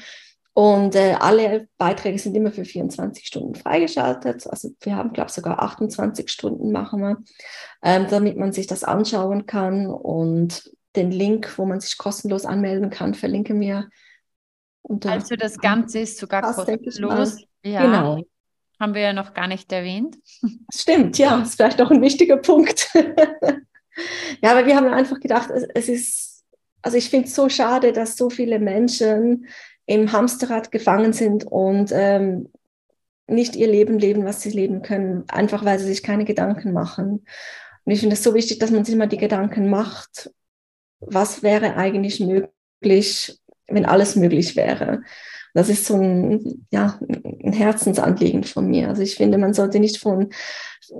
Und 0.54 0.96
äh, 0.96 1.18
alle 1.20 1.68
Beiträge 1.78 2.20
sind 2.20 2.38
immer 2.38 2.54
für 2.54 2.64
24 2.64 3.28
Stunden 3.28 3.56
freigeschaltet. 3.56 4.48
Also 4.48 4.70
wir 4.80 4.96
haben, 4.96 5.12
glaube 5.12 5.28
ich, 5.28 5.34
sogar 5.34 5.62
28 5.62 6.32
Stunden 6.32 6.72
machen 6.72 7.02
wir, 7.02 7.18
ähm, 7.84 8.06
damit 8.10 8.38
man 8.38 8.54
sich 8.54 8.68
das 8.68 8.86
anschauen 8.86 9.46
kann. 9.46 9.88
Und 9.88 10.72
den 10.96 11.12
Link, 11.12 11.58
wo 11.58 11.66
man 11.66 11.80
sich 11.80 11.98
kostenlos 11.98 12.46
anmelden 12.46 12.90
kann, 12.90 13.14
verlinken 13.14 13.60
wir. 13.60 13.90
also 15.06 15.36
das 15.36 15.58
Ganze 15.58 16.00
ist 16.00 16.18
sogar 16.18 16.42
kostenlos. 16.42 17.44
Ja. 17.64 17.82
Genau. 17.82 18.24
Haben 18.80 18.94
wir 18.96 19.02
ja 19.02 19.14
noch 19.14 19.34
gar 19.34 19.48
nicht 19.48 19.72
erwähnt. 19.72 20.18
Stimmt, 20.74 21.18
ja, 21.18 21.42
ist 21.42 21.56
vielleicht 21.56 21.82
auch 21.82 21.92
ein 21.92 22.02
wichtiger 22.02 22.38
Punkt. 22.38 22.90
ja, 24.42 24.52
aber 24.52 24.66
wir 24.66 24.76
haben 24.76 24.88
einfach 24.88 25.20
gedacht, 25.20 25.50
es, 25.50 25.64
es 25.74 25.90
ist, 25.90 26.44
also 26.82 26.98
ich 26.98 27.10
finde 27.10 27.28
es 27.28 27.36
so 27.36 27.50
schade, 27.50 27.94
dass 27.94 28.18
so 28.18 28.30
viele 28.30 28.60
Menschen 28.60 29.48
im 29.86 30.12
Hamsterrad 30.12 30.72
gefangen 30.72 31.14
sind 31.14 31.46
und 31.46 31.92
ähm, 31.94 32.50
nicht 33.28 33.56
ihr 33.56 33.68
Leben 33.68 34.00
leben, 34.00 34.26
was 34.26 34.42
sie 34.42 34.50
leben 34.50 34.82
können, 34.82 35.24
einfach 35.30 35.64
weil 35.66 35.80
sie 35.80 35.86
sich 35.86 36.04
keine 36.04 36.26
Gedanken 36.26 36.74
machen. 36.74 37.26
Und 37.86 37.92
ich 37.92 38.00
finde 38.00 38.16
es 38.16 38.24
so 38.24 38.34
wichtig, 38.34 38.60
dass 38.60 38.72
man 38.72 38.86
sich 38.86 38.96
mal 38.96 39.08
die 39.08 39.18
Gedanken 39.18 39.70
macht, 39.70 40.32
was 41.08 41.44
wäre 41.44 41.76
eigentlich 41.76 42.20
möglich, 42.20 43.40
wenn 43.68 43.86
alles 43.86 44.16
möglich 44.16 44.56
wäre. 44.56 45.02
Das 45.54 45.70
ist 45.70 45.86
so 45.86 45.96
ein, 45.96 46.66
ja, 46.72 47.00
ein 47.44 47.54
Herzensanliegen 47.54 48.44
von 48.44 48.68
mir. 48.68 48.90
Also 48.90 49.04
ich 49.04 49.16
finde, 49.16 49.38
man 49.38 49.54
sollte 49.54 49.80
nicht 49.80 50.00
von 50.00 50.30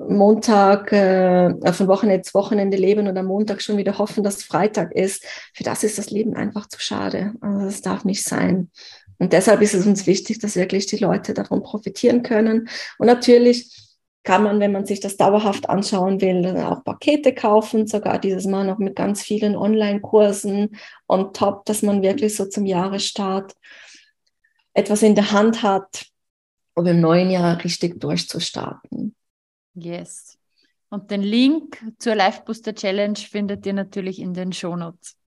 Montag, 0.08 0.92
äh, 0.92 1.74
von 1.74 1.88
Wochenende 1.88 2.22
zu 2.22 2.36
Wochenende 2.36 2.78
leben 2.78 3.08
und 3.08 3.18
am 3.18 3.26
Montag 3.26 3.62
schon 3.62 3.78
wieder 3.78 3.98
hoffen, 3.98 4.24
dass 4.24 4.44
Freitag 4.44 4.94
ist. 4.94 5.26
Für 5.54 5.64
das 5.64 5.84
ist 5.84 5.98
das 5.98 6.12
Leben 6.12 6.36
einfach 6.36 6.68
zu 6.68 6.80
schade. 6.80 7.34
Also 7.42 7.66
das 7.66 7.82
darf 7.82 8.06
nicht 8.06 8.24
sein. 8.24 8.70
Und 9.18 9.34
deshalb 9.34 9.62
ist 9.62 9.74
es 9.74 9.86
uns 9.88 10.06
wichtig, 10.06 10.40
dass 10.40 10.56
wirklich 10.56 10.86
die 10.86 10.98
Leute 10.98 11.34
davon 11.34 11.64
profitieren 11.64 12.24
können. 12.24 12.70
Und 12.98 13.08
natürlich 13.08 13.83
kann 14.24 14.44
man, 14.44 14.60
wenn 14.60 14.72
man 14.72 14.86
sich 14.86 15.00
das 15.00 15.18
dauerhaft 15.18 15.70
anschauen 15.70 16.22
will, 16.22 16.46
auch 16.58 16.84
Pakete 16.84 17.34
kaufen, 17.34 17.88
sogar 17.88 18.20
dieses 18.20 18.46
Mal 18.46 18.66
noch 18.66 18.78
mit 18.78 18.96
ganz 18.96 19.22
vielen 19.22 19.56
Online-Kursen 19.56 20.78
on 21.08 21.34
top, 21.34 21.66
dass 21.66 21.82
man 21.82 22.02
wirklich 22.02 22.36
so 22.36 22.46
zum 22.46 22.66
Jahresstart 22.66 23.54
etwas 24.74 25.04
in 25.04 25.16
der 25.16 25.32
Hand 25.32 25.62
hat, 25.62 26.06
um 26.74 26.86
im 26.88 27.02
neuen 27.02 27.30
Jahr 27.30 27.64
richtig 27.64 28.00
durchzustarten. 28.00 29.14
Yes. 29.76 30.38
Und 30.90 31.12
den 31.12 31.22
Link 31.22 31.84
zur 32.00 32.16
Live 32.16 32.46
Booster 32.46 32.74
Challenge 32.74 33.18
findet 33.18 33.66
ihr 33.66 33.74
natürlich 33.74 34.20
in 34.20 34.34
den 34.34 34.54
Shownotes. 34.54 35.18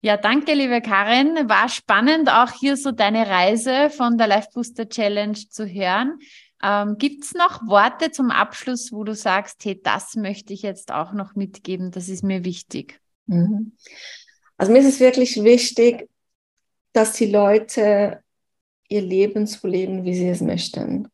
Ja, 0.00 0.16
danke, 0.16 0.54
liebe 0.54 0.80
Karin. 0.80 1.48
War 1.48 1.68
spannend, 1.68 2.28
auch 2.28 2.50
hier 2.50 2.76
so 2.76 2.90
deine 2.90 3.28
Reise 3.28 3.88
von 3.88 4.18
der 4.18 4.26
Live 4.26 4.50
Booster 4.50 4.88
Challenge 4.88 5.38
zu 5.48 5.64
hören. 5.64 6.18
Ähm, 6.62 6.96
Gibt 6.98 7.24
es 7.24 7.34
noch 7.34 7.66
Worte 7.66 8.10
zum 8.12 8.30
Abschluss, 8.30 8.92
wo 8.92 9.04
du 9.04 9.14
sagst, 9.14 9.64
hey, 9.64 9.80
das 9.82 10.14
möchte 10.14 10.52
ich 10.52 10.62
jetzt 10.62 10.92
auch 10.92 11.12
noch 11.12 11.34
mitgeben, 11.34 11.90
das 11.90 12.08
ist 12.08 12.22
mir 12.22 12.44
wichtig? 12.44 13.00
Mhm. 13.26 13.72
Also 14.56 14.72
mir 14.72 14.78
ist 14.78 14.94
es 14.94 15.00
wirklich 15.00 15.42
wichtig, 15.42 16.08
dass 16.92 17.14
die 17.14 17.26
Leute 17.26 18.22
ihr 18.88 19.02
Leben 19.02 19.46
so 19.46 19.66
leben, 19.66 20.04
wie 20.04 20.14
sie 20.14 20.28
es 20.28 20.40
möchten. 20.40 21.08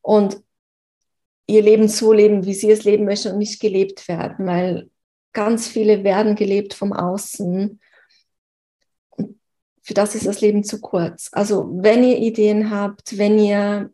Und 0.00 0.42
ihr 1.46 1.62
Leben 1.62 1.88
so 1.88 2.12
leben, 2.12 2.46
wie 2.46 2.54
sie 2.54 2.70
es 2.70 2.84
leben 2.84 3.04
möchten 3.04 3.32
und 3.32 3.38
nicht 3.38 3.60
gelebt 3.60 4.08
werden, 4.08 4.46
weil 4.46 4.90
ganz 5.32 5.68
viele 5.68 6.04
werden 6.04 6.36
gelebt 6.36 6.72
vom 6.72 6.92
Außen. 6.92 7.80
Für 9.82 9.94
das 9.94 10.14
ist 10.14 10.26
das 10.26 10.40
Leben 10.40 10.64
zu 10.64 10.80
kurz. 10.80 11.28
Also 11.32 11.68
wenn 11.74 12.04
ihr 12.04 12.18
Ideen 12.18 12.70
habt, 12.70 13.18
wenn 13.18 13.38
ihr 13.38 13.92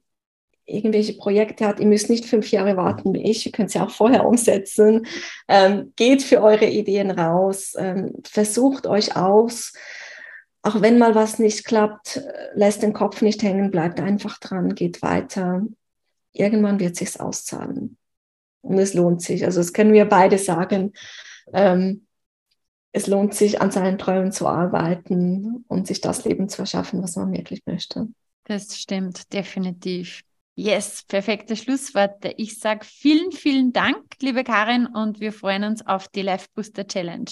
irgendwelche 0.68 1.14
Projekte 1.14 1.66
habt, 1.66 1.80
ihr 1.80 1.86
müsst 1.86 2.10
nicht 2.10 2.26
fünf 2.26 2.50
Jahre 2.50 2.76
warten 2.76 3.14
wie 3.14 3.30
ich, 3.30 3.46
ihr 3.46 3.52
könnt 3.52 3.70
sie 3.70 3.80
auch 3.80 3.90
vorher 3.90 4.26
umsetzen. 4.26 5.06
Ähm, 5.48 5.92
geht 5.96 6.22
für 6.22 6.42
eure 6.42 6.66
Ideen 6.66 7.10
raus, 7.10 7.74
ähm, 7.78 8.12
versucht 8.24 8.86
euch 8.86 9.16
aus. 9.16 9.72
Auch 10.62 10.82
wenn 10.82 10.98
mal 10.98 11.14
was 11.14 11.38
nicht 11.38 11.64
klappt, 11.64 12.22
lässt 12.54 12.82
den 12.82 12.92
Kopf 12.92 13.22
nicht 13.22 13.42
hängen, 13.42 13.70
bleibt 13.70 14.00
einfach 14.00 14.38
dran, 14.38 14.74
geht 14.74 15.02
weiter. 15.02 15.62
Irgendwann 16.32 16.80
wird 16.80 16.96
sich's 16.96 17.18
auszahlen. 17.18 17.96
Und 18.60 18.78
es 18.78 18.92
lohnt 18.92 19.22
sich. 19.22 19.44
Also 19.44 19.60
das 19.60 19.72
können 19.72 19.92
wir 19.92 20.04
beide 20.04 20.36
sagen. 20.36 20.92
Ähm, 21.54 22.06
es 22.92 23.06
lohnt 23.06 23.34
sich, 23.34 23.60
an 23.60 23.70
seinen 23.70 23.98
Träumen 23.98 24.32
zu 24.32 24.46
arbeiten 24.46 25.64
und 25.68 25.86
sich 25.86 26.00
das 26.00 26.24
Leben 26.24 26.48
zu 26.48 26.62
erschaffen, 26.62 27.02
was 27.02 27.16
man 27.16 27.32
wirklich 27.32 27.62
möchte. 27.64 28.08
Das 28.44 28.78
stimmt, 28.78 29.32
definitiv. 29.32 30.22
Yes, 30.58 31.04
perfekte 31.04 31.54
Schlussworte. 31.54 32.34
Ich 32.36 32.58
sage 32.58 32.84
vielen, 32.84 33.30
vielen 33.30 33.72
Dank, 33.72 34.02
liebe 34.20 34.42
Karin, 34.42 34.86
und 34.86 35.20
wir 35.20 35.32
freuen 35.32 35.62
uns 35.62 35.86
auf 35.86 36.08
die 36.08 36.22
Life 36.22 36.48
Booster 36.52 36.84
Challenge. 36.84 37.30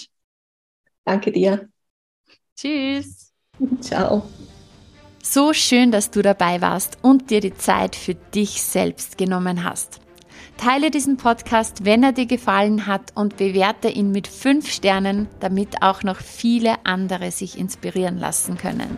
Danke 1.03 1.33
dir. 1.33 1.67
Tschüss. 2.55 3.33
Ciao. 3.81 4.23
So 5.21 5.51
schön, 5.51 5.91
dass 5.91 6.09
du 6.09 6.21
dabei 6.21 6.61
warst 6.61 6.99
und 7.01 7.29
dir 7.29 7.41
die 7.41 7.53
Zeit 7.53 7.97
für 7.97 8.15
dich 8.15 8.61
selbst 8.61 9.17
genommen 9.17 9.65
hast. 9.65 9.99
Teile 10.55 10.89
diesen 10.89 11.17
Podcast, 11.17 11.83
wenn 11.83 12.03
er 12.03 12.13
dir 12.13 12.27
gefallen 12.27 12.87
hat 12.87 13.11
und 13.13 13.35
bewerte 13.35 13.89
ihn 13.89 14.11
mit 14.11 14.29
fünf 14.29 14.71
Sternen, 14.71 15.27
damit 15.41 15.81
auch 15.81 16.01
noch 16.01 16.21
viele 16.21 16.85
andere 16.85 17.31
sich 17.31 17.59
inspirieren 17.59 18.19
lassen 18.19 18.57
können. 18.57 18.97